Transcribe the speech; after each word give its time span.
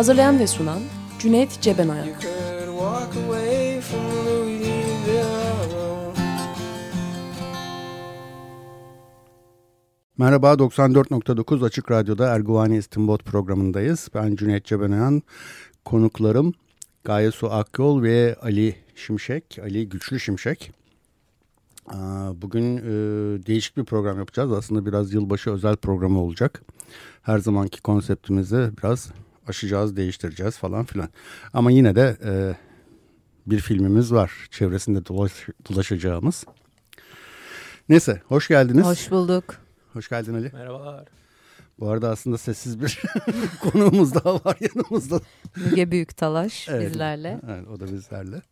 Hazırlayan 0.00 0.38
ve 0.38 0.46
sunan 0.46 0.80
Cüneyt 1.18 1.60
Cebenayak. 1.60 2.26
Merhaba 10.18 10.52
94.9 10.52 11.64
Açık 11.64 11.90
Radyo'da 11.90 12.26
Erguvani 12.26 12.76
İstinbot 12.76 13.24
programındayız. 13.24 14.08
Ben 14.14 14.36
Cüneyt 14.36 14.64
Cebenayan, 14.64 15.22
konuklarım 15.84 16.54
Gayesu 17.04 17.52
Akyol 17.52 18.02
ve 18.02 18.36
Ali 18.42 18.76
Şimşek, 18.94 19.58
Ali 19.62 19.88
Güçlü 19.88 20.20
Şimşek. 20.20 20.72
Bugün 22.34 22.76
e, 22.76 22.82
değişik 23.46 23.76
bir 23.76 23.84
program 23.84 24.18
yapacağız. 24.18 24.52
Aslında 24.52 24.86
biraz 24.86 25.12
yılbaşı 25.12 25.50
özel 25.50 25.76
programı 25.76 26.20
olacak. 26.20 26.62
Her 27.22 27.38
zamanki 27.38 27.80
konseptimizi 27.80 28.70
biraz 28.82 29.12
aşacağız, 29.50 29.96
değiştireceğiz 29.96 30.56
falan 30.56 30.84
filan. 30.84 31.08
Ama 31.52 31.70
yine 31.70 31.94
de 31.94 32.16
e, 32.24 32.32
bir 33.46 33.58
filmimiz 33.58 34.12
var 34.12 34.32
çevresinde 34.50 35.06
dolaş, 35.06 35.32
dolaşacağımız. 35.70 36.44
Neyse, 37.88 38.22
hoş 38.26 38.48
geldiniz. 38.48 38.86
Hoş 38.86 39.10
bulduk. 39.10 39.44
Hoş 39.92 40.08
geldin 40.08 40.34
Ali. 40.34 40.50
Merhabalar. 40.52 41.04
Bu 41.80 41.88
arada 41.88 42.10
aslında 42.10 42.38
sessiz 42.38 42.80
bir 42.80 43.02
konuğumuz 43.60 44.14
daha 44.14 44.34
var 44.34 44.56
yanımızda. 44.60 45.20
Müge 45.56 45.90
Büyüktalaş 45.90 46.68
evet, 46.68 46.90
bizlerle. 46.90 47.40
Evet, 47.48 47.68
o 47.68 47.80
da 47.80 47.92
bizlerle. 47.92 48.42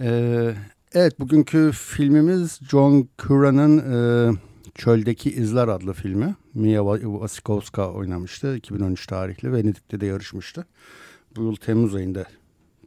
Ee, 0.00 0.54
evet, 0.94 1.20
bugünkü 1.20 1.70
filmimiz 1.72 2.60
John 2.70 3.08
Curran'ın 3.18 3.78
e, 3.78 4.32
Çöldeki 4.74 5.30
İzler 5.30 5.68
adlı 5.68 5.92
filmi. 5.92 6.34
Mia 6.54 6.98
Wasikowska 7.02 7.92
oynamıştı. 7.92 8.56
2013 8.56 9.06
tarihli. 9.06 9.52
Venedik'te 9.52 10.00
de 10.00 10.06
yarışmıştı. 10.06 10.66
Bu 11.36 11.42
yıl 11.42 11.56
Temmuz 11.56 11.94
ayında 11.94 12.24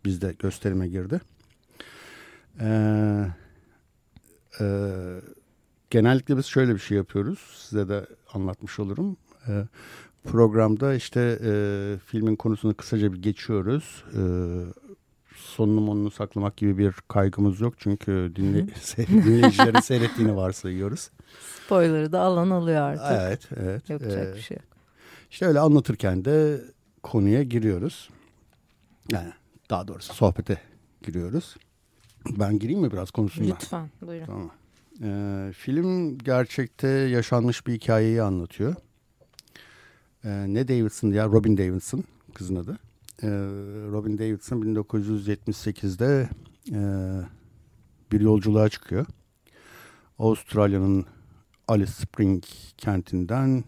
bizde 0.05 0.35
gösterime 0.39 0.87
girdi. 0.87 1.21
Ee, 2.59 3.25
e, 4.61 4.65
genellikle 5.89 6.37
biz 6.37 6.45
şöyle 6.45 6.73
bir 6.73 6.79
şey 6.79 6.97
yapıyoruz. 6.97 7.39
Size 7.55 7.89
de 7.89 8.05
anlatmış 8.33 8.79
olurum. 8.79 9.17
Ee, 9.47 9.63
programda 10.23 10.93
işte 10.93 11.39
e, 11.43 11.51
filmin 12.05 12.35
konusunu 12.35 12.73
kısaca 12.73 13.13
bir 13.13 13.21
geçiyoruz. 13.21 14.03
Ee, 14.13 14.21
sonunu 15.35 15.81
monunu 15.81 16.11
saklamak 16.11 16.57
gibi 16.57 16.77
bir 16.77 16.93
kaygımız 17.07 17.61
yok. 17.61 17.73
Çünkü 17.77 18.31
dinle, 18.35 18.67
dinleyicilerin 19.07 19.79
seyrettiğini 19.79 20.35
varsayıyoruz. 20.35 21.09
Spoiler'ı 21.65 22.11
da 22.11 22.21
alan 22.21 22.51
oluyor 22.51 22.81
artık. 22.81 23.21
Evet, 23.21 23.49
evet. 23.55 23.89
Yapacak 23.89 24.27
ee, 24.27 24.35
bir 24.35 24.41
şey. 24.41 24.57
İşte 25.31 25.45
öyle 25.45 25.59
anlatırken 25.59 26.25
de 26.25 26.61
konuya 27.03 27.43
giriyoruz. 27.43 28.09
Yani 29.11 29.33
daha 29.69 29.87
doğrusu 29.87 30.13
sohbete 30.13 30.61
giriyoruz. 31.03 31.55
Ben 32.29 32.59
gireyim 32.59 32.81
mi 32.81 32.91
biraz 32.91 33.11
konusuna? 33.11 33.47
Lütfen, 33.47 33.89
buyurun. 34.01 34.25
Tamam. 34.25 34.51
Ee, 35.03 35.51
film 35.53 36.17
gerçekte 36.17 36.87
yaşanmış 36.87 37.67
bir 37.67 37.73
hikayeyi 37.73 38.21
anlatıyor. 38.21 38.75
Ee, 40.25 40.45
ne 40.47 40.67
Davidson 40.67 41.11
ya? 41.11 41.25
Robin 41.25 41.57
Davidson 41.57 42.03
kızın 42.33 42.55
adı. 42.55 42.79
Ee, 43.23 43.27
Robin 43.91 44.17
Davidson 44.17 44.61
1978'de 44.61 46.29
e, 46.71 46.79
bir 48.11 48.21
yolculuğa 48.21 48.69
çıkıyor. 48.69 49.05
Avustralya'nın 50.19 51.05
Alice 51.67 51.91
Spring 51.91 52.43
kentinden 52.77 53.63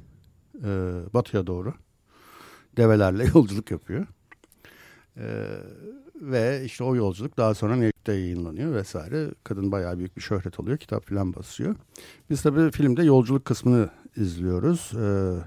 e, 0.63 0.69
batıya 1.13 1.47
doğru 1.47 1.73
develerle 2.77 3.25
yolculuk 3.35 3.71
yapıyor. 3.71 4.07
E, 5.17 5.47
ve 6.15 6.61
işte 6.65 6.83
o 6.83 6.95
yolculuk 6.95 7.37
daha 7.37 7.53
sonra 7.53 7.75
New 7.75 8.13
yayınlanıyor 8.13 8.73
vesaire. 8.73 9.31
Kadın 9.43 9.71
bayağı 9.71 9.97
büyük 9.97 10.17
bir 10.17 10.21
şöhret 10.21 10.59
oluyor. 10.59 10.77
Kitap 10.77 11.05
falan 11.05 11.35
basıyor. 11.35 11.75
Biz 12.29 12.41
tabii 12.41 12.71
filmde 12.71 13.03
yolculuk 13.03 13.45
kısmını 13.45 13.89
izliyoruz. 14.15 14.91
E, 14.95 15.37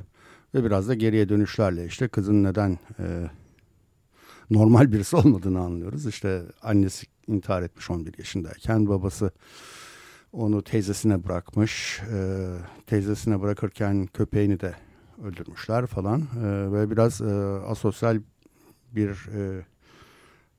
ve 0.54 0.64
biraz 0.64 0.88
da 0.88 0.94
geriye 0.94 1.28
dönüşlerle 1.28 1.86
işte 1.86 2.08
kızın 2.08 2.44
neden 2.44 2.78
e, 2.98 3.30
normal 4.50 4.92
birisi 4.92 5.16
olmadığını 5.16 5.60
anlıyoruz. 5.60 6.06
İşte 6.06 6.42
annesi 6.62 7.06
intihar 7.26 7.62
etmiş 7.62 7.90
11 7.90 8.18
yaşındayken 8.18 8.88
babası 8.88 9.30
onu 10.32 10.62
teyzesine 10.62 11.24
bırakmış. 11.24 12.00
E, 12.12 12.48
teyzesine 12.86 13.40
bırakırken 13.40 14.06
köpeğini 14.06 14.60
de 14.60 14.74
öldürmüşler 15.24 15.86
falan. 15.86 16.20
E, 16.20 16.72
ve 16.72 16.90
biraz 16.90 17.20
e, 17.20 17.34
asosyal 17.66 18.20
bir 18.92 19.28
e, 19.34 19.64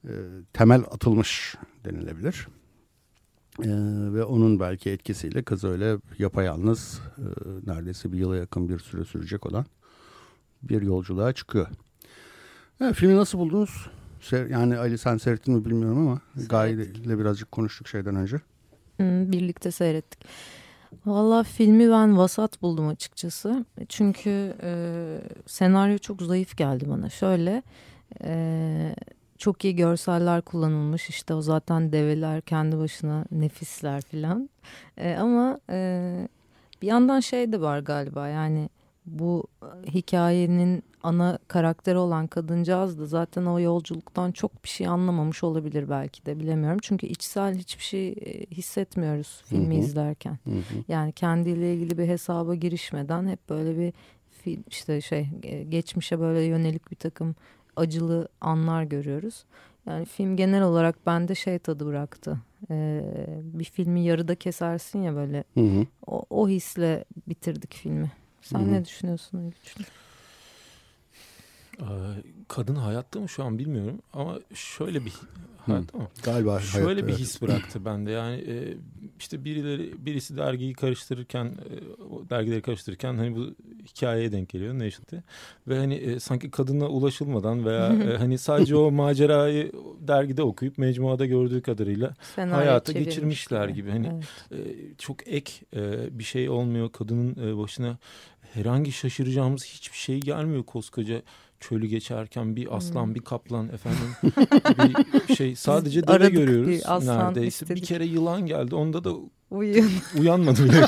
e, 0.03 0.11
temel 0.53 0.81
atılmış 0.81 1.55
denilebilir. 1.85 2.47
E, 3.59 3.69
ve 4.13 4.23
onun 4.23 4.59
belki 4.59 4.89
etkisiyle 4.89 5.43
kız 5.43 5.63
öyle 5.63 5.97
yapayalnız 6.19 7.01
e, 7.17 7.25
neredeyse 7.71 8.11
bir 8.11 8.17
yıla 8.17 8.37
yakın 8.37 8.69
bir 8.69 8.79
süre 8.79 9.05
sürecek 9.05 9.45
olan 9.45 9.65
bir 10.63 10.81
yolculuğa 10.81 11.33
çıkıyor. 11.33 11.67
Evet, 12.81 12.95
filmi 12.95 13.15
nasıl 13.15 13.39
buldunuz? 13.39 13.89
Yani 14.49 14.77
Ali 14.77 14.97
sen 14.97 15.17
seyrettin 15.17 15.53
mi 15.53 15.65
bilmiyorum 15.65 16.07
ama 16.07 16.21
Gaye 16.49 16.73
ile 16.73 17.19
birazcık 17.19 17.51
konuştuk 17.51 17.87
şeyden 17.87 18.15
önce. 18.15 18.41
Birlikte 19.31 19.71
seyrettik. 19.71 20.19
Valla 21.05 21.43
filmi 21.43 21.91
ben 21.91 22.17
vasat 22.17 22.61
buldum 22.61 22.87
açıkçası. 22.87 23.65
Çünkü 23.89 24.53
e, 24.63 24.71
senaryo 25.47 25.97
çok 25.97 26.21
zayıf 26.21 26.57
geldi 26.57 26.85
bana. 26.89 27.09
Şöyle 27.09 27.63
e, 28.23 28.95
çok 29.37 29.65
iyi 29.65 29.75
görseller 29.75 30.41
kullanılmış. 30.41 31.09
İşte 31.09 31.33
o 31.33 31.41
zaten 31.41 31.91
develer 31.91 32.41
kendi 32.41 32.77
başına 32.77 33.25
nefisler 33.31 34.01
filan. 34.01 34.49
E, 34.97 35.15
ama 35.15 35.59
e, 35.69 36.27
bir 36.81 36.87
yandan 36.87 37.19
şey 37.19 37.51
de 37.51 37.61
var 37.61 37.79
galiba 37.79 38.27
yani 38.27 38.69
bu 39.05 39.43
hikayenin 39.87 40.83
ana 41.03 41.39
karakteri 41.47 41.97
olan 41.97 42.27
kadıncağız 42.27 42.99
da 42.99 43.05
zaten 43.05 43.45
o 43.45 43.59
yolculuktan 43.59 44.31
çok 44.31 44.63
bir 44.63 44.69
şey 44.69 44.87
anlamamış 44.87 45.43
olabilir 45.43 45.89
belki 45.89 46.25
de 46.25 46.39
bilemiyorum. 46.39 46.79
Çünkü 46.81 47.07
içsel 47.07 47.55
hiçbir 47.55 47.83
şey 47.83 48.09
e, 48.09 48.45
hissetmiyoruz 48.45 49.41
filmi 49.45 49.75
hı 49.75 49.79
hı. 49.79 49.83
izlerken. 49.83 50.39
Hı 50.43 50.51
hı. 50.51 50.83
Yani 50.87 51.11
kendiyle 51.11 51.73
ilgili 51.73 51.97
bir 51.97 52.07
hesaba 52.07 52.55
girişmeden 52.55 53.27
hep 53.27 53.49
böyle 53.49 53.79
bir 53.79 53.93
film 54.29 54.63
işte 54.67 55.01
şey 55.01 55.29
e, 55.43 55.63
geçmişe 55.63 56.19
böyle 56.19 56.41
yönelik 56.41 56.91
bir 56.91 56.95
takım 56.95 57.35
acılı 57.75 58.27
anlar 58.41 58.83
görüyoruz. 58.83 59.45
Yani 59.85 60.05
film 60.05 60.35
genel 60.35 60.63
olarak 60.63 61.05
bende 61.05 61.35
şey 61.35 61.59
tadı 61.59 61.85
bıraktı. 61.85 62.37
Ee, 62.71 63.01
bir 63.43 63.63
filmi 63.63 64.01
yarıda 64.01 64.35
kesersin 64.35 64.99
ya 64.99 65.15
böyle. 65.15 65.43
Hı 65.53 65.59
hı. 65.59 65.85
O, 66.07 66.25
o 66.29 66.49
hisle 66.49 67.05
bitirdik 67.27 67.73
filmi. 67.73 68.11
Sen 68.41 68.59
hı 68.59 68.63
hı. 68.63 68.73
ne 68.73 68.85
düşünüyorsun 68.85 69.53
Güçlü? 69.63 69.83
Kadın 72.47 72.75
hayatta 72.75 73.19
mı 73.19 73.29
şu 73.29 73.43
an 73.43 73.59
bilmiyorum 73.59 73.99
ama 74.13 74.39
şöyle 74.53 75.05
bir 75.05 75.13
hayatta 75.65 75.97
mı? 75.97 76.07
Galiba 76.23 76.59
şöyle 76.59 76.85
hayatta, 76.85 77.07
bir 77.07 77.13
his 77.13 77.41
bıraktı 77.41 77.85
bende 77.85 78.11
yani 78.11 78.35
e, 78.35 78.77
işte 79.19 79.45
birileri 79.45 80.05
birisi 80.05 80.37
dergiyi 80.37 80.73
karıştırırken 80.73 81.45
e, 81.45 82.29
dergileri 82.29 82.61
karıştırırken 82.61 83.13
hani 83.17 83.35
bu 83.35 83.55
hikayeye 83.85 84.31
denk 84.31 84.49
geliyor 84.49 84.73
Nation'te 84.73 85.23
ve 85.67 85.77
hani 85.77 85.95
e, 85.95 86.19
sanki 86.19 86.51
kadına 86.51 86.87
ulaşılmadan 86.87 87.65
veya 87.65 87.95
hani 88.19 88.37
sadece 88.37 88.75
o 88.75 88.91
macerayı 88.91 89.71
dergide 89.99 90.43
okuyup 90.43 90.77
mecmuada 90.77 91.25
gördüğü 91.25 91.61
kadarıyla 91.61 92.13
Senaryo 92.35 92.55
hayata 92.55 92.91
geçirmişler 92.91 93.67
gibi, 93.67 93.75
gibi. 93.75 93.91
hani 93.91 94.21
evet. 94.51 94.65
çok 94.97 95.27
ek 95.27 95.51
bir 96.11 96.23
şey 96.23 96.49
olmuyor 96.49 96.91
kadının 96.91 97.57
başına 97.57 97.97
herhangi 98.53 98.91
şaşıracağımız 98.91 99.65
hiçbir 99.65 99.97
şey 99.97 100.19
gelmiyor 100.19 100.63
koskoca 100.63 101.21
çölü 101.59 101.87
geçerken 101.87 102.55
bir 102.55 102.75
aslan 102.77 103.05
hmm. 103.05 103.15
bir 103.15 103.19
kaplan 103.19 103.69
efendim 103.69 104.15
bir 105.29 105.35
şey 105.35 105.55
sadece 105.55 106.07
deve 106.07 106.29
görüyoruz 106.29 106.67
bir 106.67 107.07
neredeyse. 107.07 107.47
Istedik. 107.47 107.75
Bir 107.75 107.87
kere 107.87 108.05
yılan 108.05 108.45
geldi 108.45 108.75
onda 108.75 109.03
da 109.03 109.13
Uyuyun. 109.51 109.91
Uyanmadı 110.19 110.63
bile. 110.63 110.75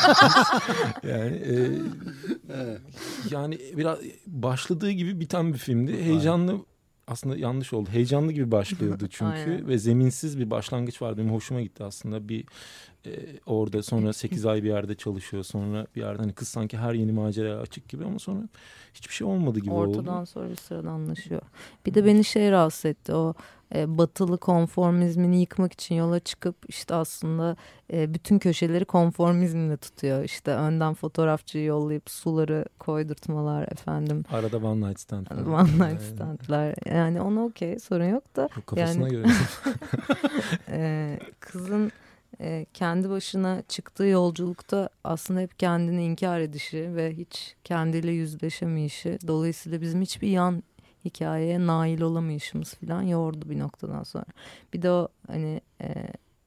yani 1.10 1.36
e, 1.36 1.54
yani 3.32 3.60
biraz 3.78 4.00
başladığı 4.28 4.92
gibi 4.92 5.20
biten 5.20 5.54
bir 5.54 5.58
filmdi. 5.58 6.04
Heyecanlı 6.04 6.66
aslında 7.08 7.38
yanlış 7.38 7.74
oldu. 7.74 7.90
Heyecanlı 7.92 8.32
gibi 8.32 8.52
başlıyordu 8.52 9.08
çünkü 9.12 9.68
ve 9.68 9.78
zeminsiz 9.78 10.40
bir 10.40 10.50
başlangıç 10.52 11.02
vardı. 11.02 11.18
Benim 11.18 11.34
hoşuma 11.34 11.62
gitti 11.62 11.84
aslında. 11.84 12.30
Bir 12.30 12.46
e, 13.06 13.12
orada 13.46 13.84
sonra 13.84 14.14
8 14.14 14.46
ay 14.46 14.64
bir 14.64 14.70
yerde 14.70 14.96
çalışıyor. 14.96 15.44
Sonra 15.44 15.88
bir 15.96 16.02
yerde 16.02 16.18
hani 16.18 16.34
kız 16.34 16.48
sanki 16.48 16.78
her 16.78 16.94
yeni 16.94 17.12
maceraya 17.12 17.60
açık 17.60 17.90
gibi 17.90 18.06
ama 18.06 18.20
sonra 18.20 18.50
hiçbir 18.94 19.14
şey 19.14 19.28
olmadı 19.28 19.60
gibi 19.60 19.72
Ortadan 19.72 19.90
oldu. 19.90 20.00
Ortadan 20.00 20.26
sonra 20.26 20.50
bir 20.50 20.56
sıradan 20.56 20.88
anlaşıyor. 20.88 21.42
Bir 21.86 21.94
de 21.94 22.06
beni 22.06 22.24
şey 22.24 22.52
rahatsız 22.52 22.86
etti. 22.86 23.14
O 23.14 23.34
e, 23.76 23.98
batılı 23.98 24.38
konformizmini 24.38 25.40
yıkmak 25.40 25.74
için 25.74 25.96
yola 25.96 26.20
çıkıp 26.20 26.56
işte 26.68 26.96
aslında 26.96 27.56
e, 27.94 28.14
bütün 28.14 28.40
köşeleri 28.40 28.86
konformizmle 28.86 29.78
tutuyor. 29.78 30.24
İşte 30.24 30.52
önden 30.52 30.94
fotoğrafçıyı 30.94 31.66
yollayıp 31.66 32.10
suları 32.10 32.66
koydurtmalar 32.80 33.68
efendim. 33.72 34.24
Arada 34.32 34.58
one 34.58 34.90
night 34.90 35.00
stand. 35.00 35.28
One 35.48 35.90
night 35.90 36.02
standlar. 36.02 36.76
Yani 36.96 37.22
ona 37.22 37.44
okey 37.44 37.80
sorun 37.80 38.06
yok 38.06 38.36
da. 38.36 38.42
Yok, 38.42 38.68
kafasına 38.68 39.04
yani, 39.04 39.12
göre. 39.12 39.28
e, 40.70 41.20
kızın 41.40 41.92
e, 42.42 42.66
kendi 42.74 43.10
başına 43.10 43.64
çıktığı 43.68 44.06
yolculukta 44.06 44.90
aslında 45.04 45.40
hep 45.40 45.60
kendini 45.60 46.06
inkar 46.06 46.40
edişi 46.40 46.96
ve 46.96 47.14
hiç 47.14 47.56
kendiyle 47.64 48.12
yüzleşemeyişi. 48.12 49.18
Dolayısıyla 49.28 49.82
bizim 49.82 50.02
hiçbir 50.02 50.28
yan 50.28 50.64
hikayeye 51.06 51.68
nail 51.68 52.02
olamayışımız 52.02 52.74
falan 52.74 53.02
yordu 53.02 53.50
bir 53.50 53.60
noktadan 53.60 54.04
sonra. 54.04 54.26
Bir 54.74 54.82
de 54.82 54.92
o 54.92 55.08
hani 55.28 55.62
e, 55.82 55.94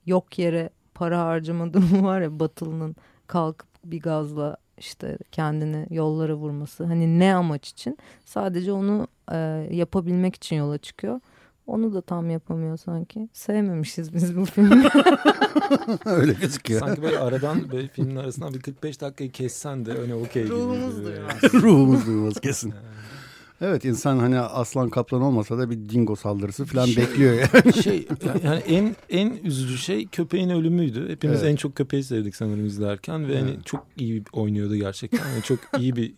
yok 0.07 0.39
yere 0.39 0.71
para 0.95 1.21
harcama 1.21 1.75
durumu 1.75 2.03
var 2.07 2.21
ya 2.21 2.41
Batılı'nın 2.41 2.97
kalkıp 3.27 3.69
bir 3.85 4.01
gazla 4.01 4.57
işte 4.79 5.19
kendini 5.33 5.87
yollara 5.91 6.35
vurması. 6.35 6.85
Hani 6.85 7.19
ne 7.19 7.35
amaç 7.35 7.69
için? 7.69 7.99
Sadece 8.25 8.73
onu 8.73 9.09
e, 9.33 9.37
yapabilmek 9.71 10.35
için 10.35 10.57
yola 10.57 10.79
çıkıyor. 10.79 11.21
Onu 11.67 11.95
da 11.95 12.01
tam 12.01 12.31
yapamıyor 12.31 12.77
sanki. 12.77 13.29
Sevmemişiz 13.33 14.15
biz 14.15 14.37
bu 14.37 14.45
filmi. 14.45 14.85
Öyle 16.05 16.33
gözüküyor. 16.33 16.81
Sanki 16.81 17.03
böyle 17.03 17.19
aradan 17.19 17.71
böyle 17.73 17.89
filmin 17.89 18.17
arasından 18.17 18.55
bir 18.55 18.61
45 18.61 19.01
dakikayı 19.01 19.31
kessen 19.31 19.87
de 19.87 19.93
öyle 19.93 20.15
okey 20.15 20.45
gibi. 20.45 20.55
Ruhumuz 20.55 21.05
duymaz. 21.05 21.43
Ruhumuz 21.55 22.07
duymaz 22.07 22.41
kesin. 22.41 22.75
Evet 23.61 23.85
insan 23.85 24.19
hani 24.19 24.39
aslan 24.41 24.91
kaplan 24.91 25.23
olmasa 25.23 25.59
da 25.59 25.71
bir 25.71 25.89
dingo 25.89 26.17
saldırısı 26.17 26.65
falan 26.65 26.87
şey, 26.87 26.97
bekliyor 26.97 27.35
yani. 27.35 27.73
Şey 27.83 28.09
yani 28.45 28.61
en 28.67 28.97
en 29.11 29.31
üzücü 29.45 29.79
şey 29.79 30.07
köpeğin 30.07 30.51
ölümüydü. 30.51 31.09
Hepimiz 31.09 31.43
evet. 31.43 31.53
en 31.53 31.57
çok 31.57 31.77
köpeği 31.77 32.05
sevdik 32.05 32.37
sanırım 32.37 32.67
izlerken 32.67 33.29
ve 33.29 33.33
evet. 33.33 33.43
hani 33.43 33.65
çok 33.65 33.87
iyi 33.97 34.23
oynuyordu 34.33 34.77
gerçekten. 34.77 35.29
Yani 35.29 35.43
çok 35.43 35.59
iyi 35.79 35.97
bir 35.97 36.15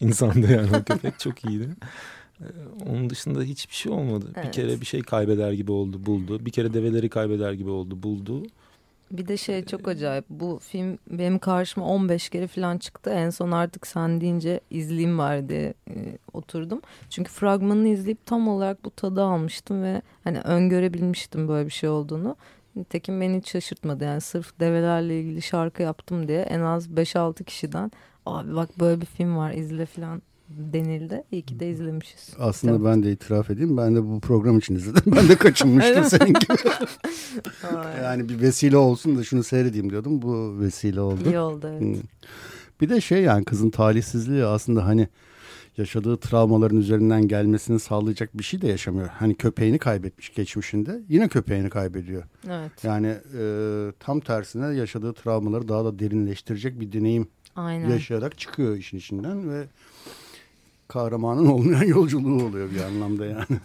insandı 0.00 0.52
yani 0.52 0.68
o 0.76 0.84
köpek 0.84 1.18
çok 1.18 1.44
iyiydi. 1.44 1.68
Onun 2.86 3.10
dışında 3.10 3.42
hiçbir 3.42 3.74
şey 3.74 3.92
olmadı. 3.92 4.32
Evet. 4.36 4.46
Bir 4.46 4.52
kere 4.52 4.80
bir 4.80 4.86
şey 4.86 5.02
kaybeder 5.02 5.52
gibi 5.52 5.72
oldu, 5.72 6.06
buldu. 6.06 6.46
Bir 6.46 6.50
kere 6.50 6.74
develeri 6.74 7.08
kaybeder 7.08 7.52
gibi 7.52 7.70
oldu, 7.70 8.02
buldu. 8.02 8.42
Bir 9.10 9.28
de 9.28 9.36
şey 9.36 9.64
çok 9.64 9.88
acayip. 9.88 10.24
Bu 10.30 10.58
film 10.62 10.98
benim 11.10 11.38
karşıma 11.38 11.86
15 11.86 12.28
kere 12.28 12.46
falan 12.46 12.78
çıktı. 12.78 13.10
En 13.10 13.30
son 13.30 13.50
artık 13.50 13.86
sen 13.86 14.20
deyince 14.20 14.60
izleyeyim 14.70 15.18
var 15.18 15.48
diye 15.48 15.74
e, 15.90 16.18
oturdum. 16.32 16.80
Çünkü 17.10 17.32
fragmanını 17.32 17.88
izleyip 17.88 18.26
tam 18.26 18.48
olarak 18.48 18.84
bu 18.84 18.90
tadı 18.90 19.22
almıştım 19.22 19.82
ve 19.82 20.02
hani 20.24 20.40
öngörebilmiştim 20.40 21.48
böyle 21.48 21.66
bir 21.66 21.72
şey 21.72 21.88
olduğunu. 21.88 22.36
Nitekim 22.76 23.20
beni 23.20 23.38
hiç 23.38 23.50
şaşırtmadı. 23.50 24.04
Yani 24.04 24.20
sırf 24.20 24.60
develerle 24.60 25.20
ilgili 25.20 25.42
şarkı 25.42 25.82
yaptım 25.82 26.28
diye 26.28 26.40
en 26.40 26.60
az 26.60 26.88
5-6 26.88 27.44
kişiden 27.44 27.90
abi 28.26 28.56
bak 28.56 28.80
böyle 28.80 29.00
bir 29.00 29.06
film 29.06 29.36
var 29.36 29.52
izle 29.52 29.86
falan 29.86 30.22
denildi. 30.48 31.24
İyi 31.32 31.42
ki 31.42 31.60
de 31.60 31.70
izlemişiz. 31.70 32.34
Aslında 32.38 32.72
Tabii. 32.72 32.84
ben 32.84 33.02
de 33.02 33.12
itiraf 33.12 33.50
edeyim. 33.50 33.76
Ben 33.76 33.96
de 33.96 34.04
bu 34.04 34.20
program 34.20 34.58
için 34.58 34.76
izledim. 34.76 35.02
Ben 35.16 35.28
de 35.28 35.36
kaçınmıştım 35.36 36.04
senin 36.04 36.26
gibi. 36.26 36.58
yani 38.02 38.28
bir 38.28 38.40
vesile 38.40 38.76
olsun 38.76 39.18
da 39.18 39.24
şunu 39.24 39.42
seyredeyim 39.44 39.90
diyordum. 39.90 40.22
Bu 40.22 40.60
vesile 40.60 41.00
oldu. 41.00 41.20
İyi 41.26 41.38
oldu 41.38 41.70
evet. 41.80 41.96
Bir 42.80 42.88
de 42.88 43.00
şey 43.00 43.22
yani 43.22 43.44
kızın 43.44 43.70
talihsizliği 43.70 44.44
aslında 44.44 44.86
hani 44.86 45.08
yaşadığı 45.78 46.16
travmaların 46.16 46.78
üzerinden 46.78 47.28
gelmesini 47.28 47.80
sağlayacak 47.80 48.38
bir 48.38 48.42
şey 48.42 48.60
de 48.62 48.68
yaşamıyor. 48.68 49.08
Hani 49.08 49.34
köpeğini 49.34 49.78
kaybetmiş 49.78 50.34
geçmişinde 50.34 51.00
yine 51.08 51.28
köpeğini 51.28 51.70
kaybediyor. 51.70 52.22
Evet. 52.48 52.84
Yani 52.84 53.14
e, 53.38 53.42
tam 54.00 54.20
tersine 54.20 54.76
yaşadığı 54.76 55.12
travmaları 55.12 55.68
daha 55.68 55.84
da 55.84 55.98
derinleştirecek 55.98 56.80
bir 56.80 56.92
deneyim 56.92 57.28
Aynen. 57.56 57.88
yaşayarak 57.88 58.38
çıkıyor 58.38 58.76
işin 58.76 58.98
içinden 58.98 59.50
ve 59.50 59.66
kahramanın 60.88 61.46
olmayan 61.46 61.82
yolculuğu 61.86 62.44
oluyor 62.44 62.70
bir 62.70 62.80
anlamda 62.80 63.26
yani. 63.26 63.60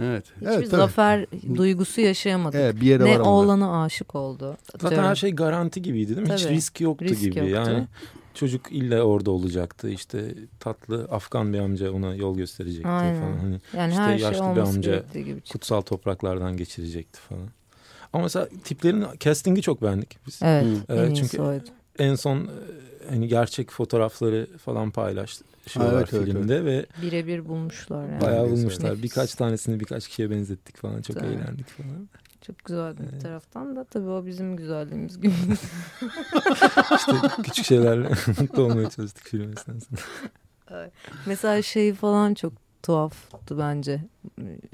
Evet. 0.00 0.24
Hiçbir 0.36 0.46
evet, 0.46 0.68
zafer 0.68 1.26
duygusu 1.56 2.00
yaşayamadık. 2.00 2.60
Evet, 2.60 2.80
bir 2.80 2.86
yere 2.86 3.04
ne 3.04 3.20
oğlana 3.20 3.82
aşık 3.82 4.14
oldu. 4.14 4.56
Zaten 4.72 4.90
Diyorum. 4.90 5.08
her 5.08 5.14
şey 5.14 5.30
garanti 5.30 5.82
gibiydi 5.82 6.16
değil 6.16 6.20
mi? 6.20 6.28
Tabii. 6.28 6.38
Hiç 6.40 6.46
risk 6.46 6.80
yoktu 6.80 7.04
risk 7.04 7.22
gibi. 7.22 7.38
Yoktu. 7.38 7.52
Yani 7.54 7.86
çocuk 8.34 8.72
illa 8.72 9.02
orada 9.02 9.30
olacaktı. 9.30 9.90
İşte 9.90 10.34
tatlı 10.60 11.08
Afgan 11.10 11.52
bir 11.52 11.58
amca 11.58 11.92
ona 11.92 12.14
yol 12.14 12.36
gösterecekti 12.36 12.88
Aynen. 12.88 13.20
falan. 13.20 13.36
Hani 13.36 13.60
yani 13.76 13.90
işte 13.90 14.02
her 14.02 14.18
yaşlı 14.18 14.44
şey 14.44 14.56
bir 14.56 14.60
amca 14.60 15.04
gibi 15.14 15.40
kutsal 15.52 15.80
topraklardan 15.80 16.56
geçirecekti 16.56 17.20
falan. 17.20 17.48
Ama 18.12 18.22
mesela 18.22 18.48
tiplerin 18.64 19.04
castingi 19.20 19.62
çok 19.62 19.82
beğendik 19.82 20.18
biz. 20.26 20.40
Evet. 20.42 20.66
Ee, 20.88 20.94
en 20.94 21.14
çünkü 21.14 21.42
oydu. 21.42 21.64
En 21.98 22.14
son 22.14 22.50
hani 23.08 23.28
gerçek 23.28 23.70
fotoğrafları 23.70 24.46
falan 24.58 24.90
paylaştı 24.90 25.44
şey 25.66 25.82
evet, 25.86 26.08
filmde 26.08 26.56
evet. 26.56 26.88
ve 27.00 27.02
birebir 27.02 27.48
bulmuşlar 27.48 28.08
yani. 28.08 28.20
Bayağı 28.20 28.50
bulmuşlar. 28.50 28.90
Nefis. 28.90 29.02
Birkaç 29.02 29.34
tanesini 29.34 29.80
birkaç 29.80 30.08
kişiye 30.08 30.30
benzettik 30.30 30.76
falan. 30.76 31.02
Çok 31.02 31.16
evet. 31.16 31.26
eğlendik 31.26 31.68
falan. 31.68 32.08
Çok 32.46 32.64
güzeldi 32.64 33.00
evet. 33.02 33.12
bir 33.14 33.20
taraftan 33.20 33.76
da 33.76 33.84
tabii 33.84 34.08
o 34.08 34.26
bizim 34.26 34.56
güzelliğimiz 34.56 35.20
gibi. 35.20 35.32
işte 36.96 37.12
küçük 37.42 37.64
şeylerle 37.64 38.08
mutlu 38.40 38.62
olmaya 38.62 38.90
çalıştık 38.90 39.24
film 39.24 39.52
esnasında. 39.52 40.00
Evet. 40.70 40.92
Mesela 41.26 41.62
şey 41.62 41.94
falan 41.94 42.34
çok 42.34 42.52
tuhaftı 42.82 43.58
bence. 43.58 44.00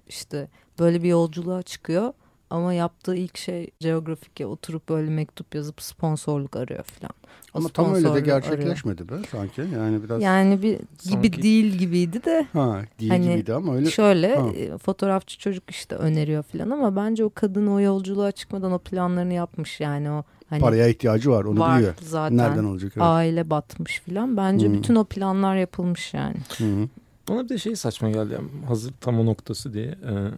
İşte 0.09 0.49
böyle 0.79 1.03
bir 1.03 1.09
yolculuğa 1.09 1.63
çıkıyor 1.63 2.13
ama 2.51 2.75
yaptığı 2.75 3.17
ilk 3.17 3.39
şey 3.39 3.71
Geografik'e 3.81 4.47
oturup 4.47 4.89
böyle 4.89 5.11
mektup 5.11 5.55
yazıp 5.55 5.83
sponsorluk 5.83 6.57
arıyor 6.57 6.85
falan. 6.85 7.13
Ama 7.55 7.69
tam 7.69 7.95
öyle 7.95 8.15
de 8.15 8.21
gerçekleşmedi 8.21 9.03
arıyor. 9.03 9.23
be 9.23 9.27
sanki. 9.31 9.61
Yani 9.75 10.03
biraz 10.03 10.23
Yani 10.23 10.63
bir 10.63 10.73
gibi 10.73 10.83
sanki... 10.99 11.43
değil 11.43 11.75
gibiydi 11.75 12.25
de. 12.25 12.47
Ha, 12.53 12.83
değil 13.01 13.11
hani 13.11 13.29
gibiydi 13.29 13.55
ama 13.55 13.75
öyle. 13.75 13.91
Şöyle 13.91 14.37
ha. 14.37 14.49
E, 14.49 14.79
fotoğrafçı 14.79 15.39
çocuk 15.39 15.71
işte 15.71 15.95
öneriyor 15.95 16.43
falan 16.43 16.71
ama 16.71 16.97
bence 16.97 17.25
o 17.25 17.31
kadın 17.35 17.67
o 17.67 17.81
yolculuğa 17.81 18.33
çıkmadan 18.33 18.73
o 18.73 18.79
planlarını 18.79 19.33
yapmış 19.33 19.81
yani 19.81 20.11
o 20.11 20.25
Hani 20.51 20.61
Paraya 20.61 20.89
ihtiyacı 20.89 21.31
var 21.31 21.45
onu 21.45 21.61
var 21.61 21.79
biliyor. 21.79 21.95
zaten. 22.01 22.37
Nereden 22.37 22.65
olacak? 22.65 22.93
Evet. 22.97 23.03
Aile 23.07 23.51
batmış 23.51 24.01
filan. 24.01 24.37
Bence 24.37 24.67
hmm. 24.67 24.75
bütün 24.75 24.95
o 24.95 25.05
planlar 25.05 25.57
yapılmış 25.57 26.15
yani. 26.15 26.37
Hmm. 26.57 26.89
Bana 27.29 27.45
bir 27.45 27.49
de 27.49 27.59
şey 27.59 27.77
saçma 27.77 28.11
geldi. 28.11 28.33
Yani 28.33 28.49
hazır 28.67 28.93
tam 29.01 29.21
o 29.21 29.27
noktası 29.27 29.73
diye. 29.73 29.87
Ee, 29.87 30.31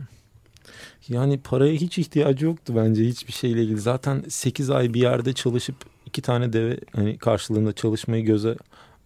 yani 1.09 1.39
paraya 1.41 1.73
hiç 1.75 1.99
ihtiyacı 1.99 2.45
yoktu 2.45 2.73
bence 2.77 3.05
hiçbir 3.05 3.33
şeyle 3.33 3.62
ilgili. 3.62 3.81
Zaten 3.81 4.23
8 4.29 4.71
ay 4.71 4.95
bir 4.95 5.00
yerde 5.00 5.33
çalışıp 5.33 5.77
iki 6.07 6.23
tane 6.23 6.53
deve 6.53 6.79
hani 6.97 7.19
karşılığında 7.19 7.73
çalışmayı 7.73 8.25
göze 8.25 8.57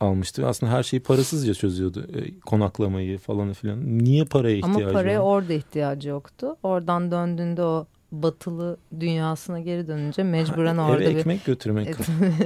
almıştı. 0.01 0.47
Aslında 0.47 0.73
her 0.73 0.83
şeyi 0.83 1.01
parasızca 1.01 1.55
çözüyordu. 1.55 2.07
E, 2.15 2.41
konaklamayı 2.41 3.19
falan 3.19 3.53
filan. 3.53 3.99
Niye 3.99 4.25
paraya 4.25 4.57
ihtiyacı 4.57 4.85
Ama 4.85 4.93
paraya 4.93 5.21
var? 5.21 5.27
orada 5.27 5.53
ihtiyacı 5.53 6.09
yoktu. 6.09 6.57
Oradan 6.63 7.11
döndüğünde 7.11 7.63
o 7.63 7.87
batılı 8.23 8.77
dünyasına 9.01 9.61
geri 9.61 9.89
dönünce 9.89 10.23
mecburen 10.23 10.77
ha, 10.77 10.91
orada 10.91 11.05
eve 11.05 11.19
ekmek 11.19 11.45
götürmek. 11.45 11.95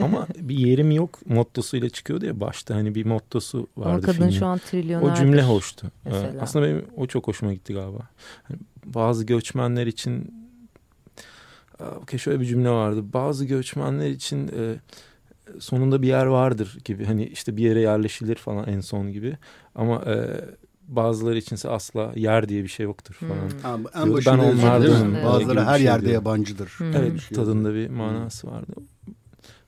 Ama 0.03 0.27
bir 0.39 0.59
yerim 0.59 0.91
yok 0.91 1.27
mottosuyla 1.27 1.89
çıkıyordu 1.89 2.27
ya 2.27 2.41
başta 2.41 2.75
hani 2.75 2.95
bir 2.95 3.07
mottosu 3.07 3.67
vardı 3.77 3.91
Ama 3.91 4.01
kadın 4.01 4.13
filmin. 4.13 4.31
şu 4.31 4.47
an 4.47 4.59
trilyoner. 4.59 5.13
O 5.13 5.15
cümle 5.15 5.43
hoştu. 5.43 5.87
Mesela. 6.05 6.43
Aslında 6.43 6.67
benim 6.67 6.85
o 6.97 7.07
çok 7.07 7.29
hoşuma 7.29 7.53
gitti 7.53 7.75
galiba. 7.75 8.09
Hani 8.43 8.59
bazı 8.85 9.25
göçmenler 9.25 9.87
için 9.87 10.35
okay, 12.03 12.19
şöyle 12.19 12.41
bir 12.41 12.47
cümle 12.47 12.71
vardı. 12.71 13.13
Bazı 13.13 13.45
göçmenler 13.45 14.11
için 14.11 14.49
e, 14.49 14.77
sonunda 15.59 16.03
bir 16.03 16.09
yer 16.09 16.27
vardır 16.27 16.79
gibi. 16.85 17.05
Hani 17.05 17.27
işte 17.27 17.57
bir 17.57 17.63
yere 17.63 17.81
yerleşilir 17.81 18.37
falan 18.37 18.69
en 18.69 18.81
son 18.81 19.13
gibi. 19.13 19.37
Ama 19.75 20.05
e, 20.07 20.41
bazıları 20.89 21.39
içinse 21.39 21.69
asla 21.69 22.13
yer 22.17 22.49
diye 22.49 22.63
bir 22.63 22.69
şey 22.69 22.85
yoktur 22.85 23.15
falan. 23.15 23.75
Hmm. 23.77 23.87
En 24.03 24.17
ben 24.27 24.39
onlardanım. 24.39 25.25
Bazıları 25.25 25.65
her 25.65 25.77
şey 25.77 25.85
yerde 25.85 26.03
diyor. 26.03 26.15
yabancıdır. 26.15 26.69
Hmm. 26.69 26.97
Evet 26.97 27.21
şey 27.21 27.37
tadında 27.37 27.75
bir 27.75 27.89
manası 27.89 28.47
hmm. 28.47 28.55
vardı. 28.55 28.73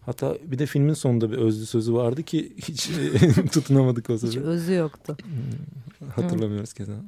Hatta 0.00 0.36
bir 0.44 0.58
de 0.58 0.66
filmin 0.66 0.94
sonunda 0.94 1.32
bir 1.32 1.36
özlü 1.36 1.66
sözü 1.66 1.94
vardı 1.94 2.22
ki 2.22 2.52
hiç 2.56 2.90
tutunamadık 3.52 4.10
o 4.10 4.18
sözü. 4.18 4.40
Hiç 4.40 4.46
özü 4.46 4.72
yoktu. 4.72 5.16
Hmm. 5.22 6.08
Hatırlamıyoruz 6.08 6.72
keza. 6.72 6.92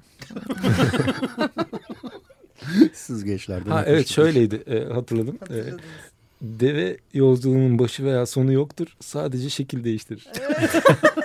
Siz 2.93 3.25
gençlerden. 3.25 3.71
Ha, 3.71 3.85
evet 3.87 4.09
şöyleydi 4.09 4.55
e, 4.67 4.85
hatırladım. 4.85 5.39
E, 5.51 5.57
Deve 6.43 6.97
yolculuğunun 7.15 7.79
başı 7.79 8.05
veya 8.05 8.27
sonu 8.27 8.53
yoktur. 8.53 8.97
Sadece 9.01 9.51
şekil 9.51 9.85
değiştirir. 9.85 10.29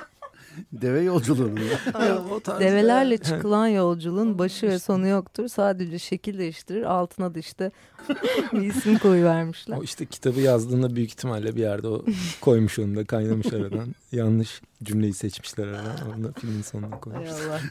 Deve 0.81 1.01
yolculuğunun. 1.01 1.55
Develerle 2.59 3.17
çıkılan 3.17 3.67
yolculuğun 3.67 4.39
başı 4.39 4.67
ve 4.67 4.79
sonu 4.79 5.07
yoktur. 5.07 5.47
Sadece 5.47 5.99
şekil 5.99 6.37
değiştirir. 6.37 6.83
Altına 6.83 7.35
da 7.35 7.39
işte 7.39 7.71
bir 8.53 8.61
isim 8.61 8.97
koyuvermişler. 8.97 9.77
O 9.77 9.83
işte 9.83 10.05
kitabı 10.05 10.39
yazdığında 10.39 10.95
büyük 10.95 11.09
ihtimalle 11.09 11.55
bir 11.55 11.61
yerde 11.61 11.87
o 11.87 12.05
koymuş 12.41 12.79
onu 12.79 12.95
da 12.95 13.05
kaynamış 13.05 13.53
aradan. 13.53 13.95
Yanlış 14.11 14.61
cümleyi 14.83 15.13
seçmişler 15.13 15.67
aradan. 15.67 16.11
Onu 16.15 16.23
da 16.23 16.31
filmin 16.39 16.61
sonuna 16.61 16.99
koymuş. 16.99 17.29
Allah. 17.29 17.61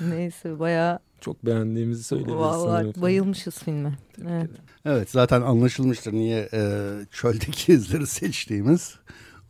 Neyse 0.00 0.58
bayağı 0.58 0.98
çok 1.20 1.46
beğendiğimizi 1.46 2.04
söyleyebiliriz. 2.04 2.40
Vallahi 2.40 3.02
bayılmışız 3.02 3.58
filme. 3.58 3.98
Evet. 4.28 4.50
evet 4.84 5.10
zaten 5.10 5.42
anlaşılmıştır 5.42 6.12
niye 6.12 6.48
e, 6.52 6.90
çöldeki 7.10 7.72
izleri 7.72 8.06
seçtiğimiz. 8.06 8.94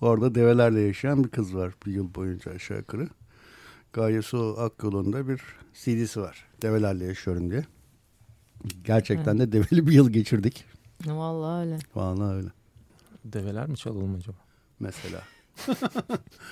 Orada 0.03 0.35
develerle 0.35 0.81
yaşayan 0.81 1.25
bir 1.25 1.29
kız 1.29 1.57
var 1.57 1.75
bir 1.87 1.93
yıl 1.93 2.15
boyunca 2.15 2.53
aşağı 2.53 2.79
yukarı. 2.79 3.09
Gaye 3.93 4.23
Su 4.23 4.71
bir 5.29 5.43
CD'si 5.75 6.21
var. 6.21 6.47
Develerle 6.63 7.05
yaşıyorum 7.05 7.51
diye. 7.51 7.65
Gerçekten 8.85 9.37
evet. 9.37 9.53
de 9.53 9.53
develi 9.53 9.87
bir 9.87 9.93
yıl 9.93 10.11
geçirdik. 10.11 10.65
Vallahi 11.07 11.67
öyle. 11.67 11.79
Vallahi 11.95 12.37
öyle. 12.37 12.49
Develer 13.25 13.69
mi 13.69 13.77
çalalım 13.77 14.15
acaba? 14.15 14.37
Mesela. 14.81 15.23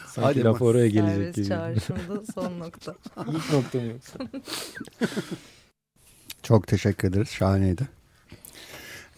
Sanki 0.07 0.21
Hadi 0.21 0.45
laf 0.45 0.62
oraya 0.62 0.88
gelecek 0.88 1.16
Servis 1.16 1.37
gibi. 1.37 1.49
çağrışımda 1.49 2.23
son 2.35 2.59
nokta. 2.59 2.95
İlk 3.28 3.52
nokta 3.52 3.78
mı 3.78 3.87
yoksa? 3.87 4.19
Çok 6.42 6.66
teşekkür 6.66 7.09
ederiz. 7.09 7.28
Şahaneydi. 7.28 7.88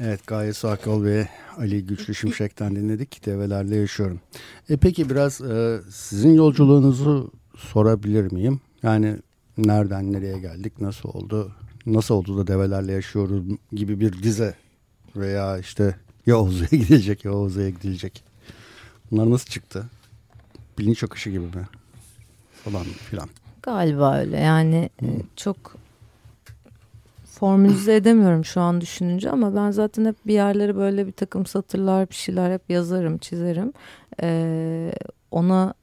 Evet 0.04 0.26
Gaye 0.26 0.52
Suakyol 0.52 1.04
ve 1.04 1.28
Ali 1.58 1.86
Güçlü 1.86 2.14
Şimşek'ten 2.20 2.76
dinledik. 2.76 3.26
Develerle 3.26 3.76
yaşıyorum. 3.76 4.20
E 4.68 4.76
peki 4.76 5.10
biraz 5.10 5.40
e, 5.40 5.80
sizin 5.90 6.34
yolculuğunuzu 6.34 7.30
sorabilir 7.56 8.32
miyim? 8.32 8.60
Yani 8.82 9.16
nereden 9.58 10.12
nereye 10.12 10.38
geldik, 10.38 10.80
nasıl 10.80 11.08
oldu, 11.08 11.52
nasıl 11.86 12.14
oldu 12.14 12.38
da 12.38 12.46
develerle 12.46 12.92
yaşıyorum 12.92 13.58
gibi 13.72 14.00
bir 14.00 14.22
dize 14.22 14.54
veya 15.16 15.58
işte 15.58 15.96
ya 16.26 16.38
Oğuz'a 16.38 16.64
gidecek 16.76 17.24
ya 17.24 17.32
Oğuz'a 17.32 17.68
gidilecek. 17.70 18.24
Bunlar 19.10 19.30
nasıl 19.30 19.50
çıktı? 19.50 19.86
Bilinç 20.78 21.04
akışı 21.04 21.30
gibi 21.30 21.44
mi? 21.44 21.68
Falan 22.64 22.84
filan. 22.84 23.28
Galiba 23.62 24.18
öyle 24.18 24.36
yani 24.36 24.90
hmm. 24.98 25.08
çok 25.36 25.81
formülize 27.32 27.96
edemiyorum 27.96 28.44
şu 28.44 28.60
an 28.60 28.80
düşününce 28.80 29.30
ama 29.30 29.56
ben 29.56 29.70
zaten 29.70 30.04
hep 30.04 30.16
bir 30.26 30.34
yerlere 30.34 30.76
böyle 30.76 31.06
bir 31.06 31.12
takım 31.12 31.46
satırlar 31.46 32.10
bir 32.10 32.14
şeyler 32.14 32.52
hep 32.52 32.70
yazarım 32.70 33.18
çizerim. 33.18 33.72
Ee, 34.22 34.92
ona 35.30 35.74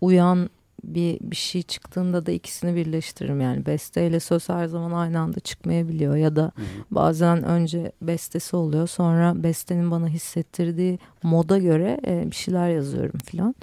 uyan 0.00 0.50
bir, 0.84 1.18
bir 1.20 1.36
şey 1.36 1.62
çıktığında 1.62 2.26
da 2.26 2.32
ikisini 2.32 2.76
birleştiririm 2.76 3.40
yani 3.40 3.66
besteyle 3.66 4.20
söz 4.20 4.48
her 4.48 4.66
zaman 4.66 4.92
aynı 4.92 5.20
anda 5.20 5.40
çıkmayabiliyor 5.40 6.16
ya 6.16 6.36
da 6.36 6.52
bazen 6.90 7.44
önce 7.44 7.92
bestesi 8.02 8.56
oluyor 8.56 8.86
sonra 8.86 9.42
bestenin 9.42 9.90
bana 9.90 10.08
hissettirdiği 10.08 10.98
moda 11.22 11.58
göre 11.58 12.00
e, 12.06 12.30
bir 12.30 12.36
şeyler 12.36 12.68
yazıyorum 12.68 13.18
filan. 13.24 13.54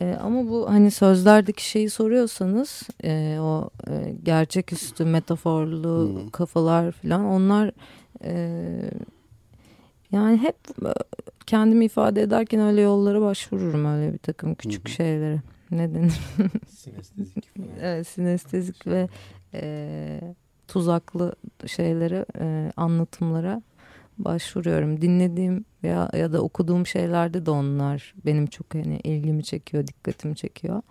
E, 0.00 0.14
ama 0.14 0.48
bu 0.48 0.70
hani 0.70 0.90
sözlerdeki 0.90 1.68
şeyi 1.68 1.90
soruyorsanız 1.90 2.82
e, 3.04 3.38
o 3.40 3.70
e, 3.90 4.14
gerçeküstü 4.22 5.04
metaforlu 5.04 6.08
hmm. 6.08 6.30
kafalar 6.30 6.92
falan 6.92 7.24
onlar 7.24 7.70
e, 8.24 8.90
yani 10.12 10.36
hep 10.36 10.56
e, 10.86 10.92
kendimi 11.46 11.84
ifade 11.84 12.22
ederken 12.22 12.60
öyle 12.60 12.80
yollara 12.80 13.20
başvururum 13.20 13.84
öyle 13.84 14.12
bir 14.12 14.18
takım 14.18 14.54
küçük 14.54 14.88
hmm. 14.88 14.94
şeylere. 14.94 15.42
Ne 15.70 15.94
denir? 15.94 16.20
sinestezik. 16.68 17.50
evet 17.80 18.06
sinestezik 18.06 18.86
ve 18.86 19.08
e, 19.54 20.20
tuzaklı 20.68 21.34
şeylere 21.66 22.26
e, 22.40 22.72
anlatımlara 22.76 23.62
başvuruyorum. 24.18 25.00
Dinlediğim 25.00 25.64
ya, 25.82 26.10
ya 26.16 26.32
da 26.32 26.42
okuduğum 26.42 26.86
şeylerde 26.86 27.46
de 27.46 27.50
onlar 27.50 28.14
benim 28.26 28.46
çok 28.46 28.74
hani 28.74 29.00
ilgimi 29.04 29.44
çekiyor, 29.44 29.86
dikkatimi 29.86 30.36
çekiyor. 30.36 30.82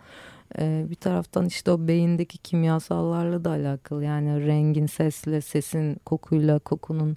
Ee, 0.59 0.85
bir 0.89 0.95
taraftan 0.95 1.45
işte 1.45 1.71
o 1.71 1.87
beyindeki 1.87 2.37
kimyasallarla 2.37 3.45
da 3.45 3.49
alakalı 3.49 4.03
yani 4.03 4.47
rengin 4.47 4.85
sesle, 4.85 5.41
sesin 5.41 5.95
kokuyla, 6.05 6.59
kokunun 6.59 7.15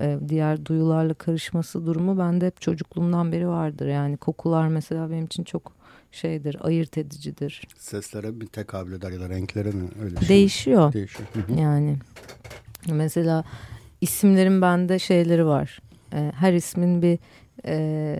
e, 0.00 0.18
diğer 0.28 0.66
duyularla 0.66 1.14
karışması 1.14 1.86
durumu 1.86 2.18
bende 2.18 2.46
hep 2.46 2.60
çocukluğumdan 2.60 3.32
beri 3.32 3.48
vardır. 3.48 3.86
Yani 3.86 4.16
kokular 4.16 4.68
mesela 4.68 5.10
benim 5.10 5.24
için 5.24 5.44
çok 5.44 5.72
şeydir, 6.12 6.56
ayırt 6.60 6.98
edicidir. 6.98 7.68
Seslere 7.78 8.40
bir 8.40 8.46
tekabül 8.46 8.92
eder 8.92 9.10
ya 9.10 9.20
da 9.20 9.28
renklere 9.28 9.70
mi? 9.70 9.88
Öyle 10.02 10.20
şey 10.20 10.28
Değişiyor. 10.28 10.92
Değişiyor. 10.92 11.28
Yani 11.58 11.96
mesela 12.86 13.44
isimlerin 14.00 14.62
bende 14.62 14.98
şeyleri 14.98 15.46
var. 15.46 15.78
E, 16.12 16.32
her 16.34 16.52
ismin 16.52 17.02
bir 17.02 17.18
e, 17.66 18.16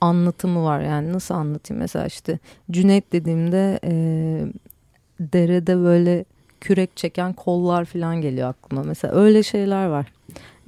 anlatımı 0.00 0.64
var. 0.64 0.80
Yani 0.80 1.12
nasıl 1.12 1.34
anlatayım? 1.34 1.80
Mesela 1.80 2.06
işte 2.06 2.38
Cüneyt 2.70 3.12
dediğimde 3.12 3.80
e, 3.84 3.92
derede 5.20 5.76
böyle 5.78 6.24
kürek 6.60 6.96
çeken 6.96 7.32
kollar 7.32 7.84
falan 7.84 8.20
geliyor 8.20 8.48
aklıma. 8.48 8.82
Mesela 8.82 9.14
öyle 9.14 9.42
şeyler 9.42 9.86
var. 9.86 10.12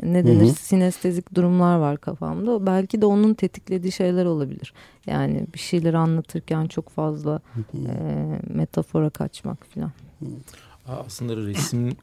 Ne 0.03 0.27
denir? 0.27 0.41
Hı 0.41 0.51
hı. 0.51 0.55
Sinestezik 0.55 1.35
durumlar 1.35 1.79
var 1.79 1.97
kafamda. 1.97 2.67
Belki 2.67 3.03
de 3.03 3.07
onun 3.07 3.35
tetiklediği 3.35 3.93
şeyler 3.93 4.25
olabilir. 4.25 4.73
Yani 5.07 5.47
bir 5.55 5.59
şeyler 5.59 5.95
anlatırken 5.95 6.67
çok 6.67 6.89
fazla 6.89 7.33
hı 7.33 7.61
hı. 7.61 7.89
E, 7.89 8.55
metafora 8.55 9.11
kaçmak 9.11 9.67
falan. 9.67 9.93
Hı. 10.21 10.27
Aslında 10.89 11.37
resim 11.37 11.89
e, 11.89 11.95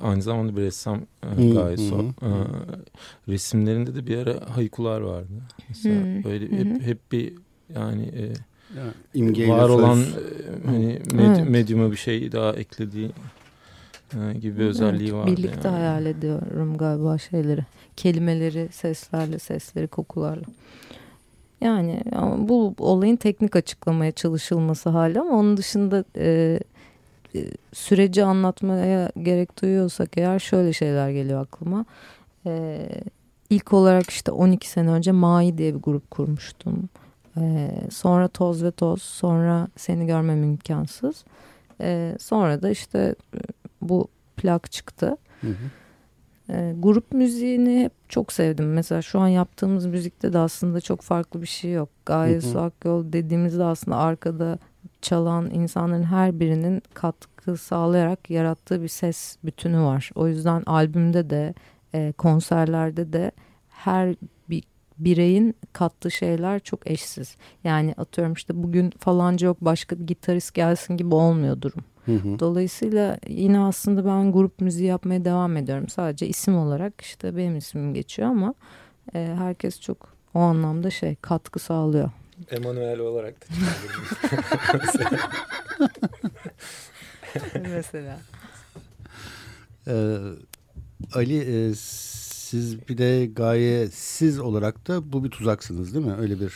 aynı 0.00 0.22
zamanda 0.22 0.56
bir 0.56 0.62
ressam 0.62 1.00
e, 1.38 1.50
gayet 1.50 1.80
so. 1.80 2.00
E, 2.00 2.28
resimlerinde 3.28 3.94
de 3.94 4.06
bir 4.06 4.18
ara 4.18 4.56
haykular 4.56 5.00
vardı. 5.00 5.32
Mesela 5.68 6.24
böyle 6.24 6.58
hep, 6.58 6.82
hep 6.82 7.12
bir 7.12 7.34
yani 7.74 8.32
yani, 9.14 9.48
var 9.48 9.68
olan 9.68 9.98
hani 10.66 10.98
med, 11.12 11.36
evet. 11.36 11.48
medyuma 11.48 11.90
bir 11.90 11.96
şey 11.96 12.32
daha 12.32 12.52
eklediği 12.52 13.10
gibi 14.40 14.58
bir 14.58 14.64
özelliği 14.64 15.08
evet, 15.08 15.18
vardı. 15.18 15.30
Birlikte 15.36 15.68
yani. 15.68 15.76
hayal 15.76 16.06
ediyorum 16.06 16.76
galiba 16.76 17.18
şeyleri. 17.18 17.60
Kelimeleri, 17.96 18.68
seslerle, 18.72 19.38
sesleri, 19.38 19.88
kokularla. 19.88 20.44
Yani 21.60 22.02
bu 22.38 22.74
olayın 22.78 23.16
teknik 23.16 23.56
açıklamaya 23.56 24.12
çalışılması 24.12 24.88
hali 24.88 25.20
ama 25.20 25.30
onun 25.30 25.56
dışında 25.56 26.04
e, 26.16 26.24
e, 26.24 26.60
süreci 27.72 28.24
anlatmaya 28.24 29.10
gerek 29.22 29.62
duyuyorsak 29.62 30.18
eğer 30.18 30.38
şöyle 30.38 30.72
şeyler 30.72 31.10
geliyor 31.10 31.42
aklıma. 31.42 31.84
Ee, 32.46 32.88
ilk 33.50 33.72
olarak 33.72 34.10
işte 34.10 34.32
12 34.32 34.68
sene 34.68 34.90
önce 34.90 35.12
Mai 35.12 35.58
diye 35.58 35.74
bir 35.74 35.80
grup 35.80 36.10
kurmuştum. 36.10 36.88
Ee, 37.36 37.70
sonra 37.90 38.28
Toz 38.28 38.64
ve 38.64 38.70
Toz, 38.70 39.02
sonra 39.02 39.68
Seni 39.76 40.06
Görmem 40.06 40.42
imkansız. 40.42 41.24
Ee, 41.80 42.16
sonra 42.20 42.62
da 42.62 42.70
işte 42.70 43.14
e, 43.34 43.38
bu 43.82 44.08
plak 44.36 44.72
çıktı. 44.72 45.16
Hı 45.40 45.46
hı. 45.46 45.70
E, 46.52 46.74
grup 46.78 47.12
müziğini 47.12 47.84
hep 47.84 47.92
çok 48.08 48.32
sevdim. 48.32 48.72
Mesela 48.72 49.02
şu 49.02 49.20
an 49.20 49.28
yaptığımız 49.28 49.86
müzikte 49.86 50.32
de 50.32 50.38
aslında 50.38 50.80
çok 50.80 51.00
farklı 51.00 51.42
bir 51.42 51.46
şey 51.46 51.72
yok. 51.72 51.88
Gaye 52.06 52.40
Su 52.40 52.60
Akyol 52.60 53.12
dediğimizde 53.12 53.64
aslında 53.64 53.96
arkada 53.96 54.58
çalan 55.04 55.50
insanların 55.50 56.02
her 56.02 56.40
birinin 56.40 56.82
katkı 56.94 57.56
sağlayarak 57.56 58.30
yarattığı 58.30 58.82
bir 58.82 58.88
ses 58.88 59.36
bütünü 59.44 59.80
var. 59.80 60.10
O 60.14 60.28
yüzden 60.28 60.62
albümde 60.66 61.30
de 61.30 61.54
e, 61.94 62.12
konserlerde 62.12 63.12
de 63.12 63.30
her 63.68 64.14
bir 64.50 64.64
bireyin 64.98 65.54
kattığı 65.72 66.10
şeyler 66.10 66.60
çok 66.60 66.90
eşsiz. 66.90 67.36
Yani 67.64 67.94
atıyorum 67.96 68.32
işte 68.32 68.62
bugün 68.62 68.90
falanca 68.98 69.46
yok 69.46 69.56
başka 69.60 69.98
bir 69.98 70.06
gitarist 70.06 70.54
gelsin 70.54 70.96
gibi 70.96 71.14
olmuyor 71.14 71.60
durum. 71.60 71.84
Hı 72.04 72.14
hı. 72.16 72.38
Dolayısıyla 72.38 73.18
yine 73.28 73.60
aslında 73.60 74.04
ben 74.04 74.32
grup 74.32 74.60
müziği 74.60 74.88
yapmaya 74.88 75.24
devam 75.24 75.56
ediyorum. 75.56 75.88
Sadece 75.88 76.26
isim 76.26 76.56
olarak 76.56 77.00
işte 77.00 77.36
benim 77.36 77.56
ismim 77.56 77.94
geçiyor 77.94 78.28
ama 78.28 78.54
e, 79.14 79.34
herkes 79.38 79.80
çok 79.80 80.08
o 80.34 80.38
anlamda 80.38 80.90
şey 80.90 81.14
katkı 81.14 81.58
sağlıyor. 81.58 82.10
Emanuel 82.50 82.98
olarak 82.98 83.34
da 83.40 83.46
mesela. 84.82 85.18
mesela. 87.74 88.20
Ee, 89.86 90.16
Ali 91.14 91.38
e, 91.38 91.74
siz 91.74 92.88
bir 92.88 92.98
de 92.98 93.26
gaye 93.26 93.88
siz 93.88 94.38
olarak 94.40 94.88
da 94.88 95.12
bu 95.12 95.24
bir 95.24 95.30
tuzaksınız 95.30 95.94
değil 95.94 96.06
mi? 96.06 96.14
Öyle 96.20 96.40
bir 96.40 96.54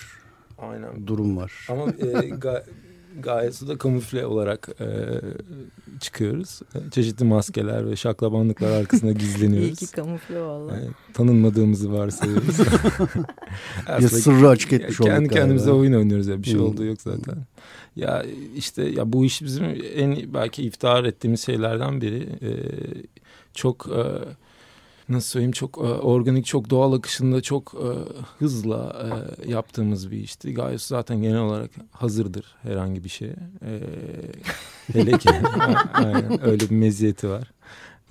Aynen. 0.59 1.07
durum 1.07 1.37
var. 1.37 1.67
Ama 1.69 1.87
e, 2.23 2.29
ga, 2.29 2.65
gayesi 3.23 3.69
de 3.69 3.79
kamufle 3.79 4.27
olarak 4.27 4.69
e, 4.81 4.87
çıkıyoruz. 6.01 6.61
Çeşitli 6.91 7.25
maskeler 7.25 7.91
ve 7.91 7.97
şaklabanlıklar 7.97 8.71
arkasında 8.71 9.13
gizleniyoruz. 9.19 9.83
İyi 9.83 9.87
ki 9.87 9.93
kamufle 9.93 10.41
valla. 10.41 10.73
Yani, 10.73 10.89
tanınmadığımızı 11.15 11.93
varsayıyoruz. 11.93 12.59
ya 13.89 14.09
sırrı 14.09 14.49
açık 14.49 14.73
etmiş 14.73 15.01
olduk 15.01 15.13
Kendi 15.13 15.29
kendimize 15.29 15.65
galiba. 15.65 15.81
oyun 15.81 15.93
oynuyoruz 15.93 16.27
ya 16.27 16.39
bir 16.43 16.49
şey 16.49 16.59
hmm. 16.59 16.67
olduğu 16.67 16.85
yok 16.85 17.01
zaten. 17.01 17.37
Ya 17.97 18.25
işte 18.57 18.83
ya 18.85 19.13
bu 19.13 19.25
iş 19.25 19.43
bizim 19.43 19.65
en 19.95 20.35
belki 20.35 20.63
iftihar 20.63 21.05
ettiğimiz 21.05 21.47
şeylerden 21.47 22.01
biri. 22.01 22.29
Ee, 22.43 22.53
çok 23.55 23.89
e, 23.89 24.03
nasıl 25.09 25.29
söyleyeyim 25.29 25.53
çok 25.53 25.79
e, 25.79 25.81
organik 25.81 26.47
çok 26.47 26.71
doğal 26.71 26.93
akışında 26.93 27.41
çok 27.41 27.75
e, 27.75 27.89
hızla 28.39 29.09
e, 29.47 29.51
yaptığımız 29.51 30.11
bir 30.11 30.17
işti. 30.17 30.55
Gayet 30.55 30.83
zaten 30.83 31.23
genel 31.23 31.41
olarak 31.41 31.71
hazırdır 31.93 32.57
herhangi 32.63 33.05
bir 33.05 33.09
şeye. 33.09 33.37
E, 33.63 33.81
hele 34.93 35.19
ki 35.19 35.29
aynen, 35.95 36.45
öyle 36.47 36.71
bir 36.71 36.75
meziyeti 36.75 37.29
var. 37.29 37.53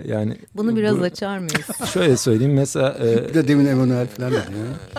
Yani 0.06 0.38
bunu 0.56 0.75
biraz 0.75 1.00
bu, 1.00 1.04
açar 1.04 1.38
mıyız? 1.38 1.68
Şöyle 1.94 2.18
söyleyeyim 2.18 2.54
mesela 2.54 2.98
e, 3.00 3.30
bir 3.30 3.34
de 3.34 3.48
demin 3.48 3.66
Emanuel 3.66 4.08
falan 4.08 4.32
dedi 4.32 4.42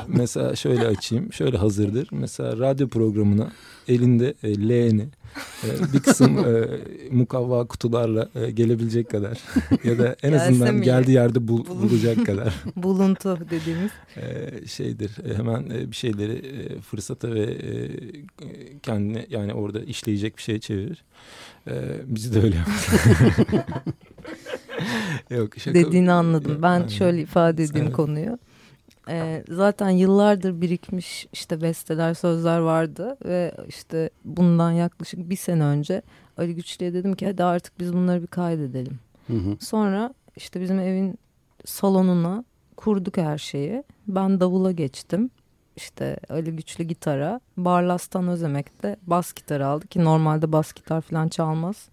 Mesela 0.07 0.57
şöyle 0.57 0.87
açayım. 0.87 1.33
Şöyle 1.33 1.57
hazırdır. 1.57 2.09
Mesela 2.13 2.59
radyo 2.59 2.89
programına 2.89 3.53
elinde 3.89 4.35
e, 4.43 4.69
leğeni 4.69 5.09
e, 5.65 5.93
bir 5.93 6.01
kısım 6.01 6.39
e, 6.39 6.69
mukavva 7.11 7.67
kutularla 7.67 8.29
e, 8.35 8.51
gelebilecek 8.51 9.11
kadar 9.11 9.39
ya 9.85 9.99
da 9.99 10.17
en 10.23 10.33
azından 10.33 10.83
geldiği 10.83 11.13
yerde 11.13 11.49
bul, 11.49 11.67
bulacak 11.67 12.27
kadar. 12.27 12.55
Buluntu 12.77 13.39
dediğimiz. 13.51 13.91
E, 14.17 14.51
şeydir 14.67 15.11
e, 15.31 15.35
hemen 15.35 15.71
e, 15.71 15.91
bir 15.91 15.97
şeyleri 15.97 16.33
e, 16.33 16.81
fırsata 16.81 17.35
ve 17.35 17.43
e, 17.43 17.91
kendine 18.83 19.27
yani 19.31 19.53
orada 19.55 19.81
işleyecek 19.81 20.37
bir 20.37 20.43
şey 20.43 20.61
çevirir. 20.61 21.05
E, 21.67 21.73
bizi 22.07 22.35
de 22.35 22.43
öyle 22.43 22.57
yaptı. 22.57 23.65
Yok, 25.31 25.59
şaka. 25.59 25.79
Dediğini 25.79 26.13
anladım. 26.13 26.59
Ben 26.63 26.87
şöyle 26.87 27.23
ifade 27.23 27.63
edeyim 27.63 27.93
konuyu. 27.93 28.39
Ee, 29.09 29.45
zaten 29.51 29.91
yıllardır 29.91 30.61
birikmiş 30.61 31.27
işte 31.33 31.63
besteler, 31.63 32.15
sözler 32.15 32.59
vardı 32.59 33.17
ve 33.25 33.55
işte 33.69 34.11
bundan 34.25 34.71
yaklaşık 34.73 35.31
bir 35.31 35.37
sene 35.37 35.65
önce 35.65 36.03
Ali 36.39 36.55
Güçlü'ye 36.55 36.95
dedim 36.95 37.15
ki 37.15 37.27
hadi 37.27 37.45
artık 37.45 37.81
biz 37.81 37.93
bunları 37.93 38.23
bir 38.23 38.27
kaydedelim. 38.27 38.99
Hı 39.27 39.33
hı. 39.33 39.57
Sonra 39.61 40.15
işte 40.37 40.61
bizim 40.61 40.79
evin 40.79 41.19
salonuna 41.65 42.45
kurduk 42.77 43.17
her 43.17 43.39
şeyi. 43.39 43.85
Ben 44.09 44.41
davula 44.41 44.73
geçtim. 44.73 45.31
İşte 45.77 46.19
Ali 46.29 46.57
Güçlü 46.57 46.85
gitara, 46.85 47.41
Barlas'tan 47.57 48.29
Özemek 48.29 48.83
de 48.83 48.97
bas 49.03 49.33
gitarı 49.33 49.67
aldı 49.67 49.87
ki 49.87 50.05
normalde 50.05 50.53
bas 50.53 50.73
gitar 50.73 51.01
falan 51.01 51.29
çalmaz. 51.29 51.89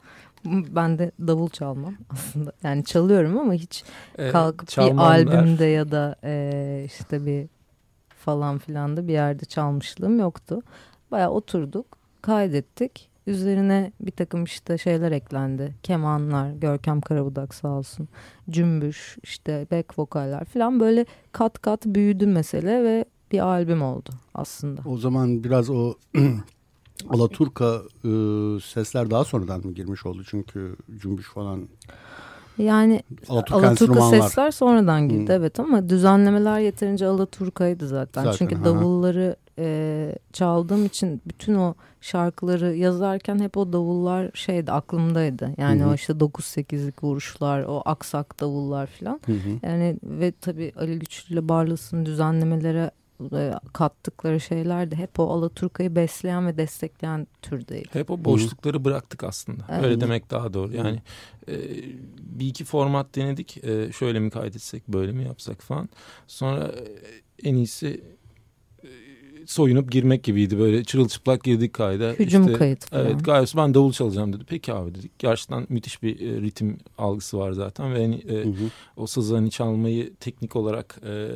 Ben 0.45 0.99
de 0.99 1.11
davul 1.27 1.49
çalmam 1.49 1.95
aslında. 2.09 2.51
Yani 2.63 2.85
çalıyorum 2.85 3.37
ama 3.37 3.53
hiç 3.53 3.83
ee, 4.17 4.29
kalkıp 4.29 4.67
bir 4.67 4.97
albümde 4.97 5.65
ya 5.65 5.91
da 5.91 6.15
e, 6.23 6.83
işte 6.85 7.25
bir 7.25 7.47
falan 8.25 8.57
filan 8.57 8.97
da 8.97 9.07
bir 9.07 9.13
yerde 9.13 9.45
çalmışlığım 9.45 10.19
yoktu. 10.19 10.61
Baya 11.11 11.31
oturduk, 11.31 11.85
kaydettik. 12.21 13.09
Üzerine 13.27 13.91
bir 14.01 14.11
takım 14.11 14.43
işte 14.43 14.77
şeyler 14.77 15.11
eklendi. 15.11 15.75
Kemanlar, 15.83 16.51
Görkem 16.51 17.01
Karabudak 17.01 17.53
sağ 17.53 17.67
olsun. 17.67 18.07
Cümbüş, 18.49 19.17
işte 19.23 19.67
back 19.71 19.99
vokaller 19.99 20.45
falan 20.45 20.79
böyle 20.79 21.05
kat 21.31 21.61
kat 21.61 21.85
büyüdü 21.85 22.27
mesele 22.27 22.83
ve 22.83 23.05
bir 23.31 23.39
albüm 23.39 23.81
oldu 23.81 24.09
aslında. 24.33 24.81
O 24.85 24.97
zaman 24.97 25.43
biraz 25.43 25.69
o 25.69 25.93
Alaturka 27.09 27.81
e, 28.03 28.09
sesler 28.63 29.11
daha 29.11 29.23
sonradan 29.23 29.65
mı 29.65 29.71
girmiş 29.71 30.05
oldu? 30.05 30.23
Çünkü 30.27 30.75
cümbüş 30.97 31.27
falan... 31.27 31.67
Yani 32.57 33.03
Alaturka, 33.29 33.67
Alaturka 33.67 34.01
sesler 34.01 34.51
sonradan 34.51 35.09
girdi 35.09 35.27
hmm. 35.27 35.31
evet 35.31 35.59
ama 35.59 35.89
düzenlemeler 35.89 36.59
yeterince 36.59 37.05
Alaturka'ydı 37.07 37.87
zaten. 37.87 38.23
zaten 38.23 38.37
Çünkü 38.37 38.55
ha. 38.55 38.65
davulları 38.65 39.35
e, 39.59 40.15
çaldığım 40.33 40.85
için 40.85 41.21
bütün 41.25 41.55
o 41.55 41.73
şarkıları 42.01 42.75
yazarken 42.75 43.39
hep 43.39 43.57
o 43.57 43.73
davullar 43.73 44.31
şeydi 44.33 44.71
aklımdaydı. 44.71 45.51
Yani 45.57 45.81
hı 45.81 45.85
hı. 45.85 45.89
o 45.89 45.93
işte 45.93 46.13
9-8'lik 46.13 47.03
vuruşlar, 47.03 47.63
o 47.63 47.81
aksak 47.85 48.39
davullar 48.39 48.87
falan. 48.87 49.19
Hı 49.25 49.31
hı. 49.31 49.49
Yani 49.63 49.97
ve 50.03 50.33
tabii 50.41 50.73
Ali 50.77 50.99
Güçlü 50.99 51.33
ile 51.33 51.49
Barlas'ın 51.49 52.05
düzenlemelere 52.05 52.91
kattıkları 53.73 54.39
şeyler 54.39 54.91
de 54.91 54.95
hep 54.95 55.19
o 55.19 55.29
Alaturka'yı 55.29 55.95
besleyen 55.95 56.47
ve 56.47 56.57
destekleyen 56.57 57.27
türdeydi. 57.41 57.89
Hep 57.91 58.11
o 58.11 58.25
boşlukları 58.25 58.85
bıraktık 58.85 59.23
aslında. 59.23 59.63
Evet. 59.69 59.83
Öyle 59.83 60.01
demek 60.01 60.31
daha 60.31 60.53
doğru. 60.53 60.73
Yani 60.75 61.01
e, 61.47 61.53
bir 62.19 62.47
iki 62.47 62.65
format 62.65 63.15
denedik. 63.15 63.63
E, 63.63 63.91
şöyle 63.91 64.19
mi 64.19 64.29
kaydetsek, 64.29 64.87
böyle 64.87 65.11
mi 65.11 65.23
yapsak 65.23 65.61
falan. 65.61 65.89
Sonra 66.27 66.67
e, 66.67 67.49
en 67.49 67.55
iyisi 67.55 68.03
soyunup 69.45 69.91
girmek 69.91 70.23
gibiydi. 70.23 70.59
Böyle 70.59 70.83
çırılçıplak 70.83 71.43
girdik 71.43 71.73
kayda. 71.73 72.11
Hücum 72.11 72.45
işte, 72.45 72.57
kayıt 72.57 72.85
falan. 72.85 73.05
Evet 73.05 73.25
Gayus 73.25 73.55
ben 73.55 73.73
davul 73.73 73.91
çalacağım 73.91 74.33
dedi. 74.33 74.43
Peki 74.47 74.73
abi 74.73 74.95
dedik. 74.95 75.19
Gerçekten 75.19 75.65
müthiş 75.69 76.03
bir 76.03 76.19
e, 76.19 76.41
ritim 76.41 76.77
algısı 76.97 77.37
var 77.37 77.51
zaten. 77.51 77.93
Ve 77.93 78.01
hani, 78.01 78.15
e, 78.15 78.33
hı 78.33 78.49
hı. 78.49 78.69
o 78.97 79.07
sazı 79.07 79.35
hani 79.35 79.51
çalmayı 79.51 80.13
teknik 80.19 80.55
olarak 80.55 80.99
e, 81.07 81.27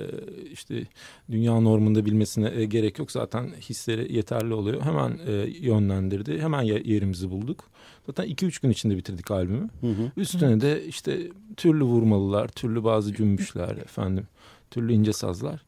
işte 0.51 0.83
dünya 1.31 1.59
normunda 1.59 2.05
bilmesine 2.05 2.51
e, 2.55 2.65
gerek 2.65 2.99
yok. 2.99 3.11
Zaten 3.11 3.49
hisleri 3.69 4.15
yeterli 4.15 4.53
oluyor. 4.53 4.81
Hemen 4.81 5.19
e, 5.27 5.31
yönlendirdi. 5.59 6.41
Hemen 6.41 6.61
yerimizi 6.61 7.29
bulduk. 7.31 7.69
Zaten 8.05 8.27
2-3 8.27 8.61
gün 8.61 8.69
içinde 8.69 8.97
bitirdik 8.97 9.31
albümü. 9.31 9.69
Hı 9.81 9.87
hı. 9.87 10.11
Üstüne 10.17 10.55
hı. 10.55 10.61
de 10.61 10.85
işte 10.85 11.17
türlü 11.57 11.83
vurmalılar, 11.83 12.47
türlü 12.47 12.83
bazı 12.83 13.13
cümbüşler 13.13 13.77
efendim, 13.77 14.27
türlü 14.71 14.93
ince 14.93 15.13
sazlar. 15.13 15.61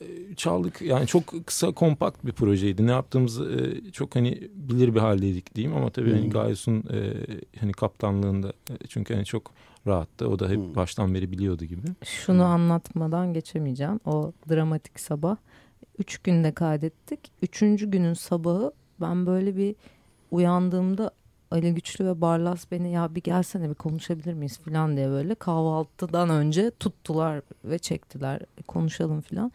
E, 0.00 0.34
çaldık. 0.34 0.82
Yani 0.82 1.06
çok 1.06 1.46
kısa 1.46 1.72
kompakt 1.72 2.26
bir 2.26 2.32
projeydi. 2.32 2.86
Ne 2.86 2.90
yaptığımızı 2.90 3.44
e, 3.52 3.90
çok 3.90 4.16
hani 4.16 4.48
bilir 4.54 4.94
bir 4.94 5.00
haldeydik 5.00 5.54
diyeyim 5.54 5.76
ama 5.76 5.90
tabii 5.90 6.10
hani 6.10 6.22
hmm. 6.22 6.30
hani 6.30 6.42
Gayus'un 6.42 6.84
e, 6.92 7.14
hani 7.60 7.72
kaptanlığında 7.72 8.52
çünkü 8.88 9.14
hani 9.14 9.24
çok 9.24 9.52
rahattı. 9.86 10.28
O 10.28 10.38
da 10.38 10.48
hep 10.48 10.56
hmm. 10.56 10.74
baştan 10.74 11.14
beri 11.14 11.32
biliyordu 11.32 11.64
gibi. 11.64 11.82
Şunu 12.04 12.38
hmm. 12.38 12.50
anlatmadan 12.50 13.32
geçemeyeceğim. 13.32 14.00
O 14.04 14.32
dramatik 14.50 15.00
sabah. 15.00 15.36
Üç 15.98 16.18
günde 16.18 16.52
kaydettik. 16.52 17.20
Üçüncü 17.42 17.90
günün 17.90 18.14
sabahı 18.14 18.72
ben 19.00 19.26
böyle 19.26 19.56
bir 19.56 19.74
uyandığımda 20.30 21.10
Ali 21.50 21.74
Güçlü 21.74 22.06
ve 22.06 22.20
Barlas 22.20 22.70
beni 22.70 22.92
ya 22.92 23.14
bir 23.14 23.22
gelsene 23.22 23.70
bir 23.70 23.74
konuşabilir 23.74 24.34
miyiz? 24.34 24.58
falan 24.58 24.96
diye 24.96 25.08
böyle 25.08 25.34
kahvaltıdan 25.34 26.30
önce 26.30 26.70
tuttular 26.70 27.42
ve 27.64 27.78
çektiler. 27.78 28.40
Konuşalım. 28.66 29.20
falan 29.20 29.52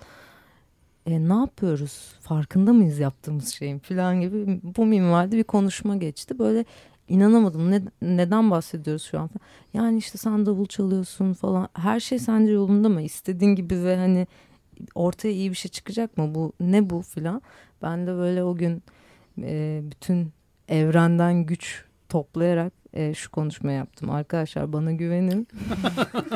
e, 1.06 1.30
ne 1.30 1.34
yapıyoruz? 1.34 2.16
Farkında 2.22 2.74
mıyız 2.74 3.00
yaptığımız 3.00 3.48
şeyin? 3.48 3.80
falan 3.80 4.22
gibi 4.22 4.60
bu 4.64 4.86
minvalde 4.86 5.38
bir 5.38 5.44
konuşma 5.44 5.96
geçti. 5.96 6.40
Böyle 6.40 6.66
inanamadım. 7.08 7.72
Ne, 7.72 7.82
neden 8.02 8.52
bahsediyoruz 8.52 9.04
şu 9.04 9.20
an 9.20 9.30
yani 9.74 9.98
işte 9.98 10.18
sen 10.18 10.46
davul 10.46 10.66
çalıyorsun 10.66 11.34
falan. 11.34 11.68
Her 11.74 12.00
şey 12.00 12.20
sence 12.20 12.52
yolunda 12.52 12.90
mı? 12.90 13.02
İstediğin 13.02 13.56
gibi 13.56 13.84
ve 13.84 13.98
hani 13.98 14.28
ortaya 14.96 15.32
iyi 15.32 15.50
bir 15.50 15.56
şey 15.56 15.72
çıkacak 15.72 16.18
mı? 16.18 16.36
Bu 16.36 16.54
ne 16.60 16.90
bu 16.90 17.02
filan. 17.02 17.42
Ben 17.82 18.08
de 18.08 18.16
böyle 18.16 18.44
o 18.44 18.56
gün 18.56 18.84
e, 19.42 19.82
bütün 19.84 20.34
evrenden 20.68 21.46
güç 21.46 21.84
toplayarak 22.10 22.74
e, 22.94 23.14
şu 23.14 23.32
konuşma 23.32 23.72
yaptım 23.72 24.10
arkadaşlar 24.10 24.74
bana 24.74 24.92
güvenin 24.92 25.48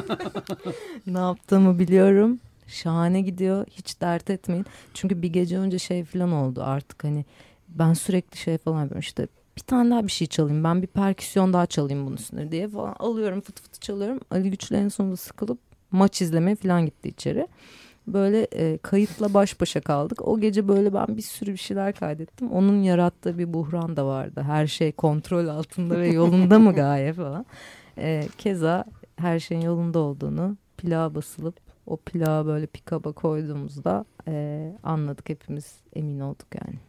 ne 1.08 1.20
yaptığımı 1.20 1.80
biliyorum 1.80 2.40
Şahane 2.68 3.22
gidiyor. 3.22 3.66
Hiç 3.72 4.02
dert 4.02 4.30
etmeyin. 4.30 4.66
Çünkü 4.94 5.22
bir 5.22 5.28
gece 5.28 5.58
önce 5.58 5.80
şey 5.80 6.04
falan 6.04 6.32
oldu 6.32 6.63
artık 6.63 7.04
hani 7.04 7.26
ben 7.70 7.94
sürekli 7.94 8.38
şey 8.38 8.58
falan 8.58 8.80
yapıyorum 8.80 9.00
işte 9.00 9.28
bir 9.58 9.62
tane 9.62 9.90
daha 9.90 10.08
bir 10.08 10.12
şey 10.12 10.28
çalayım 10.28 10.63
ben 10.63 10.82
bir 10.82 10.88
perküsyon 10.88 11.54
daha 11.54 11.66
çalayım 11.66 12.06
bunun 12.06 12.16
üstüne 12.16 12.52
diye 12.52 12.70
falan 12.70 12.96
alıyorum 13.00 13.42
fıt 13.42 13.62
fıt 13.62 13.82
çalıyorum. 13.82 14.20
Ali 14.32 14.52
Güçlü 14.52 14.76
en 14.76 14.88
sonunda 14.88 15.16
sıkılıp 15.16 15.60
maç 15.92 16.22
izlemeye 16.22 16.56
falan 16.56 16.86
gitti 16.86 17.10
içeri. 17.10 17.48
Böyle 18.08 18.43
e, 18.43 18.78
kayıtla 18.78 19.34
baş 19.34 19.62
başa 19.62 19.82
kaldık. 19.82 20.28
O 20.28 20.39
gece 20.39 20.67
böyle 20.67 20.93
ben 20.93 21.17
bir 21.17 21.22
sürü 21.22 21.52
bir 21.52 21.58
şeyler 21.58 21.93
kaydettim. 21.93 22.52
Onun 22.52 22.82
yarattığı 22.82 23.38
bir 23.38 23.54
buhran 23.54 23.98
da 23.98 24.06
vardı. 24.06 24.41
Her 24.41 24.67
şey 24.67 24.91
kontrol 24.91 25.48
altında 25.48 26.00
ve 26.00 26.08
yolunda 26.08 26.60
mı 26.60 26.74
gaye 26.74 27.13
falan. 27.13 27.46
E, 27.98 28.28
keza 28.38 28.86
her 29.15 29.39
şeyin 29.39 29.62
yolunda 29.62 30.00
olduğunu 30.00 30.58
plağa 30.78 31.15
basılıp 31.15 31.56
o 31.86 31.98
plağı 31.98 32.46
böyle 32.46 32.65
pikaba 32.65 33.12
koyduğumuzda 33.12 34.06
e, 34.28 34.74
anladık 34.84 35.30
hepimiz 35.30 35.80
emin 35.96 36.20
olduk 36.20 36.48
yani. 36.56 36.80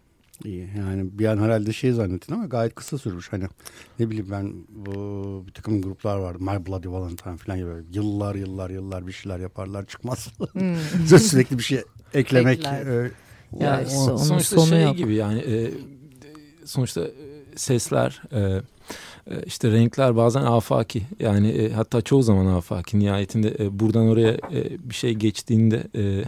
İyi 0.44 0.68
yani 0.79 1.18
bir 1.18 1.27
an 1.27 1.38
herhalde 1.38 1.72
şey 1.72 1.92
zannettin 1.92 2.35
ama 2.35 2.46
gayet 2.46 2.74
kısa 2.74 2.98
sürmüş. 2.98 3.33
Hani 3.33 3.44
ne 3.98 4.11
bileyim 4.11 4.29
ben 4.31 4.55
bu 4.68 5.44
bir 5.46 5.53
takım 5.53 5.83
gruplar 5.83 6.16
vardı. 6.18 6.38
My 6.40 6.66
Bloody 6.66 6.88
Valentine 6.88 7.37
falan 7.37 7.59
gibi 7.59 7.70
yıllar 7.92 8.35
yıllar 8.35 8.70
yıllar 8.70 9.07
bir 9.07 9.12
şeyler 9.12 9.38
yaparlar 9.40 9.87
çıkmaz. 9.87 10.29
Hmm. 10.53 10.77
Sürekli 11.18 11.59
bir 11.59 11.62
şey 11.62 11.83
eklemek. 12.14 12.64
E, 12.64 12.68
yani, 12.68 13.11
yani 13.61 13.90
son, 13.90 14.16
sonuçta 14.16 14.57
sonu 14.57 14.68
şey 14.68 14.83
yok. 14.83 14.96
gibi 14.96 15.14
yani 15.14 15.40
e, 15.40 15.70
sonuçta 16.64 17.07
sesler, 17.57 18.22
e, 18.33 18.62
e, 19.31 19.42
işte 19.46 19.70
renkler 19.70 20.16
bazen 20.16 20.42
afaki 20.42 21.03
yani 21.20 21.48
e, 21.48 21.72
hatta 21.72 22.03
çoğu 22.03 22.22
zaman 22.22 22.46
afaki 22.46 22.98
nihayetinde 22.98 23.57
e, 23.59 23.79
buradan 23.81 24.09
oraya 24.09 24.33
e, 24.33 24.88
bir 24.90 24.94
şey 24.94 25.14
geçtiğinde 25.14 25.87
e, 25.94 26.03
e, 26.03 26.24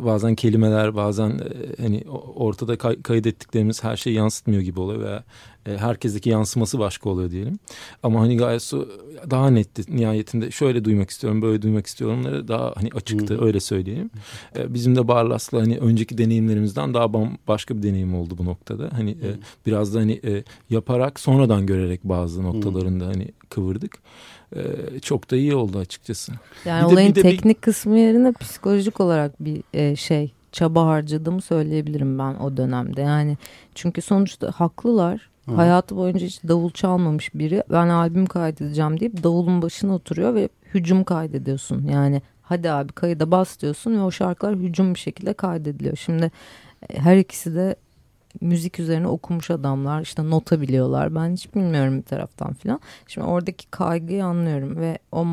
bazen 0.00 0.34
kelimeler 0.34 0.96
bazen 0.96 1.30
e, 1.30 1.82
hani 1.82 2.04
ortada 2.34 2.78
kay 2.78 3.02
kaydettiklerimiz 3.02 3.84
her 3.84 3.96
şeyi 3.96 4.16
yansıtmıyor 4.16 4.62
gibi 4.62 4.80
oluyor 4.80 5.00
veya 5.00 5.24
e, 5.66 5.76
herkesteki 5.76 6.30
yansıması 6.30 6.78
başka 6.78 7.10
oluyor 7.10 7.30
diyelim. 7.30 7.58
Ama 8.02 8.20
hani 8.20 8.36
Gayesu 8.36 8.88
daha 9.30 9.50
netti 9.50 9.82
nihayetinde 9.88 10.50
şöyle 10.50 10.84
duymak 10.84 11.10
istiyorum 11.10 11.42
böyle 11.42 11.62
duymak 11.62 11.86
istiyorum 11.86 12.20
onları 12.20 12.48
daha 12.48 12.72
hani 12.76 12.90
açıktı 12.94 13.38
hmm. 13.38 13.46
öyle 13.46 13.60
söyleyeyim. 13.60 14.10
E, 14.56 14.74
bizim 14.74 14.96
de 14.96 15.08
Barlas'la 15.08 15.60
hani 15.60 15.78
önceki 15.78 16.18
deneyimlerimizden 16.18 16.94
daha 16.94 17.12
başka 17.48 17.76
bir 17.76 17.82
deneyim 17.82 18.14
oldu 18.14 18.38
bu 18.38 18.44
noktada. 18.44 18.90
Hani 18.92 19.14
hmm. 19.14 19.28
e, 19.28 19.34
biraz 19.66 19.94
da 19.94 20.00
hani 20.00 20.20
e, 20.24 20.44
yaparak 20.70 21.20
sonradan 21.20 21.66
görerek 21.66 22.04
bazı 22.04 22.42
noktalarında 22.42 23.06
hani 23.06 23.28
kıvırdık. 23.50 23.98
Ee, 24.56 24.60
çok 25.02 25.30
da 25.30 25.36
iyi 25.36 25.54
oldu 25.54 25.78
açıkçası. 25.78 26.32
Yani 26.64 26.86
bir 26.86 26.92
olayın 26.92 27.10
de, 27.10 27.14
bir 27.14 27.24
de 27.24 27.30
teknik 27.30 27.56
bir... 27.56 27.60
kısmı 27.60 27.98
yerine 27.98 28.32
psikolojik 28.32 29.00
olarak 29.00 29.44
bir 29.44 29.62
e, 29.74 29.96
şey 29.96 30.32
çaba 30.52 30.86
harcadığımı 30.86 31.40
söyleyebilirim 31.40 32.18
ben 32.18 32.34
o 32.34 32.56
dönemde. 32.56 33.00
Yani 33.00 33.36
çünkü 33.74 34.02
sonuçta 34.02 34.50
haklılar. 34.50 35.28
Hı. 35.48 35.54
Hayatı 35.54 35.96
boyunca 35.96 36.26
hiç 36.26 36.42
davul 36.48 36.70
çalmamış 36.70 37.34
biri 37.34 37.62
ben 37.70 37.88
albüm 37.88 38.26
kaydedeceğim 38.26 39.00
deyip 39.00 39.24
davulun 39.24 39.62
başına 39.62 39.94
oturuyor 39.94 40.34
ve 40.34 40.48
hücum 40.74 41.04
kaydediyorsun. 41.04 41.88
Yani 41.88 42.22
hadi 42.42 42.70
abi 42.70 42.92
kayıda 42.92 43.30
bas 43.30 43.60
diyorsun 43.60 43.98
ve 43.98 44.00
o 44.00 44.10
şarkılar 44.10 44.56
hücum 44.56 44.94
bir 44.94 44.98
şekilde 44.98 45.32
kaydediliyor. 45.32 45.96
Şimdi 45.96 46.30
e, 46.90 46.98
her 46.98 47.16
ikisi 47.16 47.54
de 47.54 47.76
müzik 48.40 48.80
üzerine 48.80 49.08
okumuş 49.08 49.50
adamlar 49.50 50.02
işte 50.02 50.30
nota 50.30 50.60
biliyorlar. 50.60 51.14
Ben 51.14 51.32
hiç 51.32 51.54
bilmiyorum 51.54 51.98
bir 51.98 52.02
taraftan 52.02 52.54
filan. 52.54 52.80
Şimdi 53.06 53.26
oradaki 53.26 53.70
kaygıyı 53.70 54.24
anlıyorum 54.24 54.76
ve 54.76 54.98
o 55.12 55.26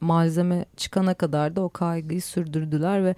malzeme 0.00 0.64
çıkana 0.76 1.14
kadar 1.14 1.56
da 1.56 1.60
o 1.60 1.68
kaygıyı 1.68 2.22
sürdürdüler 2.22 3.04
ve 3.04 3.14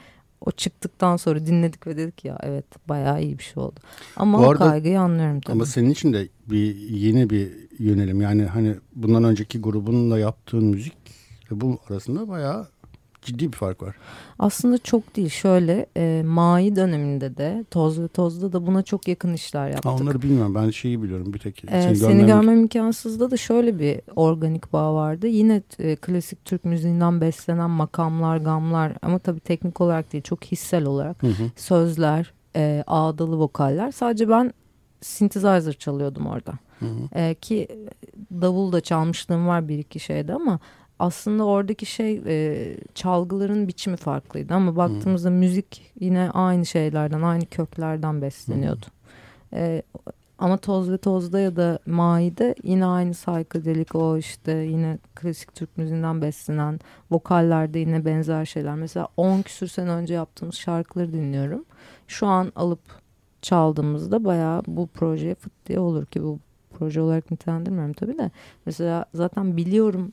o 0.47 0.51
çıktıktan 0.51 1.17
sonra 1.17 1.47
dinledik 1.47 1.87
ve 1.87 1.97
dedik 1.97 2.25
ya 2.25 2.39
evet 2.43 2.65
bayağı 2.89 3.23
iyi 3.23 3.39
bir 3.39 3.43
şey 3.43 3.63
oldu. 3.63 3.81
Ama 4.17 4.39
Bu 4.39 4.47
o 4.47 4.55
kaygıyı 4.55 5.01
anlıyorum 5.01 5.41
tabii. 5.41 5.53
Ama 5.53 5.67
senin 5.67 5.91
için 5.91 6.13
de 6.13 6.29
bir 6.47 6.77
yeni 6.77 7.31
bir 7.31 7.51
yönelim. 7.79 8.21
Yani 8.21 8.45
hani 8.45 8.75
bundan 8.95 9.25
önceki 9.25 9.61
grubunla 9.61 10.19
yaptığın 10.19 10.65
müzik 10.65 10.97
ve 11.53 11.61
bu 11.61 11.79
arasında 11.91 12.29
bayağı 12.29 12.69
ciddi 13.23 13.53
bir 13.53 13.57
fark 13.57 13.83
var. 13.83 13.97
Aslında 14.39 14.79
çok 14.79 15.17
değil. 15.17 15.29
Şöyle 15.29 15.87
e, 15.97 16.23
Mai 16.27 16.77
döneminde 16.77 17.37
de 17.37 17.65
Toz 17.71 18.01
ve 18.01 18.09
Toz'da 18.09 18.53
da 18.53 18.67
buna 18.67 18.83
çok 18.83 19.09
yakın 19.09 19.35
işler 19.35 19.67
yaptık. 19.69 19.85
Ha, 19.85 19.95
onları 19.95 20.23
bilmiyorum. 20.23 20.55
Ben 20.55 20.71
şeyi 20.71 21.03
biliyorum 21.03 21.35
bir 21.35 21.39
tek. 21.39 21.65
E, 21.65 21.83
seni, 21.83 21.97
seni 21.97 22.27
görmem 22.27 22.61
imkansızda 22.61 23.31
da 23.31 23.37
şöyle 23.37 23.79
bir 23.79 24.01
organik 24.17 24.73
bağ 24.73 24.95
vardı. 24.95 25.27
Yine 25.27 25.63
e, 25.79 25.97
klasik 25.97 26.45
Türk 26.45 26.65
müziğinden 26.65 27.21
beslenen 27.21 27.71
makamlar, 27.71 28.37
gamlar 28.37 28.93
ama 29.03 29.19
tabii 29.19 29.41
teknik 29.41 29.81
olarak 29.81 30.13
değil 30.13 30.25
çok 30.25 30.45
hissel 30.45 30.85
olarak. 30.85 31.23
Hı 31.23 31.27
hı. 31.27 31.51
Sözler, 31.57 32.33
e, 32.57 32.85
ağdalı 32.87 33.39
vokaller. 33.39 33.93
Sadece 33.93 34.29
ben 34.29 34.53
synthesizer 35.01 35.73
çalıyordum 35.73 36.27
orada. 36.27 36.53
Hı 36.79 36.87
hı. 36.87 37.19
E, 37.21 37.35
ki 37.35 37.69
davul 38.31 38.73
da 38.73 38.81
çalmışlığım 38.81 39.47
var 39.47 39.69
bir 39.69 39.79
iki 39.79 40.01
şeyde 40.01 40.35
ama 40.35 40.61
aslında 40.99 41.45
oradaki 41.45 41.87
şey 41.87 42.23
e, 42.27 42.77
çalgıların 42.95 43.69
biçimi 43.69 43.97
farklıydı 43.97 44.55
ama 44.55 44.77
baktığımızda 44.77 45.29
hmm. 45.29 45.37
müzik 45.37 45.93
yine 46.01 46.31
aynı 46.31 46.67
şeylerden 46.67 47.23
aynı 47.23 47.47
köklerden 47.47 48.23
besleniyordu. 48.23 48.87
Hmm. 49.51 49.59
E, 49.59 49.83
ama 50.39 50.57
Toz 50.57 50.91
ve 50.91 50.99
Toz'da 50.99 51.41
ya 51.41 51.57
da 51.57 51.79
Mai'de 51.87 52.55
yine 52.63 52.87
aynı 52.87 53.13
psychedelic 53.13 53.87
o 53.95 54.17
işte 54.17 54.53
yine 54.53 54.99
klasik 55.15 55.55
Türk 55.55 55.77
müziğinden 55.79 56.23
beslenen 56.23 56.81
vokallerde 57.11 57.79
yine 57.79 58.05
benzer 58.05 58.45
şeyler. 58.45 58.75
Mesela 58.75 59.09
10 59.17 59.43
küsür 59.43 59.67
sene 59.67 59.91
önce 59.91 60.15
yaptığımız 60.15 60.55
şarkıları 60.55 61.13
dinliyorum. 61.13 61.65
Şu 62.07 62.27
an 62.27 62.53
alıp 62.57 62.81
çaldığımızda 63.43 64.25
bayağı 64.25 64.63
bu 64.67 64.87
projeye 64.87 65.35
fıt 65.35 65.53
diye 65.67 65.81
olur 65.81 66.07
ki 66.07 66.23
bu 66.23 66.39
proje 66.79 67.01
olarak 67.01 67.31
nitelendirmiyorum 67.31 67.93
tabii 67.93 68.19
de. 68.19 68.31
Mesela 68.67 69.05
zaten 69.15 69.57
biliyorum 69.57 70.13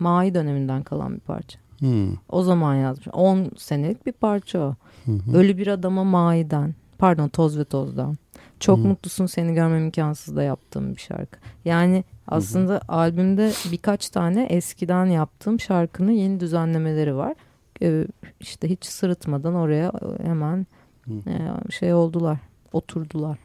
Mai 0.00 0.34
döneminden 0.34 0.82
kalan 0.82 1.14
bir 1.14 1.20
parça. 1.20 1.58
Hmm. 1.78 2.14
O 2.28 2.42
zaman 2.42 2.74
yazmış. 2.74 3.08
10 3.12 3.50
senelik 3.56 4.06
bir 4.06 4.12
parça 4.12 4.58
o. 4.58 4.74
Hı 5.04 5.36
Ölü 5.36 5.56
bir 5.56 5.66
adama 5.66 6.04
Mai'den. 6.04 6.74
Pardon 6.98 7.28
Toz 7.28 7.58
ve 7.58 7.64
Toz'dan. 7.64 8.18
Çok 8.60 8.78
hı. 8.78 8.82
mutlusun 8.82 9.26
seni 9.26 9.54
görmem 9.54 9.84
imkansız 9.84 10.36
da 10.36 10.42
yaptığım 10.42 10.94
bir 10.94 11.00
şarkı. 11.00 11.38
Yani 11.64 12.04
aslında 12.26 12.74
hı 12.74 12.80
albümde 12.88 13.52
birkaç 13.72 14.10
tane 14.10 14.44
eskiden 14.44 15.06
yaptığım 15.06 15.60
şarkının 15.60 16.12
yeni 16.12 16.40
düzenlemeleri 16.40 17.16
var. 17.16 17.34
Ee, 17.82 18.06
işte 18.40 18.70
hiç 18.70 18.84
sırıtmadan 18.84 19.54
oraya 19.54 19.92
hemen 20.22 20.66
e, 21.08 21.70
şey 21.70 21.94
oldular. 21.94 22.38
Oturdular. 22.72 23.38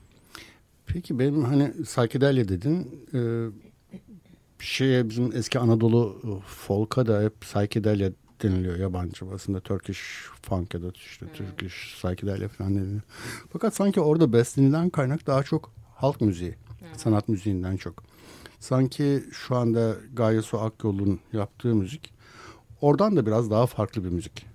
Peki 0.86 1.20
benim 1.20 1.44
hani 1.44 1.72
Saykedelya 1.86 2.48
dedin. 2.48 2.88
E, 3.14 3.20
şeye 4.60 5.10
bizim 5.10 5.36
eski 5.36 5.60
Anadolu 5.60 6.22
e, 6.24 6.30
folk'a 6.48 7.08
da 7.08 7.22
hep 7.22 7.42
psychedelia 7.42 8.12
deniliyor 8.44 8.78
yabancı 8.78 9.32
basında. 9.32 9.60
Turkish 9.60 10.02
funk 10.42 10.74
ya 10.74 10.82
da 10.82 10.88
işte 10.96 11.26
hmm. 11.26 11.34
Turkish 11.34 11.96
psychedelia 11.96 12.48
falan 12.48 12.76
deniliyor. 12.76 13.02
Fakat 13.54 13.76
sanki 13.76 14.02
orada 14.02 14.34
beslenilen 14.34 14.90
kaynak 14.90 15.28
daha 15.28 15.44
çok 15.44 15.72
halk 15.96 16.22
müziği. 16.22 16.56
Hmm. 16.80 16.88
Sanat 16.98 17.30
müziğinden 17.30 17.78
çok. 17.78 18.04
Sanki 18.60 19.24
şu 19.32 19.56
anda 19.56 19.96
Gaye 20.14 20.42
Su 20.42 20.60
Akyol'un 20.60 21.20
yaptığı 21.34 21.76
müzik 21.76 22.16
oradan 22.82 23.16
da 23.16 23.26
biraz 23.26 23.52
daha 23.52 23.66
farklı 23.66 24.04
bir 24.04 24.10
müzik. 24.10 24.46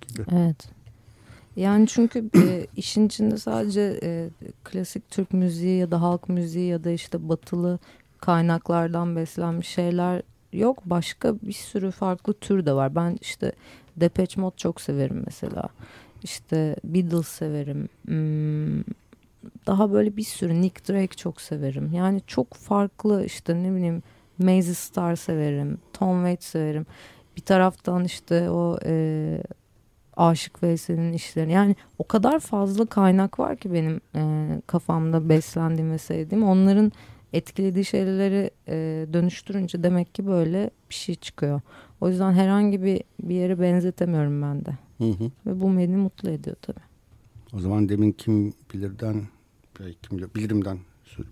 Gibi. 0.00 0.24
Evet. 0.32 0.68
Yani 1.56 1.86
çünkü 1.86 2.30
e, 2.36 2.66
işin 2.76 3.06
içinde 3.06 3.36
sadece 3.36 4.00
e, 4.02 4.30
klasik 4.64 5.10
Türk 5.10 5.32
müziği 5.32 5.78
ya 5.78 5.90
da 5.90 6.00
halk 6.02 6.28
müziği 6.28 6.68
ya 6.68 6.84
da 6.84 6.90
işte 6.90 7.28
batılı 7.28 7.78
kaynaklardan 8.22 9.16
beslenmiş 9.16 9.68
şeyler 9.68 10.22
yok. 10.52 10.82
Başka 10.84 11.34
bir 11.42 11.52
sürü 11.52 11.90
farklı 11.90 12.34
tür 12.34 12.66
de 12.66 12.72
var. 12.72 12.94
Ben 12.94 13.18
işte 13.20 13.52
Depeche 13.96 14.40
Mode 14.40 14.56
çok 14.56 14.80
severim 14.80 15.22
mesela. 15.26 15.68
İşte 16.22 16.76
Beatles 16.84 17.28
severim. 17.28 17.88
Hmm, 18.06 18.82
daha 19.66 19.92
böyle 19.92 20.16
bir 20.16 20.22
sürü 20.22 20.60
Nick 20.60 20.92
Drake 20.92 21.16
çok 21.16 21.40
severim. 21.40 21.92
Yani 21.92 22.20
çok 22.26 22.54
farklı 22.54 23.24
işte 23.24 23.62
ne 23.62 23.74
bileyim 23.76 24.02
Mazy 24.38 24.72
Star 24.72 25.16
severim. 25.16 25.78
Tom 25.92 26.16
Waits 26.16 26.46
severim. 26.46 26.86
Bir 27.36 27.42
taraftan 27.42 28.04
işte 28.04 28.50
o 28.50 28.78
e, 28.84 29.42
Aşık 30.16 30.62
Veysel'in 30.62 31.12
işleri. 31.12 31.52
Yani 31.52 31.76
o 31.98 32.06
kadar 32.06 32.40
fazla 32.40 32.86
kaynak 32.86 33.38
var 33.38 33.56
ki 33.56 33.72
benim 33.72 34.00
e, 34.14 34.22
kafamda 34.66 35.28
beslendiğim 35.28 35.92
ve 35.92 35.98
sevdiğim. 35.98 36.44
Onların 36.44 36.92
etkilediği 37.32 37.84
şeyleri 37.84 38.50
e, 38.68 39.06
dönüştürünce 39.12 39.82
demek 39.82 40.14
ki 40.14 40.26
böyle 40.26 40.70
bir 40.90 40.94
şey 40.94 41.14
çıkıyor. 41.14 41.60
O 42.00 42.08
yüzden 42.08 42.32
herhangi 42.32 42.82
bir 42.82 43.02
bir 43.22 43.34
yere 43.34 43.60
benzetemiyorum 43.60 44.42
ben 44.42 44.64
de. 44.64 44.78
Hı 44.98 45.04
hı. 45.04 45.30
Ve 45.46 45.60
bu 45.60 45.76
beni 45.78 45.96
mutlu 45.96 46.30
ediyor 46.30 46.56
tabii. 46.62 46.80
O 47.52 47.58
zaman 47.58 47.88
demin 47.88 48.12
kim 48.12 48.52
bilirden 48.74 49.22
kim 50.02 50.18
bilir, 50.18 50.34
bilirimden 50.34 50.78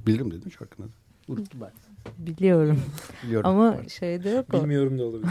bilirim 0.07 0.31
dedin 0.31 0.51
şarkının 0.51 0.87
adı. 0.87 0.93
Unuttum 1.29 1.61
ben. 1.61 1.71
Biliyorum. 2.19 2.81
Biliyorum. 3.25 3.51
Ama 3.51 3.77
evet. 3.79 3.91
şeyde 3.91 4.31
yok 4.31 4.47
o. 4.55 4.61
Bilmiyorum 4.61 4.99
da 4.99 5.05
olabilir. 5.05 5.31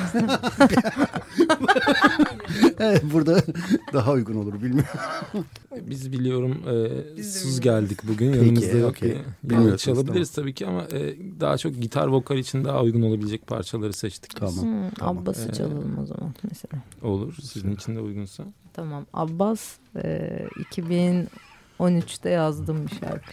evet, 2.79 3.03
burada 3.13 3.43
daha 3.93 4.11
uygun 4.11 4.35
olur 4.35 4.53
bilmiyorum. 4.53 4.99
Biz 5.81 6.11
biliyorum 6.11 6.63
e, 6.67 7.17
Biz 7.17 7.33
sız 7.33 7.59
geldik 7.59 7.99
bugün 8.03 8.31
Peki, 8.31 8.45
yanımızda 8.45 8.77
yok. 8.77 8.89
Okay. 8.89 9.17
Yani 9.51 9.77
çalabiliriz 9.77 10.31
tamam. 10.31 10.45
tabii 10.45 10.53
ki 10.53 10.67
ama 10.67 10.83
e, 10.83 11.15
daha 11.39 11.57
çok 11.57 11.81
gitar 11.81 12.07
vokal 12.07 12.37
için 12.37 12.65
daha 12.65 12.83
uygun 12.83 13.01
olabilecek 13.01 13.47
parçaları 13.47 13.93
seçtik. 13.93 14.35
Tamam. 14.35 14.61
Hmm, 14.61 14.89
tamam. 14.89 15.17
Abbas'ı 15.17 15.49
ee, 15.49 15.53
çalalım 15.53 15.99
o 15.99 16.05
zaman 16.05 16.33
mesela. 16.49 16.83
Olur 17.01 17.35
sizin 17.41 17.75
için 17.75 17.95
de 17.95 17.99
uygunsa. 17.99 18.43
Tamam 18.73 19.05
Abbas 19.13 19.77
e, 20.03 20.47
2013'te 20.71 22.29
yazdım 22.29 22.87
bir 22.87 22.95
şarkı. 22.95 23.31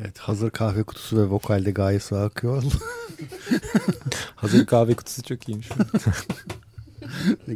Evet 0.00 0.18
hazır 0.18 0.50
kahve 0.50 0.82
kutusu 0.82 1.16
ve 1.16 1.30
vokalde 1.30 1.70
gayet 1.70 2.12
akıyor. 2.12 2.62
hazır 4.36 4.66
kahve 4.66 4.94
kutusu 4.94 5.22
çok 5.22 5.48
iyiymiş. 5.48 5.68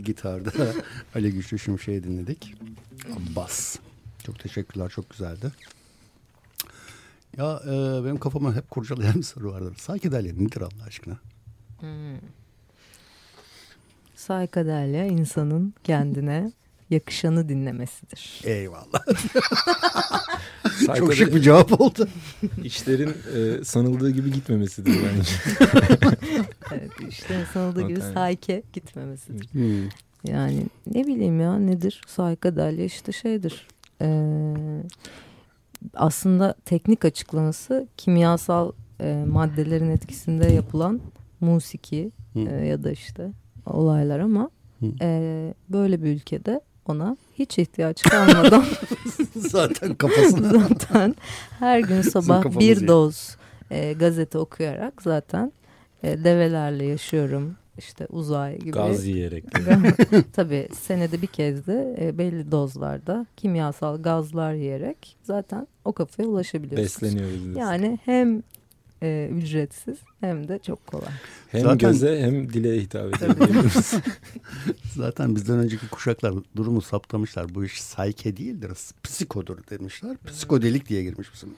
Gitarda 0.05 0.50
Ali 1.14 1.33
Güçlü 1.33 1.59
Şimşek'i 1.59 2.05
dinledik. 2.05 2.55
Bas. 3.37 3.76
Çok 4.26 4.38
teşekkürler 4.38 4.88
çok 4.88 5.11
güzeldi. 5.11 5.53
Ya 7.37 7.61
e, 7.64 8.05
benim 8.05 8.18
kafama 8.18 8.55
hep 8.55 8.70
kurcalayan 8.70 9.14
bir 9.14 9.22
soru 9.22 9.53
vardır. 9.53 9.76
Saykedelya 9.79 10.35
nedir 10.35 10.61
Allah 10.61 10.85
aşkına? 10.87 11.16
Hmm. 11.81 12.18
Saykadelya 14.14 15.07
insanın 15.07 15.74
kendine 15.85 16.53
yakışanı 16.90 17.48
dinlemesidir. 17.48 18.40
Eyvallah. 18.44 19.07
Çok 20.87 21.14
şık 21.14 21.35
bir 21.35 21.40
cevap 21.40 21.81
oldu. 21.81 22.09
İşlerin 22.64 23.14
e, 23.37 23.64
sanıldığı 23.64 24.11
gibi 24.11 24.33
gitmemesidir 24.33 24.93
bence. 24.93 25.33
evet, 26.73 26.90
işlerin 27.09 27.45
sanıldığı 27.45 27.88
gibi 27.88 28.01
sayke 28.01 28.62
gitmemesidir. 28.73 29.53
Hmm. 29.53 29.88
Yani 30.25 30.66
ne 30.95 31.07
bileyim 31.07 31.40
ya 31.40 31.59
nedir? 31.59 32.01
Saykadelya 32.07 32.85
işte 32.85 33.12
şeydir. 33.12 33.66
Ee, 34.03 34.55
aslında 35.95 36.55
teknik 36.64 37.05
açıklaması 37.05 37.88
kimyasal 37.97 38.73
e, 39.01 39.25
maddelerin 39.29 39.90
etkisinde 39.90 40.53
yapılan 40.53 41.01
musiki 41.40 42.11
Hı. 42.33 42.38
e, 42.38 42.66
ya 42.66 42.85
da 42.85 42.90
işte 42.90 43.33
olaylar 43.66 44.21
ama 44.21 44.51
Hı. 44.81 44.87
e, 45.03 45.55
böyle 45.69 46.03
bir 46.03 46.09
ülkede 46.09 46.61
ona 46.87 47.16
hiç 47.40 47.59
ihtiyaç 47.59 48.03
kalmadan 48.03 48.64
Zaten 49.37 49.94
kafasına. 49.94 50.48
zaten 50.68 51.16
her 51.59 51.81
gün 51.81 52.03
sabah 52.03 52.44
bir 52.61 52.76
iyi. 52.76 52.88
doz 52.88 53.37
e, 53.70 53.92
gazete 53.92 54.38
okuyarak 54.38 55.03
zaten 55.03 55.53
e, 56.03 56.24
develerle 56.24 56.85
yaşıyorum 56.85 57.57
işte 57.79 58.07
uzay 58.11 58.59
gibi. 58.59 58.70
Gaz 58.70 59.07
yiyerek. 59.07 59.44
Tabii 60.33 60.68
senede 60.81 61.22
bir 61.22 61.26
kez 61.26 61.66
de 61.66 61.96
e, 62.00 62.18
belli 62.18 62.50
dozlarda 62.50 63.26
kimyasal 63.37 64.03
gazlar 64.03 64.53
yiyerek 64.55 65.16
zaten 65.22 65.66
o 65.85 65.92
kafaya 65.92 66.29
ulaşabiliyorsunuz. 66.29 67.03
Besleniyoruz. 67.03 67.57
Yani 67.57 67.98
hem 68.05 68.42
e, 69.03 69.31
ücretsiz 69.33 69.99
hem 70.21 70.49
de 70.49 70.59
çok 70.59 70.87
kolay. 70.87 71.13
Hem 71.49 71.61
Zaten- 71.61 71.79
göze 71.79 72.21
hem 72.23 72.53
dile 72.53 72.83
hitap 72.83 73.17
edebiliyoruz. 73.23 73.91
Zaten 74.95 75.37
bizden 75.37 75.59
önceki 75.59 75.89
kuşaklar 75.89 76.35
durumu 76.57 76.81
saptamışlar. 76.83 77.55
Bu 77.55 77.65
iş 77.65 77.83
sayke 77.83 78.37
değildir, 78.37 78.73
psikodur 79.03 79.59
demişler. 79.71 80.17
Psikodelik 80.27 80.89
diye 80.89 81.03
girmiş 81.03 81.29
bizim. 81.35 81.55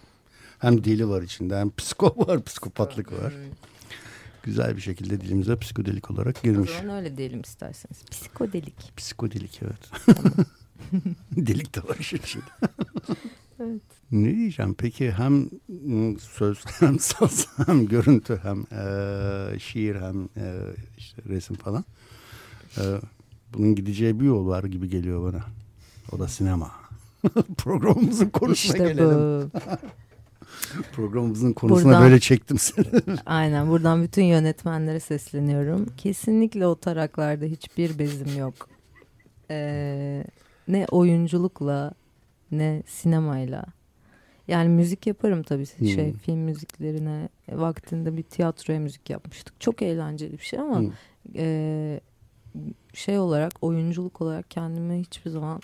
Hem 0.59 0.85
dili 0.85 1.09
var 1.09 1.23
içinde 1.23 1.57
hem 1.57 1.71
psiko 1.77 2.15
var, 2.29 2.45
psikopatlık 2.45 3.13
var. 3.13 3.33
Güzel 4.43 4.77
bir 4.77 4.81
şekilde 4.83 5.21
dilimize 5.21 5.57
psikodelik 5.59 6.11
olarak 6.11 6.37
O 6.39 6.43
girmiş. 6.43 6.71
zaman 6.71 6.97
öyle 6.97 7.17
diyelim 7.17 7.41
isterseniz. 7.41 8.05
Psikodelik. 8.11 8.97
Psikodelik 8.97 9.61
evet. 9.65 9.91
Delik 11.33 11.75
de 11.75 11.83
var 11.89 11.97
içinde. 11.97 12.45
Evet. 13.61 13.83
Ne 14.13 14.35
diyeceğim 14.37 14.75
peki 14.79 15.13
hem 15.13 15.49
söz 16.19 16.65
hem 16.81 16.99
saz 16.99 17.49
hem 17.67 17.87
görüntü 17.87 18.41
hem 18.43 18.59
e, 18.79 19.59
şiir 19.59 19.95
hem 19.97 20.23
e, 20.37 20.55
işte 20.99 21.23
resim 21.29 21.57
falan. 21.57 21.85
E, 22.79 22.83
bunun 23.55 23.75
gideceği 23.75 24.21
bir 24.21 24.25
yol 24.25 24.47
var 24.47 24.65
gibi 24.65 24.89
geliyor 24.89 25.33
bana. 25.33 25.45
O 26.13 26.19
da 26.19 26.29
sinema. 26.29 26.71
Programımızın 27.57 28.29
konusuna 28.31 28.73
İşte 28.75 28.79
gelelim. 28.79 29.11
bu. 29.11 29.51
Programımızın 30.93 31.53
konusuna 31.53 31.85
Buradan- 31.85 32.03
böyle 32.03 32.21
çektim 32.21 32.59
seni. 32.59 32.87
Aynen 33.27 33.69
buradan 33.69 34.03
bütün 34.03 34.25
yönetmenlere 34.25 35.01
sesleniyorum. 35.01 35.87
Kesinlikle 35.97 36.67
o 36.67 36.77
taraklarda 36.77 37.45
hiçbir 37.45 37.99
bezim 37.99 38.39
yok. 38.39 38.55
Ee, 39.51 40.25
ne 40.69 40.87
oyunculukla 40.91 41.93
ne 42.51 42.83
sinemayla. 42.87 43.65
Yani 44.49 44.69
müzik 44.69 45.07
yaparım 45.07 45.43
tabii 45.43 45.67
şey 45.67 46.13
Hmm. 46.13 46.19
film 46.19 46.39
müziklerine 46.39 47.29
e, 47.49 47.59
vaktinde 47.59 48.17
bir 48.17 48.23
tiyatroya 48.23 48.81
müzik 48.81 49.11
yapmıştık. 49.11 49.61
Çok 49.61 49.83
eğlenceli 49.83 50.33
bir 50.33 50.45
şey 50.45 50.59
ama 50.59 50.79
Hı. 50.81 50.91
e, 51.37 52.01
şey 52.95 53.19
olarak 53.19 53.53
oyunculuk 53.61 54.21
olarak 54.21 54.51
kendimi 54.51 55.01
hiçbir 55.01 55.31
zaman 55.31 55.61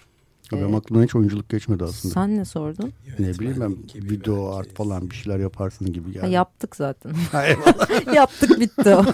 Benim 0.53 0.75
aklımdan 0.75 1.05
hiç 1.05 1.15
oyunculuk 1.15 1.49
geçmedi 1.49 1.85
aslında. 1.85 2.15
sen 2.15 2.37
ne 2.37 2.45
sordun? 2.45 2.93
ne 3.19 3.29
bileyim 3.29 3.61
ben 3.61 3.77
video 4.11 4.51
art 4.55 4.75
falan 4.75 5.11
bir 5.11 5.15
şeyler 5.15 5.39
yaparsın 5.39 5.93
gibi 5.93 6.13
geldi. 6.13 6.21
Ha, 6.21 6.27
yaptık 6.27 6.77
zaten. 6.77 7.13
Yaptık 8.15 8.61
bitti 8.61 8.89
o. 8.95 9.05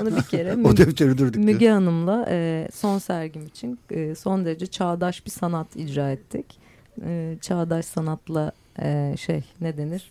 Onu 0.00 0.16
bir 0.16 0.22
kere 0.22 0.56
o 0.64 0.76
defteri 0.76 1.18
durduk. 1.18 1.34
diyor. 1.34 1.44
Müge 1.44 1.70
Hanım'la 1.70 2.26
e, 2.28 2.68
son 2.74 2.98
sergim 2.98 3.46
için 3.46 3.78
e, 3.90 4.14
son 4.14 4.44
derece 4.44 4.66
çağdaş 4.66 5.26
bir 5.26 5.30
sanat 5.30 5.76
icra 5.76 6.10
ettik. 6.12 6.58
E, 7.04 7.36
çağdaş 7.40 7.84
sanatla 7.84 8.52
e, 8.78 9.14
şey 9.18 9.44
ne 9.60 9.76
denir? 9.76 10.10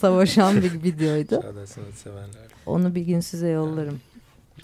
Savaşan 0.00 0.56
bir 0.62 0.72
videoydu. 0.82 1.42
Onu 2.66 2.94
bir 2.94 3.02
gün 3.02 3.20
size 3.20 3.48
yollarım. 3.48 4.00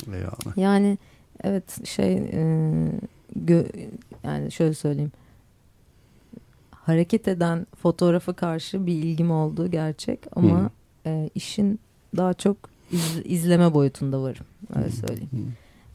Eyvallah. 0.07 0.57
Yani 0.57 0.99
evet 1.45 1.87
şey 1.89 2.13
e, 2.13 2.41
gö- 3.45 3.89
yani 4.25 4.53
şöyle 4.53 4.75
söyleyeyim. 4.75 5.13
Hareket 6.71 7.29
eden 7.29 7.67
fotoğrafa 7.83 8.33
karşı 8.33 8.87
bir 8.87 8.93
ilgim 8.95 9.31
olduğu 9.31 9.71
gerçek 9.71 10.21
ama 10.37 10.71
e, 11.07 11.31
işin 11.35 11.81
daha 12.17 12.35
çok 12.35 12.57
iz- 12.93 13.23
izleme 13.25 13.75
boyutunda 13.75 14.23
varım. 14.23 14.47
Öyle 14.77 14.91
söyleyeyim. 14.91 15.31
Hı. 15.33 15.37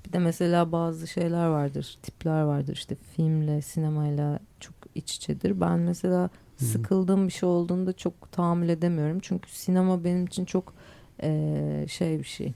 Bir 0.08 0.14
de 0.14 0.20
mesela 0.20 0.72
bazı 0.72 1.08
şeyler 1.08 1.48
vardır, 1.48 1.98
tipler 2.04 2.42
vardır 2.42 2.74
işte 2.74 2.96
filmle, 3.16 3.62
sinemayla 3.62 4.40
çok 4.60 4.74
iç 4.96 5.16
içedir. 5.16 5.62
Ben 5.62 5.80
mesela 5.80 6.30
sıkıldığım 6.58 7.28
bir 7.28 7.34
şey 7.34 7.50
olduğunda 7.50 7.94
çok 7.94 8.32
tahammül 8.32 8.70
edemiyorum. 8.70 9.20
Çünkü 9.22 9.50
sinema 9.52 10.04
benim 10.04 10.26
için 10.26 10.46
çok 10.46 10.74
eee, 11.24 11.86
şey 11.90 12.20
bir 12.20 12.24
şey. 12.24 12.54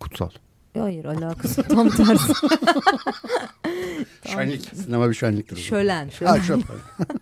Kutsal. 0.00 0.30
Hayır 0.78 1.04
alakası 1.04 1.62
tam 1.62 1.88
tersi. 1.90 2.32
Şenlik. 4.26 4.62
Sinema 4.74 5.08
bir 5.08 5.14
şenliktir. 5.14 5.56
Şölen. 5.56 6.04
Ha, 6.04 6.10
şölen. 6.10 6.40
şölen. 6.40 6.62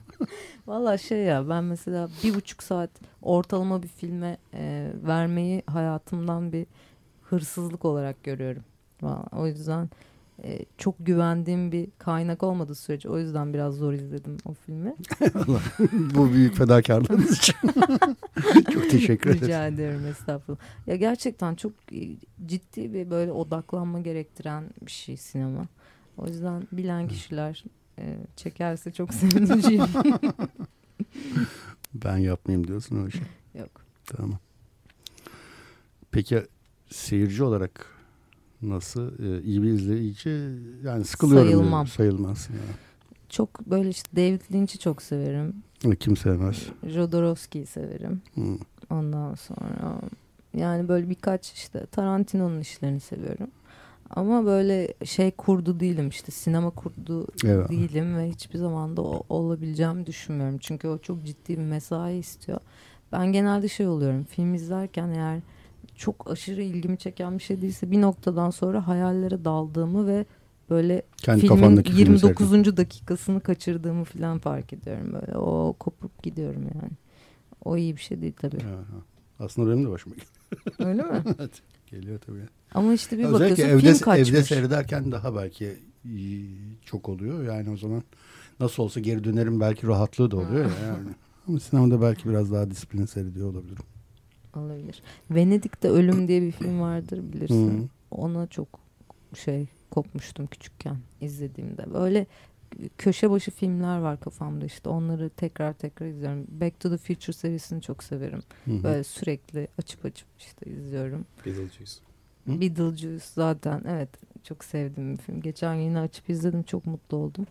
Valla 0.66 0.98
şey 0.98 1.18
ya 1.18 1.48
ben 1.48 1.64
mesela 1.64 2.08
bir 2.24 2.34
buçuk 2.34 2.62
saat 2.62 2.90
ortalama 3.22 3.82
bir 3.82 3.88
filme 3.88 4.36
eee, 4.52 4.92
vermeyi 5.06 5.62
hayatımdan 5.66 6.52
bir 6.52 6.66
hırsızlık 7.22 7.84
olarak 7.84 8.24
görüyorum. 8.24 8.62
Vallahi 9.02 9.28
o 9.36 9.46
yüzden 9.46 9.90
e, 10.44 10.64
çok 10.78 10.94
güvendiğim 10.98 11.72
bir 11.72 11.88
kaynak 11.98 12.42
olmadığı 12.42 12.74
sürece 12.74 13.08
o 13.08 13.18
yüzden 13.18 13.54
biraz 13.54 13.74
zor 13.74 13.92
izledim 13.92 14.36
o 14.44 14.52
filmi. 14.52 14.94
Bu 16.14 16.32
büyük 16.32 16.54
fedakarlığınız 16.54 17.38
için. 17.38 17.54
Çok 18.72 18.90
teşekkür 18.90 19.30
ederim. 19.30 19.44
Rica 19.44 19.66
ederim 19.66 20.06
estağfurullah. 20.06 20.60
Ya 20.86 20.96
gerçekten 20.96 21.54
çok 21.54 21.72
e, 21.92 22.16
ciddi 22.46 22.92
bir 22.92 23.10
böyle 23.10 23.32
odaklanma 23.32 24.00
gerektiren 24.00 24.64
bir 24.86 24.90
şey 24.90 25.16
sinema. 25.16 25.66
O 26.16 26.26
yüzden 26.26 26.62
bilen 26.72 27.08
kişiler 27.08 27.64
e, 27.98 28.16
çekerse 28.36 28.92
çok 28.92 29.14
sevineceğim. 29.14 29.84
Ben 31.94 32.16
yapmayayım 32.16 32.68
diyorsun 32.68 33.04
o 33.04 33.08
işi. 33.08 33.22
Yok. 33.58 33.70
Tamam. 34.06 34.38
Peki 36.10 36.42
seyirci 36.90 37.44
olarak 37.44 37.95
nasıl? 38.62 39.12
Ee, 39.18 39.42
iyi 39.42 39.62
bir 39.62 39.68
izleyici 39.68 40.30
yani 40.84 41.04
sıkılıyorum. 41.04 41.48
diyorum. 41.48 41.64
Sayılmam. 41.64 41.86
Sayılmaz. 41.86 42.48
Yani. 42.50 42.76
Çok 43.28 43.66
böyle 43.66 43.88
işte 43.88 44.16
David 44.16 44.40
Lynch'i 44.52 44.78
çok 44.78 45.02
severim. 45.02 45.54
Kim 46.00 46.16
sevmez? 46.16 46.66
Jodorowsky'yi 46.86 47.66
severim. 47.66 48.22
Hı. 48.34 48.40
Ondan 48.90 49.34
sonra 49.34 50.00
yani 50.54 50.88
böyle 50.88 51.10
birkaç 51.10 51.52
işte 51.52 51.86
Tarantino'nun 51.86 52.60
işlerini 52.60 53.00
seviyorum. 53.00 53.48
Ama 54.10 54.44
böyle 54.44 54.94
şey 55.04 55.30
kurdu 55.30 55.80
değilim 55.80 56.08
işte 56.08 56.32
sinema 56.32 56.70
kurdu 56.70 57.26
Evet. 57.44 57.68
değilim 57.68 58.16
ve 58.18 58.30
hiçbir 58.30 58.58
zaman 58.58 58.96
da 58.96 59.02
o, 59.02 59.22
olabileceğimi 59.28 60.06
düşünmüyorum. 60.06 60.58
Çünkü 60.60 60.88
o 60.88 60.98
çok 60.98 61.24
ciddi 61.24 61.58
bir 61.58 61.64
mesai 61.64 62.18
istiyor. 62.18 62.58
Ben 63.12 63.32
genelde 63.32 63.68
şey 63.68 63.86
oluyorum 63.86 64.24
film 64.24 64.54
izlerken 64.54 65.08
eğer 65.08 65.40
çok 65.96 66.30
aşırı 66.30 66.62
ilgimi 66.62 66.98
çeken 66.98 67.38
bir 67.38 67.42
şey 67.42 67.62
değilse 67.62 67.90
bir 67.90 68.00
noktadan 68.00 68.50
sonra 68.50 68.88
hayallere 68.88 69.44
daldığımı 69.44 70.06
ve 70.06 70.26
böyle 70.70 71.02
Kendi 71.16 71.40
filmin 71.40 71.54
kafandaki 71.56 71.90
filmi 71.92 72.00
29. 72.00 72.48
seyredin. 72.50 72.76
dakikasını 72.76 73.40
kaçırdığımı 73.40 74.04
falan 74.04 74.38
fark 74.38 74.72
ediyorum 74.72 75.12
böyle. 75.12 75.38
O 75.38 75.72
kopup 75.78 76.22
gidiyorum 76.22 76.62
yani. 76.62 76.90
O 77.64 77.76
iyi 77.76 77.96
bir 77.96 78.00
şey 78.00 78.20
değil 78.20 78.34
tabii. 78.40 78.60
Ha, 78.60 78.70
ha. 78.70 79.44
Aslında 79.44 79.70
benim 79.70 79.84
de 79.84 79.90
başıma 79.90 80.14
geliyor. 80.14 80.30
Öyle 80.90 81.02
mi? 81.02 81.22
geliyor 81.86 82.18
tabii. 82.26 82.44
Ama 82.74 82.92
işte 82.92 83.18
bir 83.18 83.24
Özellikle 83.24 83.50
bakıyorsun 83.50 83.78
evde, 83.86 83.94
film 83.94 84.04
kaçmış. 84.04 84.30
evde 84.30 84.42
seyrederken 84.42 85.12
daha 85.12 85.34
belki 85.36 85.76
çok 86.84 87.08
oluyor. 87.08 87.44
Yani 87.44 87.70
o 87.70 87.76
zaman 87.76 88.02
nasıl 88.60 88.82
olsa 88.82 89.00
geri 89.00 89.24
dönerim 89.24 89.60
belki 89.60 89.86
rahatlığı 89.86 90.30
da 90.30 90.36
oluyor 90.36 90.64
ya 90.64 90.86
yani. 90.86 91.08
Ama 91.48 91.60
sinemada 91.60 92.02
belki 92.02 92.28
biraz 92.28 92.52
daha 92.52 92.70
disiplin 92.70 93.06
seyrediyor 93.06 93.50
olabilirim. 93.50 93.84
Olabilir. 94.56 95.02
Venedik'te 95.30 95.88
Ölüm 95.88 96.28
diye 96.28 96.42
bir 96.42 96.52
film 96.52 96.80
vardır 96.80 97.32
bilirsin. 97.32 97.82
Hı. 97.82 97.88
Ona 98.10 98.46
çok 98.46 98.68
şey 99.34 99.66
kopmuştum 99.90 100.46
küçükken 100.46 100.96
izlediğimde. 101.20 101.94
Böyle 101.94 102.26
köşe 102.98 103.30
başı 103.30 103.50
filmler 103.50 103.98
var 103.98 104.20
kafamda 104.20 104.66
işte 104.66 104.88
onları 104.88 105.30
tekrar 105.30 105.72
tekrar 105.72 106.06
izliyorum. 106.06 106.46
Back 106.48 106.80
to 106.80 106.90
the 106.90 106.96
Future 106.96 107.32
serisini 107.32 107.82
çok 107.82 108.02
severim. 108.02 108.42
Hı 108.64 108.70
hı. 108.70 108.82
Böyle 108.82 109.04
sürekli 109.04 109.68
açıp 109.78 110.04
açıp 110.04 110.28
işte 110.38 110.70
izliyorum. 110.70 111.26
Beetlejuice. 111.46 111.92
Hı? 112.46 112.60
Beetlejuice 112.60 113.18
zaten 113.34 113.82
evet 113.88 114.08
çok 114.42 114.64
sevdiğim 114.64 115.12
bir 115.12 115.22
film. 115.22 115.40
Geçen 115.40 115.76
gün 115.76 115.82
yine 115.82 116.00
açıp 116.00 116.30
izledim 116.30 116.62
çok 116.62 116.86
mutlu 116.86 117.16
oldum. 117.16 117.46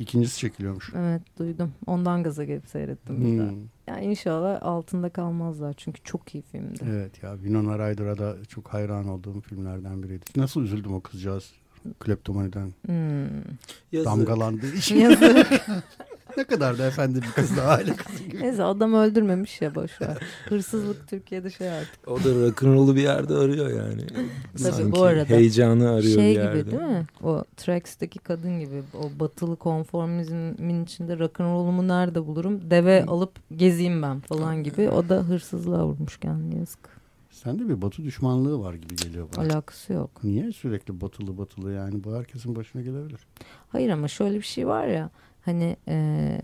İkincisi 0.00 0.38
çekiliyormuş. 0.38 0.92
Evet 0.96 1.22
duydum. 1.38 1.72
Ondan 1.86 2.22
gaza 2.22 2.44
gelip 2.44 2.66
seyrettim. 2.66 3.16
Hmm. 3.16 3.56
Yani 3.86 4.04
inşallah 4.04 4.62
altında 4.62 5.08
kalmazlar. 5.08 5.74
Çünkü 5.76 6.02
çok 6.02 6.34
iyi 6.34 6.42
filmdi. 6.42 6.84
Evet 6.90 7.22
ya 7.22 7.34
Winona 7.34 7.78
Ryder'a 7.78 8.18
da 8.18 8.36
çok 8.48 8.68
hayran 8.68 9.08
olduğum 9.08 9.40
filmlerden 9.40 10.02
biriydi. 10.02 10.24
Nasıl 10.36 10.62
üzüldüm 10.62 10.94
o 10.94 11.00
kızcağız 11.00 11.52
kleptomaniden 12.00 12.72
hmm. 12.86 14.04
damgalandığı 14.04 14.74
için. 14.74 14.96
Yazık. 14.96 15.46
ne 16.40 16.44
kadar 16.44 16.78
da 16.78 16.86
efendi 16.86 17.22
bir 17.22 17.30
kız 17.30 17.56
da 17.56 17.62
aile 17.62 17.96
kızı 17.96 18.24
gibi. 18.24 18.42
Neyse 18.42 18.64
adam 18.64 18.94
öldürmemiş 18.94 19.60
ya 19.60 19.74
boşver. 19.74 20.18
Hırsızlık 20.48 21.08
Türkiye'de 21.08 21.50
şey 21.50 21.70
artık. 21.70 22.08
O 22.08 22.16
da 22.24 22.46
rock'n'roll'u 22.46 22.96
bir 22.96 23.02
yerde 23.02 23.34
arıyor 23.34 23.70
yani. 23.70 24.06
Tabii 24.52 24.72
Sanki 24.72 24.92
bu 24.92 25.02
arada. 25.02 25.24
Heyecanı 25.24 25.90
arıyor 25.90 26.14
şey 26.14 26.30
bir 26.30 26.40
yerde. 26.40 26.60
gibi 26.60 26.70
değil 26.70 26.82
mi? 26.82 27.06
O 27.22 27.44
Tracks'teki 27.56 28.18
kadın 28.18 28.60
gibi. 28.60 28.82
O 28.98 29.20
batılı 29.20 29.56
konformizmin 29.56 30.84
içinde 30.84 31.18
rock'n'roll'umu 31.18 31.88
nerede 31.88 32.26
bulurum? 32.26 32.70
Deve 32.70 33.04
alıp 33.06 33.32
gezeyim 33.56 34.02
ben 34.02 34.20
falan 34.20 34.62
gibi. 34.62 34.88
O 34.88 35.08
da 35.08 35.16
hırsızlığa 35.16 35.86
vurmuş 35.86 36.18
kendini 36.18 36.58
yazık. 36.58 37.00
Sende 37.30 37.68
bir 37.68 37.82
batı 37.82 38.04
düşmanlığı 38.04 38.60
var 38.60 38.74
gibi 38.74 38.96
geliyor 38.96 39.28
bana. 39.36 39.44
Alakası 39.46 39.92
yok. 39.92 40.10
Niye 40.24 40.52
sürekli 40.52 41.00
batılı 41.00 41.38
batılı 41.38 41.72
yani 41.72 42.04
bu 42.04 42.14
herkesin 42.16 42.56
başına 42.56 42.82
gelebilir. 42.82 43.20
Hayır 43.68 43.90
ama 43.90 44.08
şöyle 44.08 44.36
bir 44.36 44.42
şey 44.42 44.66
var 44.66 44.86
ya 44.86 45.10
hani 45.44 45.76
e, 45.88 46.38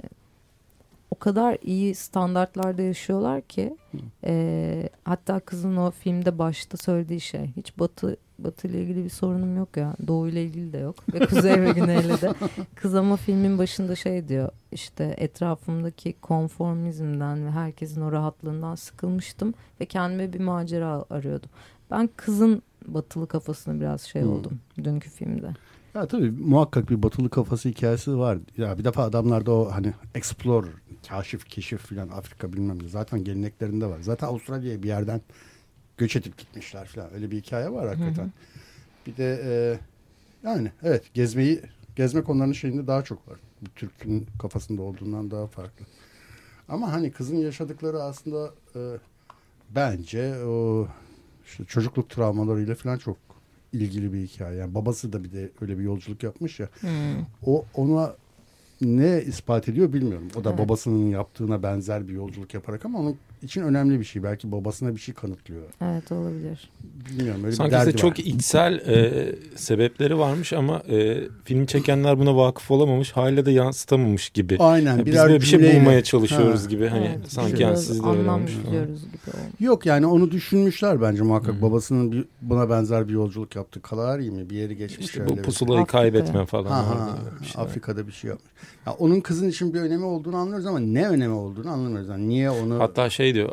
o 1.10 1.18
kadar 1.18 1.58
iyi 1.62 1.94
standartlarda 1.94 2.82
yaşıyorlar 2.82 3.40
ki 3.42 3.76
e, 4.24 4.88
hatta 5.04 5.40
kızın 5.40 5.76
o 5.76 5.90
filmde 5.90 6.38
başta 6.38 6.76
söylediği 6.76 7.20
şey 7.20 7.50
hiç 7.56 7.78
batı 7.78 8.16
batı 8.38 8.68
ile 8.68 8.82
ilgili 8.82 9.04
bir 9.04 9.10
sorunum 9.10 9.56
yok 9.56 9.76
ya 9.76 9.94
doğu 10.06 10.28
ile 10.28 10.44
ilgili 10.44 10.72
de 10.72 10.78
yok 10.78 11.14
ve 11.14 11.26
kuzey 11.26 11.62
ve 11.62 11.70
güneyle 11.70 12.20
de 12.20 12.34
kız 12.74 12.94
ama 12.94 13.16
filmin 13.16 13.58
başında 13.58 13.96
şey 13.96 14.28
diyor 14.28 14.48
işte 14.72 15.14
etrafımdaki 15.18 16.12
konformizmden 16.12 17.46
ve 17.46 17.50
herkesin 17.50 18.00
o 18.00 18.12
rahatlığından 18.12 18.74
sıkılmıştım 18.74 19.54
ve 19.80 19.86
kendime 19.86 20.32
bir 20.32 20.40
macera 20.40 21.04
arıyordum 21.10 21.50
ben 21.90 22.08
kızın 22.16 22.62
batılı 22.86 23.26
kafasını 23.26 23.80
biraz 23.80 24.02
şey 24.02 24.22
hmm. 24.22 24.32
oldum 24.32 24.60
dünkü 24.84 25.10
filmde. 25.10 25.50
Ya 25.96 26.06
tabii 26.06 26.30
muhakkak 26.30 26.90
bir 26.90 27.02
batılı 27.02 27.30
kafası 27.30 27.68
hikayesi 27.68 28.18
var. 28.18 28.38
Ya 28.56 28.78
bir 28.78 28.84
defa 28.84 29.02
adamlarda 29.02 29.52
o 29.52 29.72
hani 29.72 29.92
explore, 30.14 30.68
kaşif, 31.08 31.48
keşif 31.48 31.80
falan 31.80 32.08
Afrika 32.08 32.52
bilmem 32.52 32.82
ne 32.82 32.88
zaten 32.88 33.24
geleneklerinde 33.24 33.86
var. 33.86 34.00
Zaten 34.00 34.26
Avustralya'ya 34.26 34.82
bir 34.82 34.88
yerden 34.88 35.20
göç 35.96 36.16
edip 36.16 36.38
gitmişler 36.38 36.86
falan. 36.86 37.14
Öyle 37.14 37.30
bir 37.30 37.36
hikaye 37.36 37.72
var 37.72 37.88
hakikaten. 37.88 38.22
Hı 38.22 38.26
hı. 38.26 38.30
Bir 39.06 39.16
de 39.16 39.40
e, 39.44 39.78
yani 40.48 40.72
evet 40.82 41.14
gezmeyi 41.14 41.62
gezme 41.96 42.22
konularının 42.22 42.52
şeyinde 42.52 42.86
daha 42.86 43.02
çok 43.04 43.28
var. 43.28 43.38
Bir 43.62 43.70
Türk'ün 43.70 44.26
kafasında 44.42 44.82
olduğundan 44.82 45.30
daha 45.30 45.46
farklı. 45.46 45.86
Ama 46.68 46.92
hani 46.92 47.12
kızın 47.12 47.36
yaşadıkları 47.36 48.02
aslında 48.02 48.50
e, 48.74 48.80
bence 49.74 50.44
o 50.44 50.88
işte 51.46 51.64
çocukluk 51.64 52.10
travmalarıyla 52.10 52.74
falan 52.74 52.98
çok 52.98 53.25
ilgili 53.80 54.12
bir 54.12 54.26
hikaye. 54.26 54.56
Yani 54.56 54.74
babası 54.74 55.12
da 55.12 55.24
bir 55.24 55.32
de 55.32 55.50
öyle 55.60 55.78
bir 55.78 55.82
yolculuk 55.82 56.22
yapmış 56.22 56.60
ya. 56.60 56.68
Hmm. 56.80 56.90
O 57.46 57.64
ona 57.74 58.14
ne 58.80 59.22
ispat 59.22 59.68
ediyor 59.68 59.92
bilmiyorum. 59.92 60.28
O 60.40 60.44
da 60.44 60.48
evet. 60.50 60.58
babasının 60.58 61.10
yaptığına 61.10 61.62
benzer 61.62 62.08
bir 62.08 62.12
yolculuk 62.12 62.54
yaparak 62.54 62.84
ama 62.84 62.98
onun 62.98 63.16
için 63.46 63.62
önemli 63.62 64.00
bir 64.00 64.04
şey. 64.04 64.22
Belki 64.22 64.52
babasına 64.52 64.94
bir 64.94 65.00
şey 65.00 65.14
kanıtlıyor. 65.14 65.62
Evet 65.82 66.12
olabilir. 66.12 66.70
Bilmiyorum 67.10 67.44
öyle 67.44 67.56
Sanki 67.56 67.72
bir 67.72 67.76
derdi 67.76 67.96
çok 67.96 68.10
var. 68.10 68.24
içsel 68.24 68.74
e, 68.74 69.34
sebepleri 69.56 70.18
varmış 70.18 70.52
ama 70.52 70.82
e, 70.88 71.24
film 71.44 71.66
çekenler 71.66 72.18
buna 72.18 72.36
vakıf 72.36 72.70
olamamış. 72.70 73.12
Hala 73.12 73.46
da 73.46 73.50
yansıtamamış 73.50 74.30
gibi. 74.30 74.56
Aynen. 74.58 74.90
Yani 74.90 75.06
biz 75.06 75.14
böyle 75.14 75.40
bir 75.40 75.46
şey 75.46 75.76
bulmaya 75.76 76.02
çalışıyoruz 76.02 76.64
ha. 76.64 76.68
gibi. 76.68 76.88
Hani 76.88 77.06
evet, 77.06 77.32
sanki 77.32 77.62
yani 77.62 77.76
siz 77.76 78.04
de 78.04 78.08
öyle 78.08 78.30
olmuş. 78.30 78.52
Yok 79.60 79.86
yani 79.86 80.06
onu 80.06 80.30
düşünmüşler 80.30 81.02
bence 81.02 81.22
muhakkak. 81.22 81.54
Hmm. 81.54 81.62
Babasının 81.62 82.12
bir, 82.12 82.24
buna 82.42 82.70
benzer 82.70 83.08
bir 83.08 83.12
yolculuk 83.12 83.56
yaptı. 83.56 83.82
Kalari 83.82 84.30
mi? 84.30 84.50
Bir 84.50 84.56
yeri 84.56 84.76
geçmiş. 84.76 85.06
İşte 85.06 85.28
bu 85.28 85.36
pusulayı 85.36 85.80
Afrika. 85.80 85.98
kaybetme 85.98 86.46
falan. 86.46 86.70
Ha, 86.70 86.88
ha, 86.88 87.18
bir 87.42 87.62
Afrika'da 87.62 88.06
bir 88.06 88.12
şey 88.12 88.30
yapmış. 88.30 88.50
Ya 88.86 88.92
onun 88.92 89.20
kızın 89.20 89.48
için 89.48 89.74
bir 89.74 89.80
önemi 89.80 90.04
olduğunu 90.04 90.36
anlıyoruz 90.36 90.66
ama 90.66 90.78
ne 90.78 91.08
önemi 91.08 91.34
olduğunu 91.34 91.70
anlamıyoruz. 91.70 92.08
Yani 92.08 92.28
niye 92.28 92.50
onu... 92.50 92.80
Hatta 92.80 93.10
şey 93.10 93.34
diyor 93.34 93.50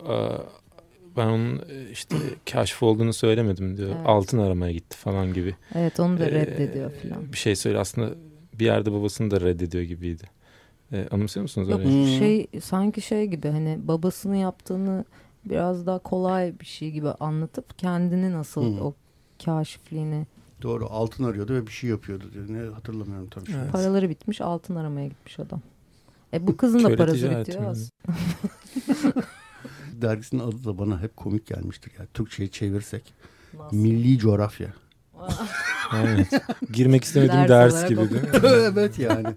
ben 1.18 1.28
onun 1.28 1.58
e, 1.58 1.90
işte 1.92 2.16
kaşif 2.52 2.84
olduğunu 2.84 3.14
söylemedim 3.14 3.78
diyor. 3.78 3.90
Evet. 3.90 4.06
Altın 4.06 4.38
aramaya 4.38 4.74
gitti 4.74 4.98
falan 4.98 5.34
gibi. 5.34 5.56
Evet 5.76 6.00
onu 6.00 6.20
da 6.20 6.32
reddediyor 6.32 6.92
ee, 6.92 7.10
falan. 7.10 7.34
Bir 7.34 7.38
şey 7.38 7.56
söyle 7.56 7.80
aslında 7.80 8.10
bir 8.54 8.66
yerde 8.66 8.92
babasını 8.92 9.32
da 9.32 9.42
reddediyor 9.42 9.84
gibiydi. 9.84 10.24
Ee, 10.92 11.08
anımsıyor 11.12 11.42
musunuz? 11.42 11.70
Yok 11.70 11.80
öyle? 11.80 12.20
şey 12.20 12.48
sanki 12.62 13.02
şey 13.02 13.28
gibi 13.28 13.48
hani 13.48 13.80
babasını 13.84 14.38
yaptığını 14.38 15.06
biraz 15.46 15.86
daha 15.86 16.00
kolay 16.00 16.60
bir 16.60 16.66
şey 16.66 16.92
gibi 16.92 17.10
anlatıp 17.10 17.80
kendini 17.80 18.34
nasıl 18.34 18.64
hmm. 18.64 18.82
o 18.82 18.94
kaşifliğini 19.46 20.26
Doğru 20.64 20.88
altın 20.90 21.24
arıyordu 21.24 21.54
ve 21.54 21.68
bir 21.68 21.72
şey 21.72 21.90
yapıyordu 21.90 22.24
diyor. 22.34 22.46
Ne 22.50 22.74
hatırlamıyorum 22.74 23.30
tabii. 23.30 23.52
Evet. 23.56 23.72
Paraları 23.72 24.10
bitmiş 24.10 24.42
altın 24.42 24.76
aramaya 24.76 25.08
gitmiş 25.08 25.40
adam. 25.40 25.62
E 26.34 26.48
bu 26.48 26.58
kızın 26.58 26.84
da 26.84 26.96
parası 26.96 27.40
bitiyor 27.40 27.64
aslında. 27.64 27.92
dergisinin 30.02 30.42
adı 30.42 30.66
da 30.66 30.78
bana 30.78 31.02
hep 31.02 31.18
komik 31.18 31.48
gelmiştir. 31.48 31.92
Yani 32.00 32.08
Türkçe'ye 32.14 32.50
çevirsek. 32.50 33.14
Nasıl? 33.54 33.78
Milli 33.78 34.18
coğrafya. 34.18 34.74
evet. 35.96 36.28
Girmek 36.74 37.04
istemediğim 37.04 37.48
ders, 37.48 37.74
ders 37.74 37.90
gibi 37.90 38.10
değil 38.10 38.22
mi? 38.22 38.30
evet 38.44 39.00
yani. 39.00 39.28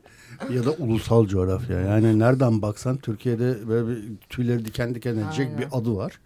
Ya 0.50 0.64
da 0.64 0.70
ulusal 0.70 1.26
coğrafya. 1.26 1.80
Yani 1.80 2.18
nereden 2.18 2.62
baksan 2.62 2.96
Türkiye'de 2.96 3.68
böyle 3.68 3.88
bir 3.88 4.16
tüyleri 4.28 4.64
diken 4.64 4.94
diken 4.94 5.16
edecek 5.16 5.46
Aynen. 5.46 5.58
bir 5.58 5.68
adı 5.72 5.96
var. 5.96 6.20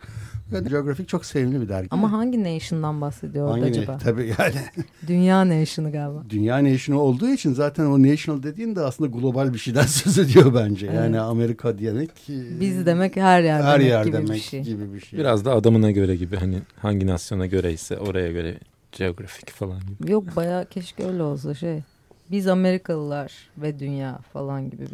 Yani 0.52 0.68
Geographic 0.68 1.06
çok 1.06 1.24
sevimli 1.24 1.60
bir 1.60 1.68
dergi. 1.68 1.88
Ama 1.90 2.12
hangi 2.12 2.44
nation'dan 2.44 3.00
bahsediyor 3.00 3.50
hangi 3.50 3.64
acaba? 3.64 3.98
Tabii 3.98 4.34
yani. 4.38 4.54
Dünya 5.06 5.48
nation'ı 5.48 5.92
galiba. 5.92 6.24
Dünya 6.30 6.64
nation'ı 6.64 7.00
olduğu 7.00 7.28
için 7.28 7.52
zaten 7.52 7.84
o 7.86 8.02
national 8.02 8.42
dediğin 8.42 8.76
de 8.76 8.80
aslında 8.80 9.18
global 9.18 9.54
bir 9.54 9.58
şeyden 9.58 9.82
söz 9.86 10.18
ediyor 10.18 10.54
bence. 10.54 10.86
Evet. 10.86 10.96
Yani 10.96 11.20
Amerika 11.20 11.78
demek. 11.78 12.10
Biz 12.60 12.86
demek 12.86 13.16
her 13.16 13.42
yer 13.42 13.62
her 13.62 13.80
demek, 13.80 13.90
yer 13.90 14.04
gibi, 14.04 14.16
demek 14.16 14.30
bir 14.30 14.40
şey. 14.40 14.62
gibi 14.62 14.94
bir 14.94 15.00
şey. 15.00 15.18
Biraz 15.18 15.44
da 15.44 15.52
adamına 15.54 15.90
göre 15.90 16.16
gibi 16.16 16.36
hani 16.36 16.58
hangi 16.78 17.06
nasyona 17.06 17.46
göre 17.46 17.72
ise 17.72 17.98
oraya 17.98 18.32
göre 18.32 18.58
Geographic 18.92 19.52
falan 19.52 19.80
gibi. 19.80 20.12
Yok 20.12 20.36
baya 20.36 20.64
keşke 20.64 21.06
öyle 21.06 21.22
olsa 21.22 21.54
şey. 21.54 21.82
Biz 22.30 22.46
Amerikalılar 22.46 23.32
ve 23.58 23.78
dünya 23.78 24.18
falan 24.32 24.70
gibi 24.70 24.90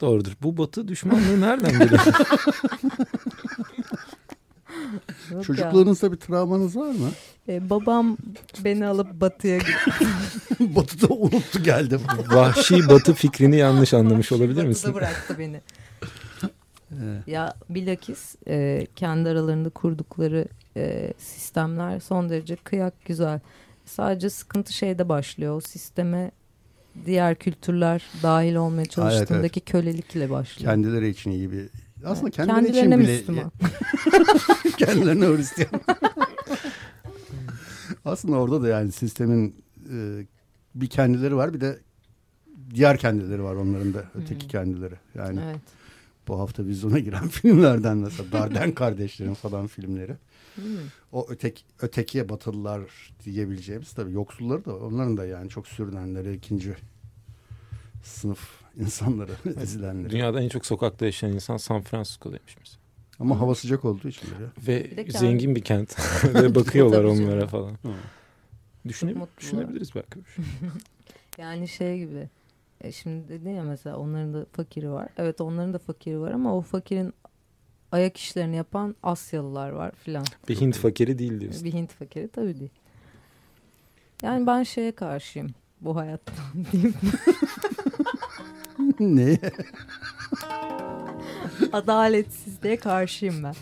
Doğrudur. 0.00 0.32
Bu 0.42 0.56
batı 0.56 0.88
düşmanlığı 0.88 1.40
nereden 1.40 1.78
geliyor? 1.78 2.00
Çocukluğunuzda 5.46 6.12
bir 6.12 6.16
travmanız 6.16 6.76
var 6.76 6.90
mı? 6.90 7.10
Ee, 7.48 7.70
babam 7.70 8.16
beni 8.64 8.86
alıp 8.86 9.20
batıya 9.20 9.58
gitti. 9.58 10.06
Batı'da 10.60 11.14
unuttu 11.14 11.62
geldi. 11.62 11.98
Vahşi 12.30 12.88
batı 12.88 13.14
fikrini 13.14 13.56
yanlış 13.56 13.94
anlamış 13.94 14.32
olabilir 14.32 14.56
Batı'da 14.56 14.68
misin? 14.68 14.94
Batı'da 14.94 15.00
bıraktı 15.00 15.38
beni. 15.38 15.60
Ya 17.26 17.54
bilakis 17.70 18.34
e, 18.48 18.86
kendi 18.96 19.28
aralarında 19.28 19.70
kurdukları 19.70 20.48
e, 20.76 21.12
sistemler 21.18 22.00
son 22.00 22.30
derece 22.30 22.56
kıyak 22.56 23.04
güzel. 23.04 23.40
Sadece 23.84 24.30
sıkıntı 24.30 24.72
şeyde 24.72 25.08
başlıyor. 25.08 25.56
O 25.56 25.60
sisteme 25.60 26.30
diğer 27.06 27.34
kültürler 27.34 28.02
dahil 28.22 28.54
olmaya 28.54 28.86
çalıştığındaki 28.86 29.34
evet, 29.34 29.56
evet. 29.56 29.64
kölelikle 29.64 30.30
başlıyor. 30.30 30.72
Kendileri 30.72 31.08
için 31.08 31.30
iyi 31.30 31.52
bir 31.52 31.68
aslında 32.04 32.30
kendileri 32.30 32.72
Kendilerine 32.72 32.94
için 32.94 33.00
bile 33.00 33.12
Müslüman. 33.12 33.52
kendilerine 34.78 35.26
Hristiyan. 35.26 35.70
aslında 38.04 38.36
orada 38.36 38.62
da 38.62 38.68
yani 38.68 38.92
sistemin 38.92 39.64
e, 39.92 40.26
bir 40.74 40.86
kendileri 40.86 41.36
var 41.36 41.54
bir 41.54 41.60
de 41.60 41.78
diğer 42.74 42.98
kendileri 42.98 43.42
var 43.42 43.54
onların 43.54 43.94
da 43.94 44.04
öteki 44.14 44.42
hmm. 44.42 44.48
kendileri. 44.48 44.94
Yani 45.14 45.40
evet. 45.44 45.60
bu 46.28 46.38
hafta 46.40 46.64
vizyona 46.64 46.98
giren 46.98 47.28
filmlerden 47.28 47.96
mesela 47.96 48.32
Darden 48.32 48.72
kardeşlerin 48.72 49.34
falan 49.34 49.66
filmleri. 49.66 50.16
Hmm. 50.54 50.64
O 51.12 51.26
ötek, 51.30 51.64
ötekiye 51.82 52.28
batılılar 52.28 52.80
diyebileceğimiz 53.24 53.92
tabii 53.92 54.12
yoksulları 54.12 54.64
da 54.64 54.76
onların 54.76 55.16
da 55.16 55.26
yani 55.26 55.50
çok 55.50 55.68
sürünenleri 55.68 56.34
ikinci 56.34 56.74
sınıf 58.02 58.50
insanları, 58.76 59.32
ezilenleri. 59.62 60.10
Dünyada 60.10 60.42
en 60.42 60.48
çok 60.48 60.66
sokakta 60.66 61.06
yaşayan 61.06 61.32
insan 61.32 61.56
San 61.56 61.82
Francisco'daymış 61.82 62.56
mesela. 62.58 62.78
Ama 63.20 63.40
hava 63.40 63.54
sıcak 63.54 63.84
olduğu 63.84 64.08
için. 64.08 64.28
Ya. 64.28 64.66
Ve 64.66 64.96
bir 64.96 65.10
zengin 65.10 65.54
bir 65.54 65.62
kent. 65.62 65.96
Ve 66.34 66.54
bakıyorlar 66.54 67.04
onlara 67.04 67.46
falan. 67.46 67.72
Düşüne, 68.88 69.14
düşünebiliriz 69.40 69.94
belki. 69.94 70.20
yani 71.38 71.68
şey 71.68 71.98
gibi. 71.98 72.28
E 72.80 72.92
şimdi 72.92 73.28
dedin 73.28 73.50
ya 73.50 73.62
mesela 73.62 73.96
onların 73.96 74.34
da 74.34 74.46
fakiri 74.52 74.90
var. 74.90 75.08
Evet 75.16 75.40
onların 75.40 75.74
da 75.74 75.78
fakiri 75.78 76.20
var 76.20 76.32
ama 76.32 76.56
o 76.56 76.60
fakirin 76.60 77.14
ayak 77.92 78.16
işlerini 78.16 78.56
yapan 78.56 78.96
Asyalılar 79.02 79.70
var 79.70 79.92
filan. 80.04 80.24
Bir 80.48 80.60
Hint 80.60 80.76
fakiri 80.76 81.18
değil 81.18 81.40
diyorsun. 81.40 81.64
Bir 81.64 81.72
Hint 81.72 81.92
fakiri 81.92 82.28
tabii 82.28 82.60
değil. 82.60 82.70
Yani 84.22 84.46
ben 84.46 84.62
şeye 84.62 84.92
karşıyım. 84.92 85.48
Bu 85.80 85.96
hayattan 85.96 86.34
diyeyim. 86.72 86.94
ne? 89.00 89.38
Adaletsizliğe 91.72 92.76
karşıyım 92.76 93.42
ben. 93.42 93.54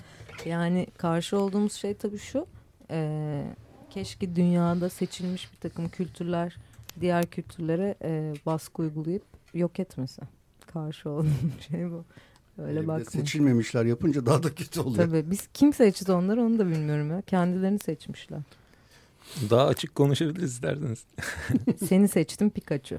Yani 0.45 0.87
karşı 0.97 1.39
olduğumuz 1.39 1.73
şey 1.73 1.95
tabii 1.95 2.19
şu. 2.19 2.47
E, 2.91 3.43
keşke 3.91 4.37
dünyada 4.37 4.89
seçilmiş 4.91 5.53
bir 5.53 5.59
takım 5.59 5.89
kültürler 5.89 6.57
diğer 7.01 7.27
kültürlere 7.27 7.95
e, 8.03 8.35
baskı 8.47 8.83
uygulayıp 8.83 9.23
yok 9.55 9.81
etmesi. 9.81 10.23
Karşı 10.73 11.11
olduğum 11.11 11.29
şey 11.71 11.91
bu. 11.91 12.05
Öyle 12.63 12.87
bakma. 12.87 13.11
Seçilmemişler 13.11 13.85
yapınca 13.85 14.27
daha 14.27 14.43
da 14.43 14.55
kötü 14.55 14.81
oluyor. 14.81 15.07
Tabii 15.07 15.31
biz 15.31 15.49
kim 15.55 15.73
seçti 15.73 16.13
onları 16.13 16.43
onu 16.43 16.59
da 16.59 16.67
bilmiyorum 16.67 17.11
ya. 17.11 17.23
Kendilerini 17.23 17.79
seçmişler. 17.79 18.41
Daha 19.51 19.67
açık 19.67 19.95
konuşabiliriz 19.95 20.53
isterseniz. 20.53 21.05
Seni 21.89 22.09
seçtim 22.09 22.51
Pikachu. 22.51 22.99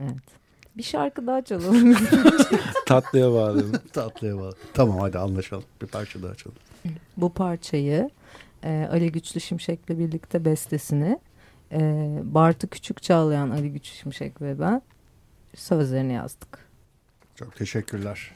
Evet. 0.00 0.38
Bir 0.76 0.82
şarkı 0.82 1.26
daha 1.26 1.44
çalalım. 1.44 1.96
Tatlıya 2.86 3.32
bağladım. 3.32 3.72
Tatlıya 3.92 4.38
bağlı. 4.38 4.54
Tamam 4.74 4.98
hadi 4.98 5.18
anlaşalım. 5.18 5.64
Bir 5.82 5.86
parça 5.86 6.22
daha 6.22 6.34
çalalım. 6.34 6.62
Bu 7.16 7.32
parçayı 7.32 8.10
e, 8.64 8.88
Ali 8.90 9.12
Güçlü 9.12 9.40
Şimşek'le 9.40 9.88
birlikte 9.88 10.44
bestesini 10.44 11.18
e, 11.72 11.78
Bartu 12.22 12.68
Küçük 12.68 13.02
Çağlayan 13.02 13.50
Ali 13.50 13.72
Güçlü 13.72 13.94
Şimşek 13.94 14.42
ve 14.42 14.60
ben 14.60 14.82
sözlerini 15.54 16.12
yazdık. 16.12 16.68
Çok 17.34 17.56
teşekkürler. 17.56 18.30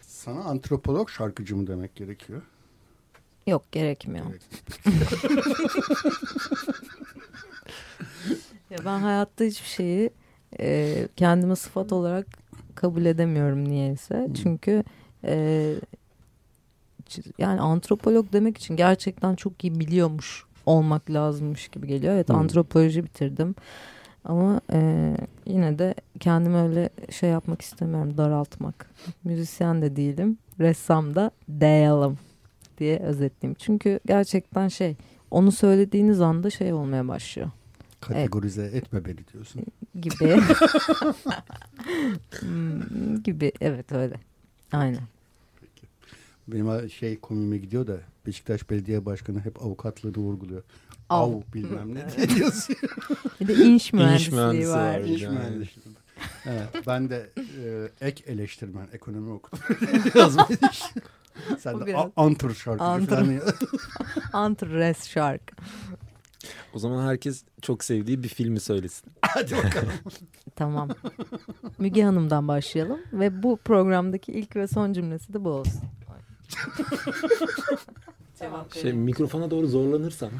Sana 0.00 0.40
antropolog 0.40 1.10
şarkıcı 1.10 1.56
mı 1.56 1.66
demek 1.66 1.94
gerekiyor? 1.94 2.42
Yok 3.46 3.72
gerekmiyor. 3.72 4.26
Gerek. 4.26 4.42
ya 8.70 8.78
ben 8.84 8.98
hayatta 8.98 9.44
hiçbir 9.44 9.68
şeyi 9.68 10.10
e, 10.60 11.08
kendime 11.16 11.56
sıfat 11.56 11.92
olarak 11.92 12.26
kabul 12.74 13.04
edemiyorum 13.04 13.68
niyeyse. 13.68 14.28
Çünkü 14.42 14.84
e, 15.24 15.74
yani 17.38 17.60
antropolog 17.60 18.32
demek 18.32 18.58
için 18.58 18.76
gerçekten 18.76 19.34
çok 19.34 19.64
iyi 19.64 19.80
biliyormuş 19.80 20.44
olmak 20.66 21.10
lazımmış 21.10 21.68
gibi 21.68 21.86
geliyor. 21.86 22.14
Evet 22.14 22.28
hmm. 22.28 22.36
antropoloji 22.36 23.04
bitirdim. 23.04 23.54
Ama 24.24 24.60
e, 24.72 25.10
yine 25.46 25.78
de 25.78 25.94
kendimi 26.20 26.56
öyle 26.56 26.90
şey 27.10 27.30
yapmak 27.30 27.62
istemiyorum 27.62 28.16
daraltmak. 28.16 28.90
Müzisyen 29.24 29.82
de 29.82 29.96
değilim, 29.96 30.38
ressam 30.60 31.14
da 31.14 31.30
değilim 31.48 32.18
diye 32.78 32.98
özetleyeyim. 32.98 33.56
Çünkü 33.58 34.00
gerçekten 34.06 34.68
şey 34.68 34.96
onu 35.30 35.52
söylediğiniz 35.52 36.20
anda 36.20 36.50
şey 36.50 36.72
olmaya 36.72 37.08
başlıyor. 37.08 37.50
Kategorize 38.00 38.62
evet. 38.62 38.74
etme 38.74 39.04
beni 39.04 39.18
diyorsun. 39.32 39.62
Gibi. 40.00 40.40
Hmm, 42.40 43.22
gibi 43.22 43.52
evet 43.60 43.92
öyle. 43.92 44.14
Aynen. 44.72 45.00
Peki. 45.60 45.86
Benim 46.48 46.90
şey 46.90 47.20
komime 47.20 47.58
gidiyor 47.58 47.86
da 47.86 47.96
Beşiktaş 48.26 48.70
Belediye 48.70 49.06
Başkanı 49.06 49.40
hep 49.40 49.62
avukatlığını 49.62 50.16
vurguluyor. 50.16 50.62
Av, 51.08 51.32
Av 51.32 51.40
bilmem 51.54 51.94
ne 51.94 52.06
diye 52.16 52.38
yazıyor. 52.44 52.96
Bir 53.40 53.48
de 53.48 53.54
inş 53.54 53.92
mühendisliği 53.92 54.62
inş 54.62 54.68
var. 54.68 55.00
İnş 55.00 55.22
yani. 55.22 55.38
mühendisliği. 55.38 55.96
Evet, 56.46 56.68
ben 56.86 57.10
de 57.10 57.30
e, 57.64 58.06
ek 58.06 58.24
eleştirmen 58.26 58.86
ekonomi 58.92 59.30
okudum. 59.30 59.58
Yazmayı 60.14 60.58
Sen 61.58 61.80
de 61.80 61.86
biraz... 61.86 62.10
antır 62.16 62.54
şarkı 62.54 62.84
antır. 62.84 63.16
falan. 63.16 63.40
antır 64.32 64.70
res 64.70 65.08
şarkı. 65.08 65.54
O 66.74 66.78
zaman 66.78 67.06
herkes 67.06 67.44
çok 67.62 67.84
sevdiği 67.84 68.22
bir 68.22 68.28
filmi 68.28 68.60
söylesin. 68.60 69.12
Hadi 69.22 69.56
bakalım. 69.56 69.92
tamam. 70.56 70.88
Müge 71.78 72.02
Hanım'dan 72.02 72.48
başlayalım 72.48 73.00
ve 73.12 73.42
bu 73.42 73.56
programdaki 73.56 74.32
ilk 74.32 74.56
ve 74.56 74.66
son 74.66 74.92
cümlesi 74.92 75.32
de 75.32 75.44
bu 75.44 75.48
olsun. 75.48 75.82
Cevap 78.38 78.74
şey 78.74 78.92
mikrofona 78.92 79.50
doğru 79.50 79.66
zorlanırsam. 79.66 80.30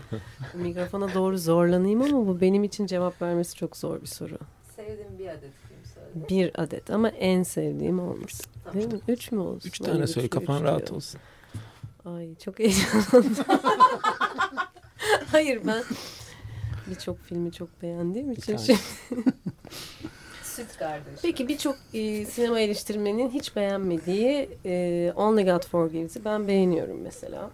mikrofona 0.55 1.15
doğru 1.15 1.39
zorlanayım 1.39 2.03
ama 2.03 2.27
bu 2.27 2.41
benim 2.41 2.65
için 2.65 2.87
cevap 2.87 3.23
vermesi 3.23 3.57
çok 3.57 3.77
zor 3.77 4.01
bir 4.01 4.07
soru. 4.07 4.39
Sevdiğim 4.77 5.19
bir 5.19 5.29
adet 5.29 5.53
film 5.69 5.85
söyle. 5.95 6.29
Bir 6.29 6.63
adet 6.63 6.91
ama 6.91 7.09
en 7.09 7.43
sevdiğim 7.43 8.01
olmasın. 8.01 8.54
Değil 8.75 8.93
mi? 8.93 9.01
Üç 9.09 9.33
mü 9.33 9.39
olsun? 9.39 9.69
Üç 9.69 9.79
tane 9.79 10.07
söyle 10.07 10.29
kafan 10.29 10.65
rahat 10.65 10.87
diyor. 10.87 10.97
olsun. 10.97 11.21
Ay 12.05 12.35
çok 12.35 12.59
heyecanlandım. 12.59 13.45
Hayır 15.33 15.61
ben 15.67 15.85
birçok 16.91 17.21
filmi 17.21 17.53
çok 17.53 17.83
beğendiğim 17.83 18.33
için. 18.33 18.57
Şimdi... 18.57 18.81
Süt 20.43 20.77
kardeş. 20.79 21.21
Peki 21.23 21.49
birçok 21.49 21.77
e, 21.95 22.25
sinema 22.25 22.61
eleştirmenin 22.61 23.31
hiç 23.31 23.57
beğenmediği 23.57 24.49
e, 24.65 25.13
Only 25.17 25.45
God 25.45 25.67
Forgives'i 25.67 26.25
ben 26.25 26.49
beğeniyorum 26.49 27.01
mesela. 27.01 27.51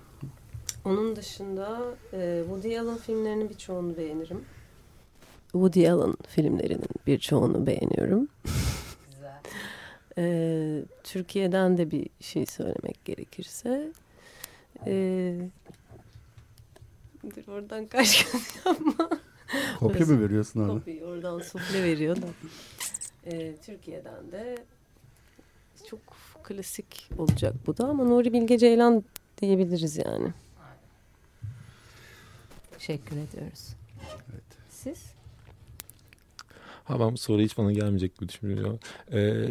Onun 0.85 1.17
dışında 1.17 1.81
e, 2.13 2.41
Woody 2.47 2.79
Allen 2.79 2.97
filmlerinin 2.97 3.51
birçoğunu 3.51 3.97
beğenirim. 3.97 4.45
Woody 5.53 5.91
Allen 5.91 6.15
filmlerinin 6.29 6.89
birçoğunu 7.07 7.67
beğeniyorum. 7.67 8.29
Güzel. 10.17 10.25
e, 10.25 10.85
Türkiye'den 11.05 11.79
de 11.79 11.91
bir 11.91 12.07
şey 12.21 12.47
söylemek 12.47 13.05
gerekirse 13.05 13.93
e, 14.87 15.35
dur 17.25 17.53
oradan 17.53 17.87
kaç 17.87 18.27
yapma. 18.67 19.11
Kopya 19.79 20.07
mı 20.07 20.21
veriyorsun 20.25 20.61
abi? 20.61 20.69
Kopya 20.79 21.07
oradan 21.07 21.39
sufle 21.39 21.83
veriyor 21.85 22.17
da. 22.17 22.27
E, 23.25 23.57
Türkiye'den 23.57 24.33
de 24.33 24.65
çok 25.91 26.01
klasik 26.45 27.11
olacak 27.19 27.55
bu 27.67 27.77
da 27.79 27.85
ama 27.89 28.05
Nuri 28.05 28.33
Bilge 28.33 28.59
Ceylan 28.59 29.05
diyebiliriz 29.43 29.97
yani. 29.97 30.33
Teşekkür 32.79 33.17
ediyoruz. 33.17 33.69
Evet. 34.33 34.43
Siz? 34.71 35.13
Ha 36.85 37.01
ben 37.01 37.13
bu 37.13 37.17
soru 37.19 37.43
hiç 37.43 37.59
bana 37.59 37.73
gelmeyecek 37.73 38.19
gibi 38.19 38.29
düşünüyorum. 38.29 38.81
Ee, 39.13 39.47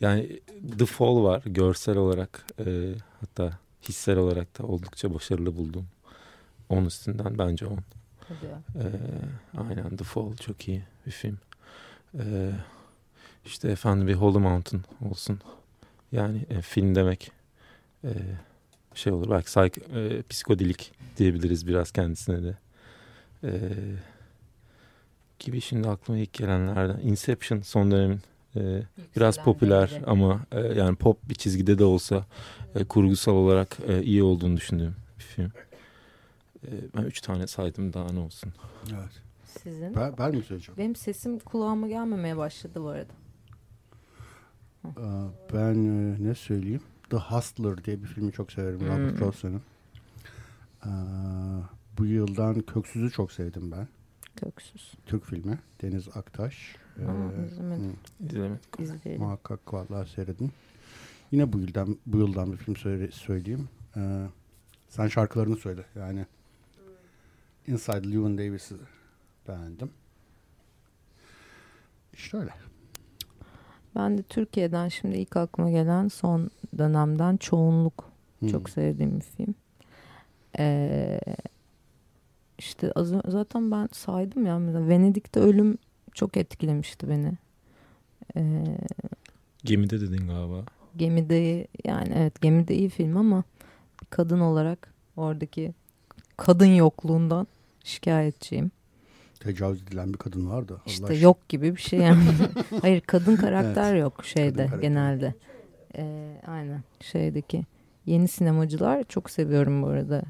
yani 0.00 0.40
The 0.78 0.86
Fall 0.86 1.22
var 1.22 1.42
görsel 1.46 1.96
olarak 1.96 2.46
e, 2.66 2.94
hatta 3.20 3.58
hissel 3.88 4.16
olarak 4.16 4.58
da 4.58 4.66
oldukça 4.66 5.14
başarılı 5.14 5.56
buldum. 5.56 5.86
On 6.68 6.84
üstünden 6.84 7.38
bence 7.38 7.66
on. 7.66 7.78
Ee, 8.74 8.82
aynen 9.58 9.96
The 9.96 10.04
Fall 10.04 10.36
çok 10.36 10.68
iyi 10.68 10.82
bir 11.06 11.10
film. 11.10 11.38
Ee, 12.18 12.50
işte 13.44 13.68
efendim 13.68 14.08
bir 14.08 14.14
Holy 14.14 14.38
Mountain 14.38 14.82
olsun. 15.10 15.40
Yani 16.12 16.46
e, 16.50 16.62
film 16.62 16.94
demek 16.94 17.32
e, 18.04 18.10
şey 18.94 19.12
olur. 19.12 19.30
Belki 19.30 19.46
psych, 19.46 19.94
e, 19.94 20.22
psikodelik 20.22 20.92
diyebiliriz 21.18 21.66
biraz 21.66 21.90
kendisine 21.90 22.42
de. 22.42 22.56
E, 23.44 23.50
gibi 25.38 25.60
şimdi 25.60 25.88
aklıma 25.88 26.18
ilk 26.18 26.32
gelenlerden. 26.32 27.00
Inception 27.00 27.60
son 27.60 27.90
dönemin 27.90 28.20
e, 28.56 28.82
biraz 29.16 29.44
popüler 29.44 29.90
de. 29.90 30.02
ama 30.06 30.40
e, 30.52 30.60
yani 30.60 30.96
pop 30.96 31.28
bir 31.28 31.34
çizgide 31.34 31.78
de 31.78 31.84
olsa 31.84 32.26
e, 32.74 32.84
kurgusal 32.84 33.32
olarak 33.32 33.76
e, 33.88 34.02
iyi 34.02 34.22
olduğunu 34.22 34.56
düşündüğüm 34.56 34.94
bir 35.18 35.24
film. 35.24 35.52
E, 36.66 36.70
ben 36.96 37.02
üç 37.02 37.20
tane 37.20 37.46
saydım 37.46 37.92
daha 37.92 38.12
ne 38.12 38.18
olsun. 38.18 38.52
Evet. 38.94 39.22
Sizin? 39.62 39.96
Ben, 39.96 40.14
ben 40.18 40.34
mi 40.34 40.42
söyleyeceğim? 40.42 40.78
Benim 40.78 40.96
sesim 40.96 41.38
kulağıma 41.38 41.88
gelmemeye 41.88 42.36
başladı 42.36 42.82
bu 42.82 42.88
arada. 42.88 43.12
Ben 45.52 45.74
e, 45.74 46.28
ne 46.28 46.34
söyleyeyim? 46.34 46.82
The 47.10 47.16
Hustler 47.16 47.84
diye 47.84 48.02
bir 48.02 48.06
filmi 48.08 48.32
çok 48.32 48.52
severim. 48.52 48.80
Hmm. 48.80 48.88
Robert 48.88 49.18
Wilson'ın. 49.18 49.62
bu 51.98 52.06
yıldan 52.06 52.60
Köksüz'ü 52.60 53.10
çok 53.10 53.32
sevdim 53.32 53.72
ben. 53.72 53.88
Köksüz. 54.36 54.92
Türk 55.06 55.24
filmi. 55.24 55.58
Deniz 55.82 56.08
Aktaş. 56.16 56.76
Aa, 56.98 57.42
ee, 57.42 57.46
izlemedim. 57.46 57.96
İzlemedim. 58.78 59.20
Muhakkak 59.20 59.74
vallahi 59.74 60.10
seyredin. 60.10 60.52
Yine 61.30 61.52
bu 61.52 61.58
yıldan 61.58 61.98
bu 62.06 62.18
yıldan 62.18 62.52
bir 62.52 62.56
film 62.56 62.76
söyle, 62.76 63.10
söyleyeyim. 63.10 63.68
Ee, 63.96 64.26
sen 64.88 65.08
şarkılarını 65.08 65.56
söyle. 65.56 65.84
Yani 65.96 66.26
Inside 67.66 68.08
Llewyn 68.08 68.38
Davis'i 68.38 68.74
beğendim. 69.48 69.90
İşte 72.12 72.36
öyle. 72.36 72.50
Ben 73.96 74.18
de 74.18 74.22
Türkiye'den 74.22 74.88
şimdi 74.88 75.18
ilk 75.18 75.36
aklıma 75.36 75.70
gelen 75.70 76.08
son 76.08 76.50
dönemden 76.78 77.36
Çoğunluk 77.36 78.04
hmm. 78.38 78.48
çok 78.48 78.70
sevdiğim 78.70 79.20
bir 79.20 79.24
film. 79.24 79.54
Ee, 80.58 81.20
işte 82.58 82.92
az, 82.92 83.12
zaten 83.28 83.70
ben 83.70 83.88
saydım 83.92 84.46
ya 84.46 84.58
mesela 84.58 84.88
Venedik'te 84.88 85.40
ölüm 85.40 85.78
çok 86.14 86.36
etkilemişti 86.36 87.08
beni. 87.08 87.32
Ee, 88.36 88.64
gemide 89.64 90.00
dedin 90.00 90.26
galiba. 90.26 90.64
Gemide 90.96 91.66
yani 91.84 92.12
evet 92.16 92.40
gemide 92.42 92.74
iyi 92.74 92.88
film 92.88 93.16
ama 93.16 93.44
kadın 94.10 94.40
olarak 94.40 94.94
oradaki 95.16 95.72
kadın 96.36 96.66
yokluğundan 96.66 97.46
Şikayetçiyim. 97.84 98.70
Tecavüz 99.40 99.82
edilen 99.82 100.12
bir 100.12 100.18
kadın 100.18 100.50
vardı. 100.50 100.72
Allah 100.72 100.82
İşte 100.86 101.04
aşkına. 101.04 101.18
yok 101.18 101.48
gibi 101.48 101.76
bir 101.76 101.80
şey 101.80 101.98
yani. 101.98 102.22
Hayır 102.80 103.00
kadın 103.00 103.36
karakter 103.36 103.94
yok 103.96 104.24
şeyde 104.24 104.56
karakter. 104.56 104.78
genelde. 104.80 105.34
Ee, 105.96 106.40
aynen 106.46 106.82
şeydeki 107.00 107.64
yeni 108.06 108.28
sinemacılar 108.28 109.04
çok 109.04 109.30
seviyorum 109.30 109.82
bu 109.82 109.86
arada 109.86 110.22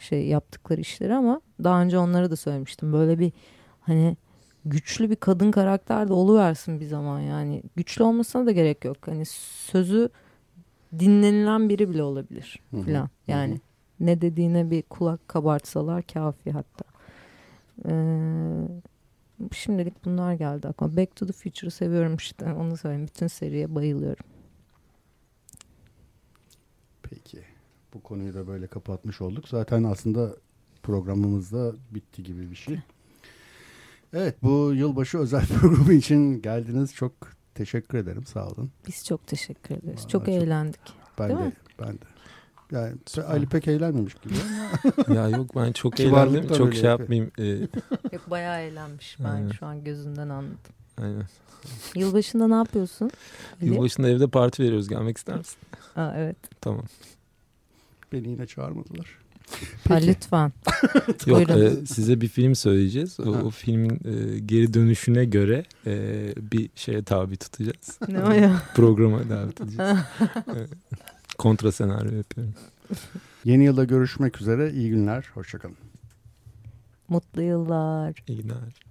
şey 0.00 0.26
yaptıkları 0.26 0.80
işleri 0.80 1.14
ama 1.14 1.40
daha 1.64 1.82
önce 1.82 1.98
onlara 1.98 2.30
da 2.30 2.36
söylemiştim. 2.36 2.92
Böyle 2.92 3.18
bir 3.18 3.32
hani 3.80 4.16
güçlü 4.64 5.10
bir 5.10 5.16
kadın 5.16 5.50
karakter 5.50 6.08
de 6.08 6.12
oluversin 6.12 6.80
bir 6.80 6.86
zaman 6.86 7.20
yani. 7.20 7.62
Güçlü 7.76 8.04
olmasına 8.04 8.46
da 8.46 8.52
gerek 8.52 8.84
yok. 8.84 8.96
Hani 9.06 9.24
sözü 9.70 10.10
dinlenilen 10.98 11.68
biri 11.68 11.90
bile 11.90 12.02
olabilir 12.02 12.60
hı 12.70 13.08
Yani 13.26 13.54
hı. 13.54 13.58
ne 14.00 14.20
dediğine 14.20 14.70
bir 14.70 14.82
kulak 14.82 15.28
kabartsalar 15.28 16.02
kafi 16.02 16.50
hatta. 16.50 16.84
Ee, 17.88 17.92
şimdilik 19.52 20.04
bunlar 20.04 20.32
geldi 20.32 20.68
aklıma. 20.68 20.96
Back 20.96 21.16
to 21.16 21.26
the 21.26 21.32
Future'ı 21.32 21.70
seviyorum 21.70 22.16
işte 22.16 22.52
onu 22.52 22.76
söyleyeyim. 22.76 23.06
Bütün 23.06 23.26
seriye 23.26 23.74
bayılıyorum. 23.74 24.24
Peki. 27.02 27.49
Bu 27.94 28.00
konuyu 28.02 28.34
da 28.34 28.46
böyle 28.46 28.66
kapatmış 28.66 29.20
olduk. 29.20 29.48
Zaten 29.48 29.82
aslında 29.84 30.36
programımız 30.82 31.52
da 31.52 31.72
bitti 31.90 32.22
gibi 32.22 32.50
bir 32.50 32.56
şey. 32.56 32.78
Evet 34.12 34.42
bu 34.42 34.72
yılbaşı 34.74 35.18
özel 35.18 35.46
programı 35.60 35.92
için 35.92 36.42
geldiniz. 36.42 36.94
Çok 36.94 37.12
teşekkür 37.54 37.98
ederim. 37.98 38.24
Sağ 38.26 38.48
olun. 38.48 38.70
Biz 38.88 39.04
çok 39.04 39.26
teşekkür 39.26 39.74
ederiz. 39.74 39.86
Vallahi 39.98 40.08
çok 40.08 40.26
çok- 40.26 40.28
eğlendik. 40.28 40.80
Ben 41.18 41.28
Değil 41.28 41.40
de 41.40 41.44
mi? 41.44 41.52
ben 41.80 41.92
de. 41.94 42.04
Yani 42.72 42.96
Süper. 43.06 43.30
Ali 43.30 43.46
pek 43.46 43.68
eğlenmemiş 43.68 44.14
gibi 44.14 44.34
ama 45.06 45.14
ya 45.20 45.28
yok 45.28 45.56
ben 45.56 45.72
çok 45.72 46.00
eğlendim. 46.00 46.48
Çok 46.54 46.74
şey 46.74 46.84
yapmayayım. 46.84 47.30
Ee, 47.38 47.44
Yok 48.12 48.30
bayağı 48.30 48.60
eğlenmiş. 48.60 49.16
Ben 49.20 49.24
Aynen. 49.24 49.50
şu 49.50 49.66
an 49.66 49.84
gözünden 49.84 50.28
anladım. 50.28 50.58
aynen. 50.98 51.24
Yılbaşında 51.94 52.48
ne 52.48 52.54
yapıyorsun? 52.54 53.10
Yılbaşında 53.60 54.08
evde 54.08 54.26
parti 54.28 54.62
veriyoruz. 54.62 54.88
Gelmek 54.88 55.18
ister 55.18 55.36
misin? 55.38 55.58
Aa, 55.96 56.12
evet. 56.16 56.36
Tamam. 56.60 56.84
Beni 58.12 58.28
yine 58.28 58.46
çağırmadılar. 58.46 59.06
Ha, 59.88 59.94
lütfen. 59.94 60.52
Yok 61.26 61.50
e, 61.50 61.86
size 61.86 62.20
bir 62.20 62.28
film 62.28 62.54
söyleyeceğiz. 62.54 63.20
O, 63.20 63.34
Ha. 63.34 63.42
o 63.42 63.50
filmin 63.50 63.90
e, 64.04 64.38
geri 64.38 64.74
dönüşüne 64.74 65.24
göre 65.24 65.64
e, 65.86 65.94
bir 66.52 66.70
şeye 66.74 67.02
tabi 67.02 67.36
tutacağız. 67.36 67.98
ne 68.08 68.22
o 68.22 68.30
ya? 68.30 68.62
Programa 68.74 69.28
davet 69.30 69.60
edeceğiz. 69.60 69.90
E, 70.48 70.66
kontra 71.38 71.72
senaryo 71.72 72.16
yapıyorum. 72.16 72.54
Yeni 73.44 73.64
yılda 73.64 73.84
görüşmek 73.84 74.40
üzere. 74.40 74.72
İyi 74.72 74.90
günler. 74.90 75.24
Hoşçakalın. 75.34 75.76
Mutlu 77.08 77.42
yıllar. 77.42 78.22
İyi 78.28 78.42
günler. 78.42 78.89